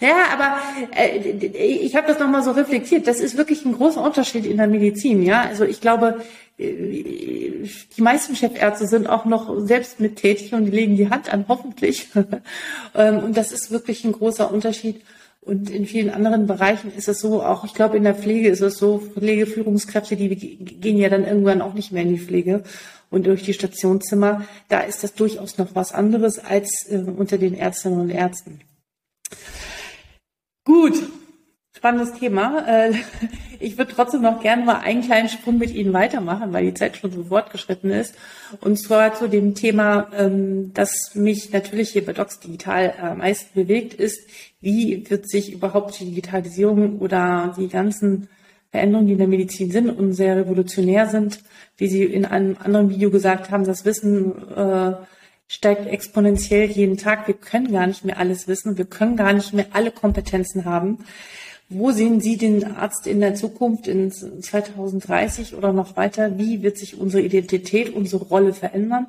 Ja, 0.00 0.14
aber 0.32 0.58
äh, 0.96 1.18
ich 1.18 1.94
habe 1.94 2.06
das 2.06 2.18
nochmal 2.18 2.42
so 2.42 2.52
reflektiert. 2.52 3.06
Das 3.06 3.20
ist 3.20 3.36
wirklich 3.36 3.66
ein 3.66 3.74
großer 3.74 4.02
Unterschied 4.02 4.46
in 4.46 4.56
der 4.56 4.66
Medizin. 4.66 5.22
Ja, 5.22 5.42
also 5.42 5.64
ich 5.64 5.82
glaube, 5.82 6.22
äh, 6.58 7.66
die 7.96 8.02
meisten 8.02 8.34
Chefärzte 8.34 8.86
sind 8.86 9.06
auch 9.06 9.26
noch 9.26 9.60
selbst 9.60 10.00
mit 10.00 10.16
tätig 10.16 10.54
und 10.54 10.64
die 10.64 10.70
legen 10.70 10.96
die 10.96 11.10
Hand 11.10 11.32
an, 11.32 11.44
hoffentlich. 11.48 12.08
Ähm, 12.92 13.18
und 13.18 13.36
das 13.36 13.52
ist 13.52 13.70
wirklich 13.70 14.04
ein 14.04 14.12
großer 14.12 14.52
Unterschied. 14.52 15.02
Und 15.42 15.70
in 15.70 15.86
vielen 15.86 16.10
anderen 16.10 16.46
Bereichen 16.46 16.92
ist 16.92 17.08
es 17.08 17.20
so, 17.20 17.42
auch 17.42 17.64
ich 17.64 17.72
glaube 17.72 17.96
in 17.96 18.04
der 18.04 18.14
Pflege 18.14 18.48
ist 18.48 18.60
es 18.60 18.78
so, 18.78 18.98
Pflegeführungskräfte, 18.98 20.16
die 20.16 20.28
gehen 20.36 20.98
ja 20.98 21.08
dann 21.08 21.24
irgendwann 21.24 21.62
auch 21.62 21.74
nicht 21.74 21.92
mehr 21.92 22.02
in 22.02 22.10
die 22.10 22.18
Pflege 22.18 22.64
und 23.10 23.26
durch 23.26 23.44
die 23.44 23.52
Stationszimmer. 23.52 24.44
Da 24.68 24.80
ist 24.80 25.04
das 25.04 25.14
durchaus 25.14 25.56
noch 25.56 25.74
was 25.74 25.92
anderes 25.92 26.38
als 26.38 26.86
äh, 26.90 26.98
unter 26.98 27.38
den 27.38 27.54
Ärztinnen 27.54 28.00
und 28.00 28.10
Ärzten. 28.10 28.60
Gut, 30.64 30.94
spannendes 31.76 32.12
Thema. 32.14 32.66
Äh, 32.68 32.92
ich 33.60 33.78
würde 33.78 33.92
trotzdem 33.94 34.22
noch 34.22 34.40
gerne 34.42 34.64
mal 34.64 34.80
einen 34.80 35.02
kleinen 35.02 35.28
Sprung 35.28 35.58
mit 35.58 35.74
Ihnen 35.74 35.92
weitermachen, 35.92 36.52
weil 36.52 36.66
die 36.66 36.74
Zeit 36.74 36.96
schon 36.96 37.10
so 37.10 37.24
fortgeschritten 37.24 37.90
ist. 37.90 38.14
Und 38.60 38.78
zwar 38.78 39.14
zu 39.14 39.28
dem 39.28 39.54
Thema, 39.54 40.08
ähm, 40.16 40.72
das 40.74 41.14
mich 41.14 41.52
natürlich 41.52 41.90
hier 41.90 42.04
bei 42.04 42.12
Docs 42.12 42.40
Digital 42.40 42.94
am 43.00 43.18
meisten 43.18 43.54
bewegt, 43.54 43.94
ist, 43.94 44.20
wie 44.60 45.08
wird 45.08 45.28
sich 45.28 45.52
überhaupt 45.52 45.98
die 45.98 46.06
Digitalisierung 46.06 46.98
oder 46.98 47.54
die 47.56 47.68
ganzen 47.68 48.28
Veränderungen, 48.70 49.06
die 49.06 49.12
in 49.14 49.18
der 49.18 49.28
Medizin 49.28 49.70
sind 49.70 49.90
und 49.90 50.12
sehr 50.12 50.36
revolutionär 50.36 51.08
sind, 51.08 51.40
wie 51.76 51.88
Sie 51.88 52.04
in 52.04 52.24
einem 52.24 52.56
anderen 52.62 52.90
Video 52.90 53.10
gesagt 53.10 53.50
haben, 53.50 53.64
das 53.64 53.84
Wissen 53.84 54.48
äh, 54.54 54.92
steigt 55.50 55.88
exponentiell 55.88 56.70
jeden 56.70 56.96
Tag. 56.96 57.26
Wir 57.26 57.34
können 57.34 57.72
gar 57.72 57.88
nicht 57.88 58.04
mehr 58.04 58.18
alles 58.18 58.46
wissen. 58.46 58.78
Wir 58.78 58.84
können 58.84 59.16
gar 59.16 59.32
nicht 59.32 59.52
mehr 59.52 59.66
alle 59.72 59.90
Kompetenzen 59.90 60.64
haben. 60.64 60.98
Wo 61.68 61.90
sehen 61.90 62.20
Sie 62.20 62.36
den 62.36 62.76
Arzt 62.76 63.08
in 63.08 63.18
der 63.18 63.34
Zukunft, 63.34 63.88
in 63.88 64.12
2030 64.12 65.56
oder 65.56 65.72
noch 65.72 65.96
weiter? 65.96 66.38
Wie 66.38 66.62
wird 66.62 66.78
sich 66.78 66.98
unsere 66.98 67.24
Identität, 67.24 67.92
unsere 67.92 68.24
Rolle 68.24 68.52
verändern? 68.52 69.08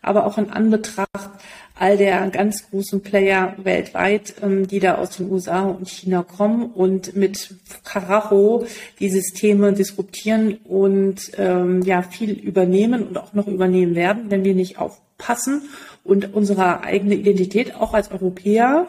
Aber 0.00 0.26
auch 0.26 0.38
in 0.38 0.48
Anbetracht 0.50 1.30
all 1.74 1.98
der 1.98 2.28
ganz 2.30 2.70
großen 2.70 3.02
Player 3.02 3.54
weltweit, 3.62 4.34
ähm, 4.42 4.66
die 4.66 4.80
da 4.80 4.94
aus 4.96 5.18
den 5.18 5.30
USA 5.30 5.62
und 5.62 5.88
China 5.88 6.22
kommen 6.22 6.70
und 6.72 7.14
mit 7.16 7.54
Karacho 7.84 8.66
die 8.98 9.10
Systeme 9.10 9.74
disruptieren 9.74 10.58
und 10.64 11.32
ähm, 11.36 11.82
ja 11.82 12.02
viel 12.02 12.32
übernehmen 12.32 13.06
und 13.06 13.18
auch 13.18 13.34
noch 13.34 13.46
übernehmen 13.46 13.94
werden, 13.94 14.30
wenn 14.30 14.44
wir 14.44 14.54
nicht 14.54 14.78
aufpassen 15.22 15.68
und 16.04 16.34
unsere 16.34 16.82
eigene 16.82 17.14
Identität 17.14 17.74
auch 17.74 17.94
als 17.94 18.10
Europäer 18.10 18.86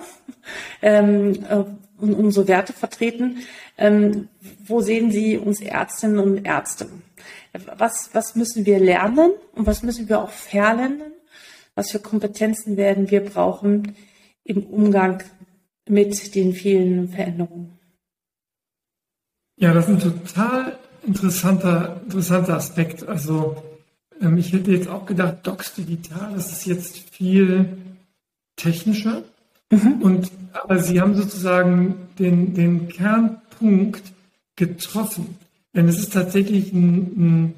ähm, 0.81 1.45
äh, 1.49 1.63
und 2.01 2.13
unsere 2.15 2.47
Werte 2.47 2.73
vertreten. 2.73 3.37
Ähm, 3.77 4.27
wo 4.65 4.81
sehen 4.81 5.11
Sie 5.11 5.37
uns 5.37 5.61
Ärztinnen 5.61 6.19
und 6.19 6.45
Ärzte? 6.45 6.89
Was, 7.77 8.09
was 8.13 8.35
müssen 8.35 8.65
wir 8.65 8.79
lernen 8.79 9.31
und 9.53 9.67
was 9.67 9.83
müssen 9.83 10.09
wir 10.09 10.21
auch 10.21 10.31
verlernen? 10.31 11.13
Was 11.75 11.91
für 11.91 11.99
Kompetenzen 11.99 12.77
werden 12.77 13.09
wir 13.09 13.21
brauchen 13.21 13.95
im 14.43 14.63
Umgang 14.63 15.23
mit 15.87 16.35
den 16.35 16.53
vielen 16.53 17.09
Veränderungen? 17.09 17.77
Ja, 19.57 19.73
das 19.73 19.87
ist 19.87 19.91
ein 19.91 19.99
total 19.99 20.77
interessanter, 21.05 22.01
interessanter 22.05 22.55
Aspekt. 22.55 23.07
Also 23.07 23.55
ähm, 24.23 24.37
ich 24.37 24.53
hätte 24.53 24.71
jetzt 24.71 24.87
auch 24.87 25.05
gedacht, 25.05 25.39
Docs 25.43 25.75
Digital, 25.75 26.31
das 26.35 26.51
ist 26.51 26.65
jetzt 26.65 27.09
viel 27.11 27.77
technischer. 28.55 29.23
Mhm. 29.69 30.01
Und, 30.01 30.31
aber 30.53 30.79
Sie 30.79 31.01
haben 31.01 31.15
sozusagen 31.15 31.95
den, 32.17 32.53
den 32.53 32.87
Kernpunkt 32.87 34.03
getroffen. 34.55 35.37
Denn 35.75 35.87
es 35.87 35.99
ist 35.99 36.13
tatsächlich 36.13 36.71
ein, 36.71 36.95
ein 37.17 37.53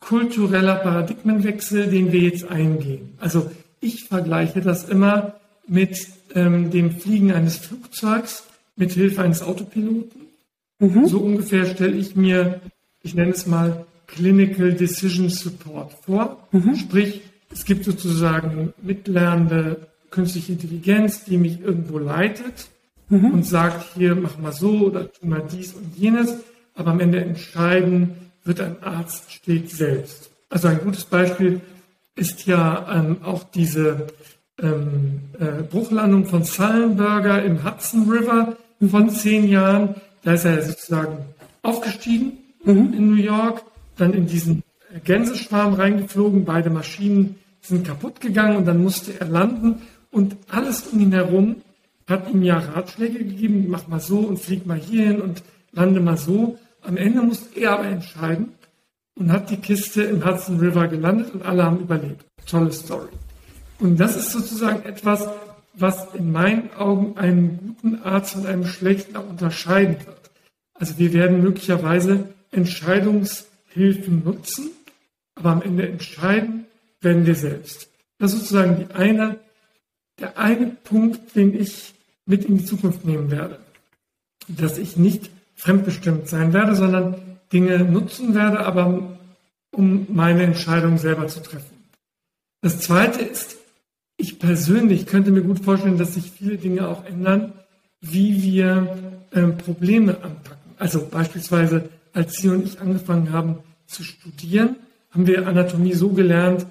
kultureller 0.00 0.76
Paradigmenwechsel, 0.76 1.88
den 1.88 2.12
wir 2.12 2.20
jetzt 2.20 2.48
eingehen. 2.48 3.14
Also 3.18 3.50
ich 3.80 4.04
vergleiche 4.04 4.60
das 4.60 4.88
immer 4.88 5.34
mit 5.66 6.08
ähm, 6.34 6.70
dem 6.70 6.92
Fliegen 6.92 7.32
eines 7.32 7.56
Flugzeugs 7.56 8.44
mit 8.76 8.92
Hilfe 8.92 9.22
eines 9.22 9.42
Autopiloten. 9.42 10.22
Mhm. 10.78 11.06
So 11.06 11.18
ungefähr 11.20 11.66
stelle 11.66 11.96
ich 11.96 12.16
mir, 12.16 12.60
ich 13.02 13.14
nenne 13.14 13.32
es 13.32 13.46
mal 13.46 13.86
Clinical 14.14 14.72
Decision 14.72 15.28
Support 15.28 15.92
vor. 16.04 16.48
Mhm. 16.52 16.76
Sprich, 16.76 17.22
es 17.52 17.64
gibt 17.64 17.84
sozusagen 17.84 18.72
mitlernende 18.82 19.88
künstliche 20.10 20.52
Intelligenz, 20.52 21.24
die 21.24 21.36
mich 21.36 21.60
irgendwo 21.60 21.98
leitet 21.98 22.68
mhm. 23.08 23.32
und 23.32 23.46
sagt, 23.46 23.94
hier 23.94 24.14
mach 24.14 24.38
mal 24.38 24.52
so 24.52 24.86
oder 24.86 25.12
tu 25.12 25.26
mal 25.26 25.42
dies 25.50 25.74
und 25.74 25.96
jenes. 25.96 26.36
Aber 26.74 26.92
am 26.92 27.00
Ende 27.00 27.20
entscheiden 27.20 28.14
wird 28.44 28.60
ein 28.60 28.82
Arzt 28.82 29.32
stets 29.32 29.76
selbst. 29.76 30.30
Also 30.48 30.68
ein 30.68 30.80
gutes 30.80 31.04
Beispiel 31.04 31.60
ist 32.16 32.46
ja 32.46 32.86
ähm, 32.92 33.18
auch 33.22 33.44
diese 33.44 34.08
ähm, 34.60 35.20
äh, 35.38 35.62
Bruchlandung 35.62 36.26
von 36.26 36.44
Sullenberger 36.44 37.42
im 37.44 37.64
Hudson 37.64 38.10
River 38.10 38.56
von 38.90 39.10
zehn 39.10 39.48
Jahren. 39.48 39.94
Da 40.22 40.34
ist 40.34 40.44
er 40.44 40.62
sozusagen 40.62 41.18
aufgestiegen 41.62 42.38
mhm. 42.64 42.92
in 42.94 43.10
New 43.10 43.22
York, 43.22 43.62
dann 44.00 44.12
in 44.12 44.26
diesen 44.26 44.62
Gänseschwarm 45.04 45.74
reingeflogen, 45.74 46.44
beide 46.44 46.70
Maschinen 46.70 47.36
sind 47.60 47.86
kaputt 47.86 48.20
gegangen 48.20 48.56
und 48.56 48.66
dann 48.66 48.82
musste 48.82 49.18
er 49.20 49.26
landen 49.26 49.82
und 50.10 50.36
alles 50.48 50.88
um 50.88 51.00
ihn 51.00 51.12
herum 51.12 51.56
hat 52.08 52.28
ihm 52.28 52.42
ja 52.42 52.58
Ratschläge 52.58 53.18
gegeben, 53.18 53.66
mach 53.68 53.86
mal 53.86 54.00
so 54.00 54.18
und 54.18 54.40
flieg 54.40 54.66
mal 54.66 54.78
hierhin 54.78 55.20
und 55.20 55.42
lande 55.72 56.00
mal 56.00 56.16
so. 56.16 56.58
Am 56.82 56.96
Ende 56.96 57.22
musste 57.22 57.60
er 57.60 57.72
aber 57.72 57.84
entscheiden 57.84 58.48
und 59.14 59.30
hat 59.30 59.50
die 59.50 59.58
Kiste 59.58 60.02
im 60.02 60.24
Hudson 60.24 60.58
River 60.58 60.88
gelandet 60.88 61.32
und 61.32 61.44
alle 61.44 61.64
haben 61.64 61.78
überlebt. 61.78 62.24
Tolle 62.46 62.72
Story. 62.72 63.08
Und 63.78 63.98
das 64.00 64.16
ist 64.16 64.32
sozusagen 64.32 64.82
etwas, 64.82 65.28
was 65.74 66.12
in 66.14 66.32
meinen 66.32 66.72
Augen 66.76 67.16
einen 67.16 67.76
guten 67.80 68.02
Arzt 68.02 68.32
von 68.32 68.46
einem 68.46 68.66
schlechten 68.66 69.16
auch 69.16 69.28
unterscheiden 69.28 69.96
wird. 70.04 70.30
Also 70.74 70.98
wir 70.98 71.12
werden 71.12 71.42
möglicherweise 71.42 72.28
Entscheidungshilfen 73.70 74.24
nutzen, 74.24 74.70
aber 75.34 75.50
am 75.50 75.62
Ende 75.62 75.88
entscheiden 75.88 76.66
werden 77.00 77.26
wir 77.26 77.34
selbst. 77.34 77.88
Das 78.18 78.32
ist 78.32 78.40
sozusagen 78.40 78.76
die 78.76 78.94
eine, 78.94 79.38
der 80.18 80.38
eine 80.38 80.66
Punkt, 80.66 81.34
den 81.34 81.58
ich 81.58 81.94
mit 82.26 82.44
in 82.44 82.58
die 82.58 82.64
Zukunft 82.64 83.04
nehmen 83.04 83.30
werde. 83.30 83.58
Dass 84.48 84.78
ich 84.78 84.96
nicht 84.96 85.30
fremdbestimmt 85.54 86.28
sein 86.28 86.52
werde, 86.52 86.74
sondern 86.74 87.38
Dinge 87.52 87.78
nutzen 87.78 88.34
werde, 88.34 88.60
aber 88.60 89.16
um 89.72 90.06
meine 90.10 90.42
Entscheidung 90.42 90.98
selber 90.98 91.28
zu 91.28 91.40
treffen. 91.40 91.84
Das 92.60 92.80
Zweite 92.80 93.22
ist, 93.22 93.56
ich 94.16 94.38
persönlich 94.38 95.06
könnte 95.06 95.30
mir 95.30 95.42
gut 95.42 95.64
vorstellen, 95.64 95.96
dass 95.96 96.14
sich 96.14 96.30
viele 96.30 96.58
Dinge 96.58 96.88
auch 96.88 97.04
ändern, 97.06 97.52
wie 98.02 98.42
wir 98.42 98.98
ähm, 99.32 99.56
Probleme 99.56 100.16
anpacken. 100.22 100.74
Also 100.76 101.06
beispielsweise, 101.06 101.88
als 102.12 102.36
Sie 102.36 102.48
und 102.48 102.64
ich 102.64 102.80
angefangen 102.80 103.32
haben 103.32 103.58
zu 103.86 104.02
studieren, 104.04 104.76
haben 105.10 105.26
wir 105.26 105.46
Anatomie 105.46 105.94
so 105.94 106.10
gelernt, 106.10 106.66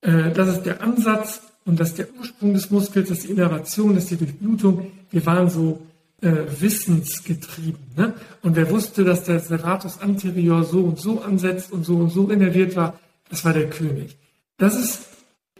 äh, 0.00 0.30
das 0.32 0.48
ist 0.48 0.62
der 0.62 0.82
Ansatz 0.82 1.42
und 1.64 1.78
das 1.78 1.90
ist 1.90 1.98
der 1.98 2.08
Ursprung 2.18 2.54
des 2.54 2.70
Muskels, 2.70 3.08
das 3.08 3.18
ist 3.18 3.28
die 3.28 3.32
Innervation, 3.32 3.94
das 3.94 4.04
ist 4.04 4.10
die 4.12 4.16
Durchblutung. 4.16 4.90
Wir 5.10 5.24
waren 5.26 5.48
so 5.48 5.82
äh, 6.20 6.44
wissensgetrieben. 6.60 7.80
Ne? 7.96 8.14
Und 8.42 8.56
wer 8.56 8.70
wusste, 8.70 9.04
dass 9.04 9.24
der 9.24 9.40
Serratus 9.40 10.00
anterior 10.00 10.64
so 10.64 10.80
und 10.80 10.98
so 10.98 11.20
ansetzt 11.20 11.72
und 11.72 11.84
so 11.84 11.96
und 11.96 12.10
so 12.10 12.30
innerviert 12.30 12.76
war, 12.76 12.98
das 13.28 13.44
war 13.44 13.52
der 13.52 13.68
König. 13.68 14.16
Das 14.58 14.76
ist 14.78 15.06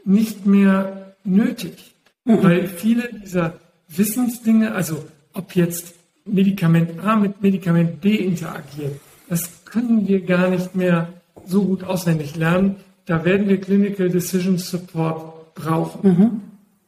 nicht 0.05 0.47
mehr 0.47 1.14
nötig, 1.24 1.95
mhm. 2.24 2.43
weil 2.43 2.68
viele 2.68 3.09
dieser 3.12 3.55
Wissensdinge, 3.89 4.72
also 4.72 5.05
ob 5.33 5.55
jetzt 5.55 5.95
Medikament 6.24 7.01
A 7.01 7.16
mit 7.16 7.43
Medikament 7.43 8.01
B 8.01 8.14
interagiert, 8.16 9.01
das 9.33 9.64
können 9.64 10.07
wir 10.07 10.20
gar 10.26 10.51
nicht 10.51 10.76
mehr 10.76 11.09
so 11.47 11.64
gut 11.64 11.85
auswendig 11.85 12.37
lernen. 12.37 12.76
Da 13.07 13.24
werden 13.24 13.49
wir 13.49 13.59
Clinical 13.59 14.11
Decision 14.11 14.59
Support 14.59 15.55
brauchen. 15.55 16.07
Mhm. 16.07 16.41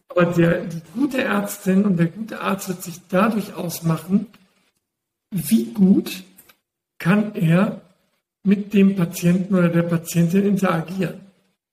Aber 0.09 0.27
der, 0.27 0.67
die 0.67 0.83
gute 0.93 1.23
Ärztin 1.23 1.87
und 1.87 1.97
der 1.97 2.09
gute 2.09 2.43
Arzt 2.43 2.69
wird 2.69 2.83
sich 2.83 3.01
dadurch 3.09 3.55
ausmachen, 3.55 4.27
wie 5.31 5.73
gut 5.73 6.23
kann 6.99 7.35
er 7.35 7.81
mit 8.43 8.75
dem 8.75 8.95
Patienten 8.95 9.55
oder 9.55 9.71
der 9.71 9.85
Patientin 9.85 10.45
interagieren. 10.47 11.21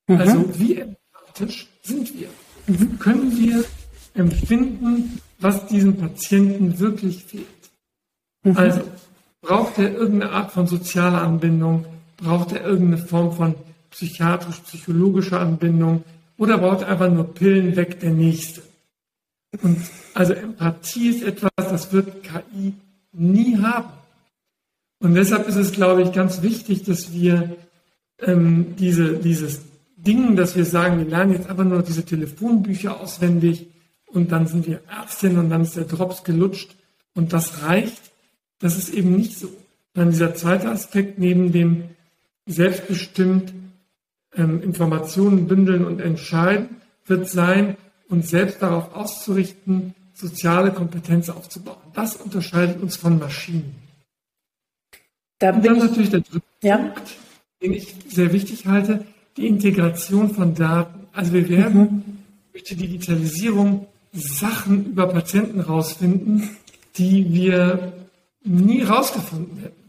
Mhm. 0.08 0.18
Also 0.18 0.58
wie 0.58 0.78
empathisch 0.78 1.68
sind 1.84 2.18
wir? 2.18 2.30
Mhm. 2.68 2.98
Können 2.98 3.38
wir 3.38 3.66
empfinden, 4.14 5.20
was 5.38 5.68
diesem 5.68 5.98
Patienten 5.98 6.80
wirklich 6.80 7.26
fehlt? 7.26 7.46
Mhm. 8.44 8.56
Also 8.56 8.84
braucht 9.42 9.78
er 9.78 9.94
irgendeine 9.94 10.32
Art 10.32 10.52
von 10.52 10.68
sozialer 10.68 11.22
Anbindung? 11.22 11.86
Braucht 12.18 12.52
er 12.54 12.64
irgendeine 12.64 13.04
Form 13.04 13.34
von 13.34 13.56
psychiatrisch-psychologischer 13.90 15.40
Anbindung? 15.40 16.04
Oder 16.38 16.58
braucht 16.58 16.82
er 16.82 16.90
einfach 16.90 17.12
nur 17.12 17.34
Pillen 17.34 17.76
weg 17.76 18.00
der 18.00 18.12
Nächste? 18.12 18.62
Und 19.62 19.78
also 20.14 20.34
Empathie 20.34 21.10
ist 21.10 21.24
etwas, 21.24 21.52
das 21.58 21.92
wird 21.92 22.24
KI 22.24 22.74
nie 23.12 23.58
haben. 23.58 23.90
Und 25.00 25.16
deshalb 25.16 25.48
ist 25.48 25.56
es, 25.56 25.72
glaube 25.72 26.04
ich, 26.04 26.14
ganz 26.14 26.42
wichtig, 26.42 26.84
dass 26.84 27.12
wir 27.12 27.58
ähm, 28.20 28.76
diese, 28.78 29.18
dieses 29.18 29.62
Ding, 29.98 30.36
dass 30.36 30.56
wir 30.56 30.66
sagen, 30.66 31.00
wir 31.00 31.06
lernen 31.06 31.34
jetzt 31.34 31.50
einfach 31.50 31.64
nur 31.64 31.82
diese 31.82 32.06
Telefonbücher 32.06 33.00
auswendig 33.00 33.68
und 34.08 34.32
dann 34.32 34.48
sind 34.48 34.68
wir 34.68 34.82
Ärztin 34.88 35.38
und 35.38 35.50
dann 35.50 35.62
ist 35.62 35.76
der 35.76 35.86
Drops 35.86 36.24
gelutscht 36.24 36.76
und 37.14 37.34
das 37.34 37.64
reicht. 37.64 38.11
Das 38.62 38.78
ist 38.78 38.94
eben 38.94 39.16
nicht 39.16 39.38
so. 39.38 39.50
Dann 39.94 40.12
dieser 40.12 40.36
zweite 40.36 40.70
Aspekt 40.70 41.20
neben 41.20 41.52
dem 41.52 41.84
selbstbestimmt 42.46 43.54
ähm, 44.36 44.62
Informationen 44.62 45.48
bündeln 45.48 45.86
und 45.86 46.00
entscheiden, 46.00 46.78
wird 47.06 47.30
sein, 47.30 47.76
uns 48.08 48.30
selbst 48.30 48.62
darauf 48.62 48.96
auszurichten, 48.96 49.94
soziale 50.14 50.72
Kompetenz 50.72 51.30
aufzubauen. 51.30 51.78
Das 51.94 52.16
unterscheidet 52.16 52.82
uns 52.82 52.96
von 52.96 53.20
Maschinen. 53.20 53.76
Da 55.40 55.52
und 55.52 55.66
dann 55.66 55.80
natürlich 55.80 56.12
der 56.12 56.22
dritte 56.22 56.46
ja. 56.62 56.78
Punkt, 56.78 57.18
den 57.62 57.74
ich 57.74 57.96
sehr 58.08 58.32
wichtig 58.32 58.68
halte, 58.68 59.06
die 59.38 59.48
Integration 59.48 60.34
von 60.34 60.54
Daten. 60.54 61.08
Also 61.14 61.34
wir 61.34 61.50
werden 61.50 61.82
mhm. 61.82 62.04
durch 62.52 62.64
die 62.66 62.76
Digitalisierung 62.76 63.88
Sachen 64.14 64.88
über 64.88 65.08
Patienten 65.08 65.62
rausfinden, 65.62 66.50
die 66.98 67.34
wir 67.34 67.94
nie 68.44 68.84
rausgefunden 68.84 69.58
hätten. 69.58 69.82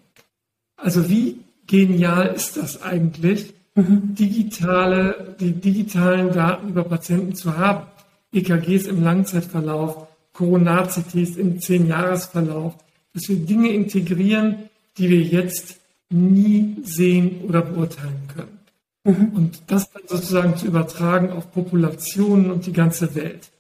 Also 0.77 1.09
wie 1.09 1.39
genial 1.67 2.29
ist 2.29 2.57
das 2.57 2.83
eigentlich, 2.83 3.55
mhm. 3.75 4.15
digitale, 4.15 5.37
die 5.41 5.53
digitalen 5.53 6.33
Daten 6.33 6.69
über 6.69 6.85
Patienten 6.85 7.35
zu 7.35 7.57
haben? 7.57 7.87
EKGs 8.33 8.87
im 8.87 9.03
Langzeitverlauf, 9.03 10.09
Coronarcities 10.33 11.37
im 11.37 11.61
Zehn-Jahres-Verlauf, 11.61 12.75
dass 13.13 13.29
wir 13.29 13.37
Dinge 13.37 13.71
integrieren, 13.71 14.71
die 14.97 15.11
wir 15.11 15.21
jetzt 15.21 15.77
nie 16.11 16.77
sehen 16.83 17.43
oder 17.47 17.63
beurteilen 17.63 18.29
können. 18.35 18.59
Mhm. 19.05 19.37
Und 19.37 19.63
das 19.67 19.91
dann 19.91 20.03
sozusagen 20.07 20.57
zu 20.57 20.67
übertragen 20.67 21.31
auf 21.31 21.53
Populationen 21.53 22.51
und 22.51 22.67
die 22.67 22.73
ganze 22.73 23.15
Welt. 23.15 23.51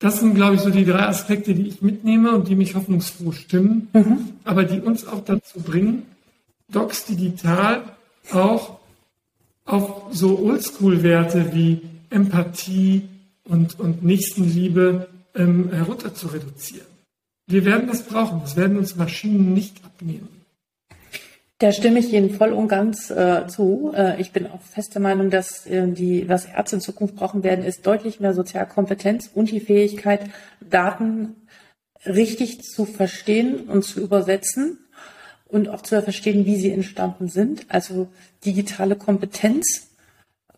Das 0.00 0.18
sind, 0.18 0.34
glaube 0.34 0.56
ich, 0.56 0.62
so 0.62 0.70
die 0.70 0.86
drei 0.86 1.06
Aspekte, 1.06 1.54
die 1.54 1.68
ich 1.68 1.82
mitnehme 1.82 2.32
und 2.32 2.48
die 2.48 2.56
mich 2.56 2.74
hoffnungsfroh 2.74 3.32
stimmen, 3.32 3.88
mhm. 3.92 4.30
aber 4.44 4.64
die 4.64 4.80
uns 4.80 5.06
auch 5.06 5.22
dazu 5.24 5.60
bringen, 5.60 6.02
Docs 6.72 7.04
digital 7.04 7.82
auch 8.32 8.80
auf 9.66 10.04
so 10.10 10.38
Oldschool-Werte 10.38 11.52
wie 11.52 11.82
Empathie 12.08 13.08
und, 13.44 13.78
und 13.78 14.02
Nächstenliebe 14.02 15.08
ähm, 15.34 15.70
herunter 15.70 16.14
zu 16.14 16.28
reduzieren. 16.28 16.86
Wir 17.46 17.64
werden 17.64 17.88
das 17.88 18.04
brauchen. 18.04 18.40
Das 18.40 18.56
werden 18.56 18.78
uns 18.78 18.96
Maschinen 18.96 19.52
nicht 19.52 19.84
abnehmen. 19.84 20.28
Da 21.60 21.72
stimme 21.72 21.98
ich 21.98 22.10
Ihnen 22.14 22.30
voll 22.30 22.54
und 22.54 22.68
ganz 22.68 23.10
äh, 23.10 23.46
zu. 23.46 23.92
Äh, 23.94 24.18
ich 24.18 24.32
bin 24.32 24.46
auch 24.46 24.62
feste 24.62 24.98
Meinung, 24.98 25.28
dass 25.28 25.66
äh, 25.66 25.88
die, 25.88 26.26
was 26.26 26.46
Ärzte 26.46 26.76
in 26.76 26.80
Zukunft 26.80 27.16
brauchen 27.16 27.42
werden, 27.42 27.66
ist 27.66 27.86
deutlich 27.86 28.18
mehr 28.18 28.32
Sozialkompetenz 28.32 29.30
und 29.34 29.50
die 29.50 29.60
Fähigkeit, 29.60 30.22
Daten 30.62 31.36
richtig 32.06 32.62
zu 32.62 32.86
verstehen 32.86 33.68
und 33.68 33.84
zu 33.84 34.00
übersetzen 34.00 34.78
und 35.48 35.68
auch 35.68 35.82
zu 35.82 36.00
verstehen, 36.00 36.46
wie 36.46 36.56
sie 36.56 36.70
entstanden 36.72 37.28
sind. 37.28 37.66
Also 37.68 38.08
digitale 38.42 38.96
Kompetenz 38.96 39.90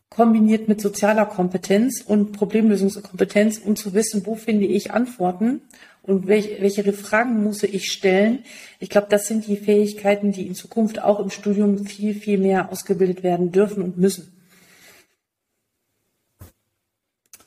kombiniert 0.08 0.68
mit 0.68 0.80
sozialer 0.80 1.26
Kompetenz 1.26 2.00
und 2.06 2.30
Problemlösungskompetenz, 2.30 3.58
um 3.58 3.74
zu 3.74 3.92
wissen, 3.92 4.24
wo 4.24 4.36
finde 4.36 4.66
ich 4.66 4.92
Antworten 4.92 5.62
und 6.02 6.26
welche, 6.26 6.60
welche 6.60 6.92
Fragen 6.92 7.42
muss 7.42 7.62
ich 7.62 7.92
stellen. 7.92 8.44
Ich 8.80 8.90
glaube, 8.90 9.06
das 9.08 9.26
sind 9.26 9.46
die 9.46 9.56
Fähigkeiten, 9.56 10.32
die 10.32 10.46
in 10.46 10.54
Zukunft 10.54 11.00
auch 11.00 11.20
im 11.20 11.30
Studium 11.30 11.86
viel, 11.86 12.14
viel 12.14 12.38
mehr 12.38 12.70
ausgebildet 12.72 13.22
werden 13.22 13.52
dürfen 13.52 13.82
und 13.82 13.98
müssen. 13.98 14.32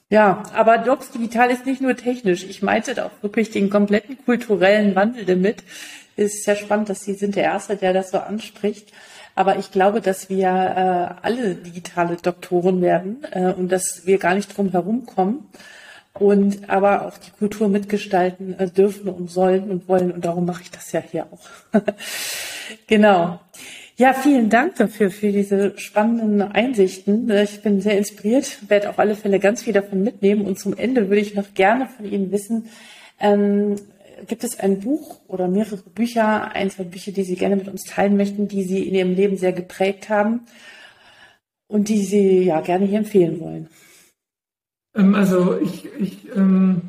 Ja, 0.10 0.44
aber 0.54 0.78
Docs 0.78 1.12
Digital 1.12 1.50
ist 1.50 1.66
nicht 1.66 1.82
nur 1.82 1.98
technisch. 1.98 2.44
Ich 2.44 2.62
meinte 2.62 3.04
auch 3.04 3.12
wirklich 3.22 3.52
den 3.52 3.70
kompletten 3.70 4.18
kulturellen 4.24 4.96
Wandel 4.96 5.26
damit. 5.26 5.64
Es 6.16 6.36
ist 6.36 6.46
ja 6.46 6.56
spannend, 6.56 6.90
dass 6.90 7.04
Sie 7.04 7.16
sind 7.16 7.36
der 7.36 7.44
Erste, 7.44 7.76
der 7.76 7.92
das 7.92 8.12
so 8.12 8.20
anspricht. 8.20 8.94
Aber 9.34 9.58
ich 9.58 9.72
glaube, 9.72 10.00
dass 10.00 10.30
wir 10.30 10.48
äh, 10.48 11.26
alle 11.26 11.56
digitale 11.56 12.16
Doktoren 12.16 12.82
werden 12.82 13.26
äh, 13.32 13.52
und 13.52 13.70
dass 13.70 14.06
wir 14.06 14.18
gar 14.18 14.36
nicht 14.36 14.56
drum 14.56 14.72
herum 14.72 15.06
kommen 15.06 15.50
und 16.20 16.70
aber 16.70 17.08
auch 17.08 17.18
die 17.18 17.32
Kultur 17.32 17.68
mitgestalten 17.68 18.58
äh, 18.58 18.70
dürfen 18.70 19.10
und 19.10 19.30
sollen 19.30 19.70
und 19.70 19.88
wollen. 19.88 20.12
Und 20.12 20.26
darum 20.26 20.46
mache 20.46 20.64
ich 20.64 20.72
das 20.72 20.92
ja 20.92 21.02
hier 21.02 21.28
auch. 21.32 21.50
genau. 22.88 23.40
Ja, 23.98 24.14
vielen 24.14 24.50
Dank 24.50 24.76
dafür, 24.76 25.10
für 25.10 25.32
diese 25.32 25.78
spannenden 25.78 26.42
Einsichten. 26.42 27.30
Ich 27.30 27.62
bin 27.62 27.80
sehr 27.80 27.98
inspiriert, 27.98 28.70
werde 28.70 28.90
auf 28.90 29.00
alle 29.00 29.16
Fälle 29.16 29.40
ganz 29.40 29.64
viel 29.64 29.74
davon 29.74 30.04
mitnehmen. 30.04 30.46
Und 30.46 30.60
zum 30.60 30.76
Ende 30.76 31.08
würde 31.08 31.22
ich 31.22 31.34
noch 31.34 31.54
gerne 31.54 31.88
von 31.88 32.06
Ihnen 32.06 32.32
wissen, 32.32 32.70
ähm, 33.22 33.76
gibt 34.28 34.44
es 34.44 34.60
ein 34.60 34.80
Buch 34.80 35.20
oder 35.28 35.48
mehrere 35.48 35.78
Bücher, 35.78 36.54
ein, 36.54 36.70
zwei 36.70 36.84
Bücher, 36.84 37.12
die 37.12 37.24
Sie 37.24 37.36
gerne 37.36 37.56
mit 37.56 37.68
uns 37.68 37.84
teilen 37.84 38.18
möchten, 38.18 38.48
die 38.48 38.64
Sie 38.64 38.88
in 38.88 38.96
Ihrem 38.96 39.16
Leben 39.16 39.38
sehr 39.38 39.54
geprägt 39.54 40.10
haben 40.10 40.42
und 41.68 41.88
die 41.88 42.04
Sie 42.04 42.44
ja 42.44 42.62
gerne 42.62 42.86
hier 42.86 43.00
empfehlen 43.00 43.40
wollen? 43.40 43.70
Ähm, 44.96 45.16
also 45.16 45.58
ich, 45.62 45.88
ich, 46.00 46.36
ähm, 46.36 46.82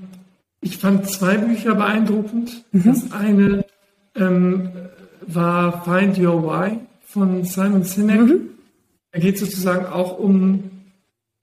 ich 0.61 0.79
fand 0.79 1.09
zwei 1.11 1.37
Bücher 1.37 1.75
beeindruckend. 1.75 2.65
Mhm. 2.73 2.83
Das 2.85 3.13
eine 3.13 3.65
ähm, 4.15 4.71
war 5.27 5.85
Find 5.85 6.19
Your 6.19 6.43
Why 6.43 6.79
von 7.05 7.45
Simon 7.45 7.83
Sinek. 7.85 8.21
Mhm. 8.21 8.49
Da 9.13 9.19
geht 9.19 9.39
sozusagen 9.39 9.87
auch 9.87 10.19
um 10.19 10.71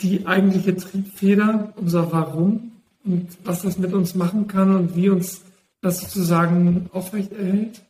die 0.01 0.26
eigentliche 0.26 0.76
Triebfeder, 0.76 1.74
unser 1.76 2.11
Warum 2.11 2.72
und 3.05 3.28
was 3.43 3.64
das 3.64 3.78
mit 3.78 3.93
uns 3.93 4.16
machen 4.16 4.47
kann 4.47 4.76
und 4.76 4.95
wie 4.95 5.09
uns 5.09 5.41
das 5.82 5.99
sozusagen 5.99 6.89
aufrechterhält. 6.93 7.82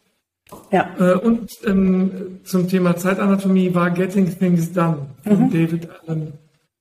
Ja. 0.72 0.90
Äh, 1.00 1.16
und 1.16 1.52
ähm, 1.66 2.40
zum 2.44 2.68
Thema 2.68 2.96
Zeitanatomie 2.96 3.74
war 3.74 3.92
Getting 3.92 4.38
Things 4.38 4.72
Done 4.74 5.08
von 5.24 5.46
mhm. 5.46 5.52
David 5.52 5.90
Allen. 6.08 6.34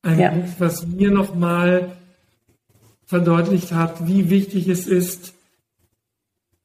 Ein 0.02 0.18
ja. 0.18 0.30
Buch, 0.30 0.48
was 0.58 0.86
mir 0.86 1.10
nochmal 1.10 1.92
verdeutlicht 3.06 3.72
hat, 3.72 4.06
wie 4.06 4.30
wichtig 4.30 4.68
es 4.68 4.86
ist, 4.86 5.34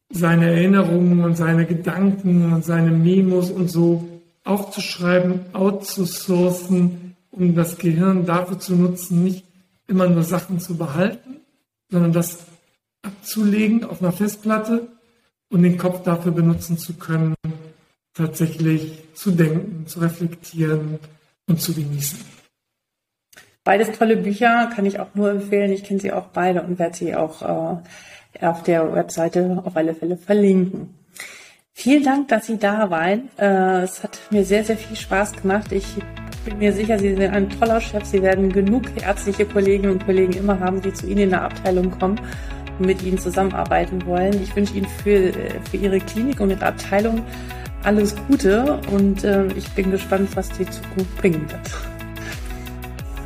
seine 0.10 0.52
Erinnerungen 0.52 1.24
und 1.24 1.36
seine 1.36 1.66
Gedanken 1.66 2.54
und 2.54 2.64
seine 2.66 2.92
Memos 2.92 3.52
und 3.52 3.70
so 3.70 4.08
aufzuschreiben, 4.44 5.42
outzusourcen, 5.54 7.16
um 7.32 7.54
das 7.54 7.78
Gehirn 7.78 8.26
dafür 8.26 8.60
zu 8.60 8.76
nutzen, 8.76 9.24
nicht 9.24 9.44
immer 9.88 10.08
nur 10.08 10.24
Sachen 10.24 10.60
zu 10.60 10.78
behalten, 10.78 11.42
sondern 11.90 12.14
das 12.14 12.46
abzulegen 13.02 13.84
auf 13.84 14.02
einer 14.02 14.12
Festplatte 14.12 14.88
und 15.50 15.64
den 15.64 15.78
Kopf 15.78 16.04
dafür 16.04 16.32
benutzen 16.32 16.78
zu 16.78 16.94
können, 16.94 17.36
tatsächlich 18.14 19.04
zu 19.14 19.32
denken, 19.32 19.86
zu 19.88 20.00
reflektieren 20.00 21.00
und 21.48 21.62
zu 21.62 21.74
genießen. 21.74 22.37
Beides 23.68 23.91
tolle 23.97 24.15
Bücher, 24.15 24.70
kann 24.74 24.86
ich 24.86 24.97
auch 25.01 25.13
nur 25.13 25.30
empfehlen. 25.30 25.74
Ich 25.74 25.84
kenne 25.84 25.99
sie 25.99 26.13
auch 26.13 26.28
beide 26.28 26.61
und 26.61 26.80
werde 26.80 26.95
sie 26.95 27.13
auch 27.13 27.41
äh, 27.41 28.45
auf 28.45 28.63
der 28.63 28.95
Webseite 28.95 29.61
auf 29.65 29.76
alle 29.76 29.93
Fälle 29.93 30.15
verlinken. 30.15 30.95
Vielen 31.74 32.01
Dank, 32.01 32.30
dass 32.30 32.45
Sie 32.45 32.57
da 32.57 32.89
waren. 32.89 33.28
Äh, 33.38 33.82
es 33.82 34.01
hat 34.03 34.20
mir 34.32 34.45
sehr, 34.45 34.63
sehr 34.63 34.78
viel 34.78 34.95
Spaß 34.95 35.34
gemacht. 35.34 35.74
Ich 35.74 35.86
bin 36.45 36.59
mir 36.59 36.72
sicher, 36.72 36.97
Sie 36.97 37.13
sind 37.13 37.30
ein 37.30 37.49
toller 37.59 37.82
Chef. 37.82 38.05
Sie 38.05 38.22
werden 38.22 38.53
genug 38.53 38.84
ärztliche 39.03 39.45
Kolleginnen 39.45 39.91
und 39.91 40.05
Kollegen 40.05 40.32
immer 40.32 40.57
haben, 40.61 40.82
die 40.82 40.93
zu 40.93 41.05
Ihnen 41.05 41.24
in 41.24 41.30
der 41.32 41.41
Abteilung 41.41 41.91
kommen 41.91 42.22
und 42.80 42.86
mit 42.86 43.03
Ihnen 43.03 43.18
zusammenarbeiten 43.18 44.05
wollen. 44.05 44.41
Ich 44.41 44.55
wünsche 44.55 44.76
Ihnen 44.76 44.88
für, 44.88 45.34
für 45.70 45.76
Ihre 45.76 45.99
Klinik 45.99 46.39
und 46.39 46.51
Ihre 46.51 46.68
Abteilung 46.68 47.22
alles 47.84 48.15
Gute 48.30 48.80
und 48.93 49.26
äh, 49.26 49.47
ich 49.57 49.70
bin 49.72 49.91
gespannt, 49.91 50.30
was 50.36 50.47
die 50.51 50.65
Zukunft 50.70 51.18
bringen 51.18 51.51
wird. 51.51 51.97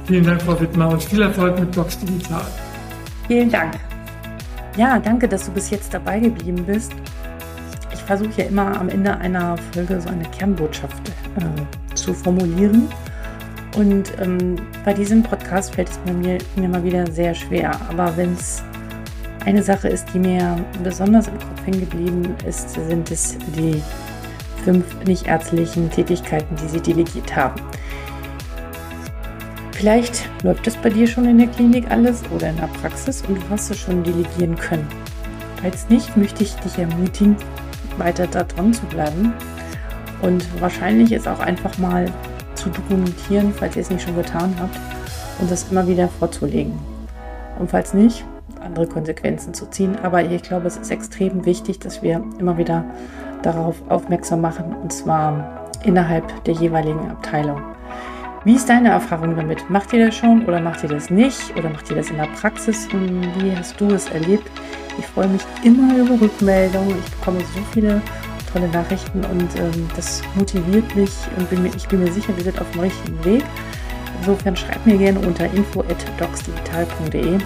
Vielen 0.05 0.25
Dank, 0.25 0.41
Frau 0.41 0.59
Wittmer, 0.59 0.89
und 0.89 1.03
viel 1.03 1.21
Erfolg 1.21 1.59
mit 1.59 1.71
Box 1.71 1.99
Digital. 1.99 2.45
Vielen 3.27 3.49
Dank. 3.49 3.75
Ja, 4.77 4.99
danke, 4.99 5.27
dass 5.27 5.45
du 5.45 5.51
bis 5.51 5.69
jetzt 5.69 5.93
dabei 5.93 6.19
geblieben 6.19 6.63
bist. 6.65 6.93
Ich 7.93 8.01
versuche 8.01 8.41
ja 8.41 8.45
immer 8.45 8.79
am 8.79 8.89
Ende 8.89 9.15
einer 9.17 9.57
Folge 9.73 9.99
so 10.01 10.09
eine 10.09 10.23
Kernbotschaft 10.25 11.09
äh, 11.37 11.95
zu 11.95 12.13
formulieren. 12.13 12.87
Und 13.77 14.11
ähm, 14.19 14.55
bei 14.83 14.93
diesem 14.93 15.23
Podcast 15.23 15.75
fällt 15.75 15.89
es 15.89 15.99
mir, 16.05 16.37
mir 16.55 16.69
mal 16.69 16.83
wieder 16.83 17.09
sehr 17.09 17.33
schwer. 17.33 17.71
Aber 17.89 18.15
wenn 18.17 18.33
es 18.33 18.63
eine 19.45 19.63
Sache 19.63 19.87
ist, 19.87 20.05
die 20.13 20.19
mir 20.19 20.57
besonders 20.83 21.27
im 21.27 21.33
Kopf 21.37 21.65
hängen 21.65 21.79
geblieben 21.79 22.35
ist, 22.45 22.71
sind 22.71 23.11
es 23.11 23.37
die 23.55 23.81
fünf 24.63 24.85
nicht 25.05 25.27
ärztlichen 25.27 25.89
Tätigkeiten, 25.89 26.55
die 26.55 26.67
sie 26.67 26.81
delegiert 26.81 27.35
haben. 27.35 27.61
Vielleicht 29.81 30.29
läuft 30.43 30.67
es 30.67 30.77
bei 30.77 30.91
dir 30.91 31.07
schon 31.07 31.25
in 31.25 31.39
der 31.39 31.47
Klinik 31.47 31.89
alles 31.89 32.21
oder 32.29 32.51
in 32.51 32.57
der 32.57 32.67
Praxis 32.67 33.23
und 33.27 33.39
du 33.39 33.41
hast 33.49 33.71
es 33.71 33.79
schon 33.79 34.03
delegieren 34.03 34.55
können. 34.55 34.87
Falls 35.59 35.89
nicht, 35.89 36.15
möchte 36.15 36.43
ich 36.43 36.53
dich 36.57 36.77
ermutigen, 36.77 37.35
weiter 37.97 38.27
da 38.27 38.43
dran 38.43 38.75
zu 38.75 38.85
bleiben 38.85 39.33
und 40.21 40.45
wahrscheinlich 40.61 41.11
ist 41.11 41.27
auch 41.27 41.39
einfach 41.39 41.79
mal 41.79 42.05
zu 42.53 42.69
dokumentieren, 42.69 43.51
falls 43.55 43.75
ihr 43.75 43.81
es 43.81 43.89
nicht 43.89 44.03
schon 44.03 44.15
getan 44.15 44.53
habt 44.59 44.77
und 45.39 45.49
das 45.49 45.71
immer 45.71 45.87
wieder 45.87 46.09
vorzulegen. 46.09 46.77
Und 47.57 47.71
falls 47.71 47.95
nicht, 47.95 48.23
andere 48.63 48.85
Konsequenzen 48.85 49.55
zu 49.55 49.67
ziehen. 49.67 49.97
Aber 50.03 50.23
ich 50.23 50.43
glaube, 50.43 50.67
es 50.67 50.77
ist 50.77 50.91
extrem 50.91 51.43
wichtig, 51.43 51.79
dass 51.79 52.03
wir 52.03 52.23
immer 52.37 52.59
wieder 52.59 52.85
darauf 53.41 53.77
aufmerksam 53.89 54.41
machen 54.41 54.75
und 54.75 54.93
zwar 54.93 55.71
innerhalb 55.83 56.43
der 56.43 56.53
jeweiligen 56.53 57.09
Abteilung. 57.09 57.70
Wie 58.43 58.55
ist 58.55 58.67
deine 58.67 58.89
Erfahrung 58.89 59.35
damit? 59.35 59.69
Macht 59.69 59.93
ihr 59.93 60.07
das 60.07 60.15
schon 60.15 60.43
oder 60.45 60.59
macht 60.59 60.81
ihr 60.81 60.89
das 60.89 61.11
nicht? 61.11 61.55
Oder 61.55 61.69
macht 61.69 61.91
ihr 61.91 61.95
das 61.95 62.09
in 62.09 62.17
der 62.17 62.25
Praxis? 62.25 62.87
Wie 63.37 63.55
hast 63.55 63.79
du 63.79 63.85
es 63.89 64.09
erlebt? 64.09 64.49
Ich 64.97 65.05
freue 65.05 65.27
mich 65.27 65.43
immer 65.63 65.95
über 65.95 66.19
Rückmeldungen. 66.19 66.97
Ich 66.97 67.11
bekomme 67.11 67.37
so 67.41 67.61
viele 67.71 68.01
tolle 68.51 68.67
Nachrichten 68.69 69.23
und 69.25 69.55
ähm, 69.59 69.87
das 69.95 70.23
motiviert 70.33 70.95
mich 70.95 71.11
und 71.37 71.47
bin 71.51 71.61
mir, 71.61 71.69
ich 71.75 71.87
bin 71.87 71.99
mir 72.03 72.11
sicher, 72.11 72.35
wir 72.35 72.43
sind 72.43 72.59
auf 72.59 72.69
dem 72.71 72.81
richtigen 72.81 73.23
Weg. 73.23 73.43
Insofern 74.19 74.55
schreibt 74.55 74.87
mir 74.87 74.97
gerne 74.97 75.19
unter 75.19 75.45
info.docsdigital.de. 75.45 77.37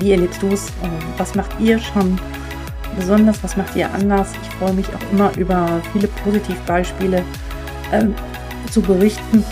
Wie 0.00 0.10
erlebst 0.10 0.42
du 0.42 0.48
es? 0.48 0.66
Ähm, 0.82 0.90
was 1.16 1.36
macht 1.36 1.52
ihr 1.60 1.78
schon 1.78 2.18
besonders? 2.96 3.40
Was 3.44 3.56
macht 3.56 3.76
ihr 3.76 3.88
anders? 3.94 4.32
Ich 4.42 4.48
freue 4.56 4.72
mich 4.72 4.88
auch 4.88 5.12
immer 5.12 5.30
über 5.36 5.80
viele 5.92 6.08
Positivbeispiele 6.08 7.22
ähm, 7.92 8.16
zu 8.68 8.82
berichten 8.82 9.44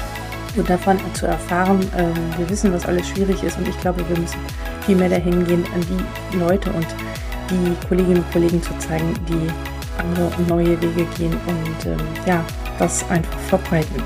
und 0.57 0.69
davon 0.69 0.99
zu 1.15 1.27
erfahren. 1.27 1.81
Ähm, 1.97 2.15
wir 2.39 2.49
wissen, 2.49 2.73
was 2.73 2.87
alles 2.87 3.09
schwierig 3.09 3.43
ist 3.43 3.59
und 3.59 3.69
ich 3.69 3.79
glaube, 3.81 4.07
wir 4.09 4.19
müssen 4.19 4.39
viel 4.87 4.97
mehr 4.97 5.09
dahin 5.09 5.45
gehen, 5.47 5.65
an 5.75 5.81
die 6.33 6.37
Leute 6.39 6.71
und 6.71 6.87
die 7.51 7.87
Kolleginnen 7.89 8.19
und 8.19 8.33
Kollegen 8.33 8.63
zu 8.63 8.77
zeigen, 8.79 9.15
die 9.29 9.49
andere 9.99 10.27
und 10.37 10.49
neue 10.49 10.81
Wege 10.81 11.05
gehen 11.17 11.33
und 11.47 11.87
ähm, 11.87 11.99
ja, 12.27 12.45
das 12.79 13.09
einfach 13.11 13.39
verbreiten. 13.49 14.03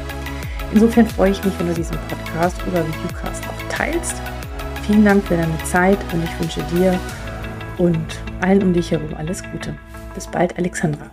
Insofern 0.72 1.06
freue 1.06 1.30
ich 1.30 1.44
mich, 1.44 1.54
wenn 1.58 1.68
du 1.68 1.74
diesen 1.74 1.96
Podcast 2.08 2.56
oder 2.66 2.84
Videocast 2.86 3.44
auch 3.46 3.68
teilst. 3.68 4.16
Vielen 4.86 5.04
Dank 5.04 5.24
für 5.24 5.36
deine 5.36 5.58
Zeit 5.64 5.98
und 6.12 6.24
ich 6.24 6.40
wünsche 6.40 6.62
dir 6.74 6.98
und 7.78 8.06
allen 8.40 8.62
um 8.62 8.72
dich 8.72 8.90
herum 8.90 9.14
alles 9.16 9.42
Gute. 9.52 9.74
Bis 10.14 10.26
bald, 10.26 10.56
Alexandra. 10.58 11.10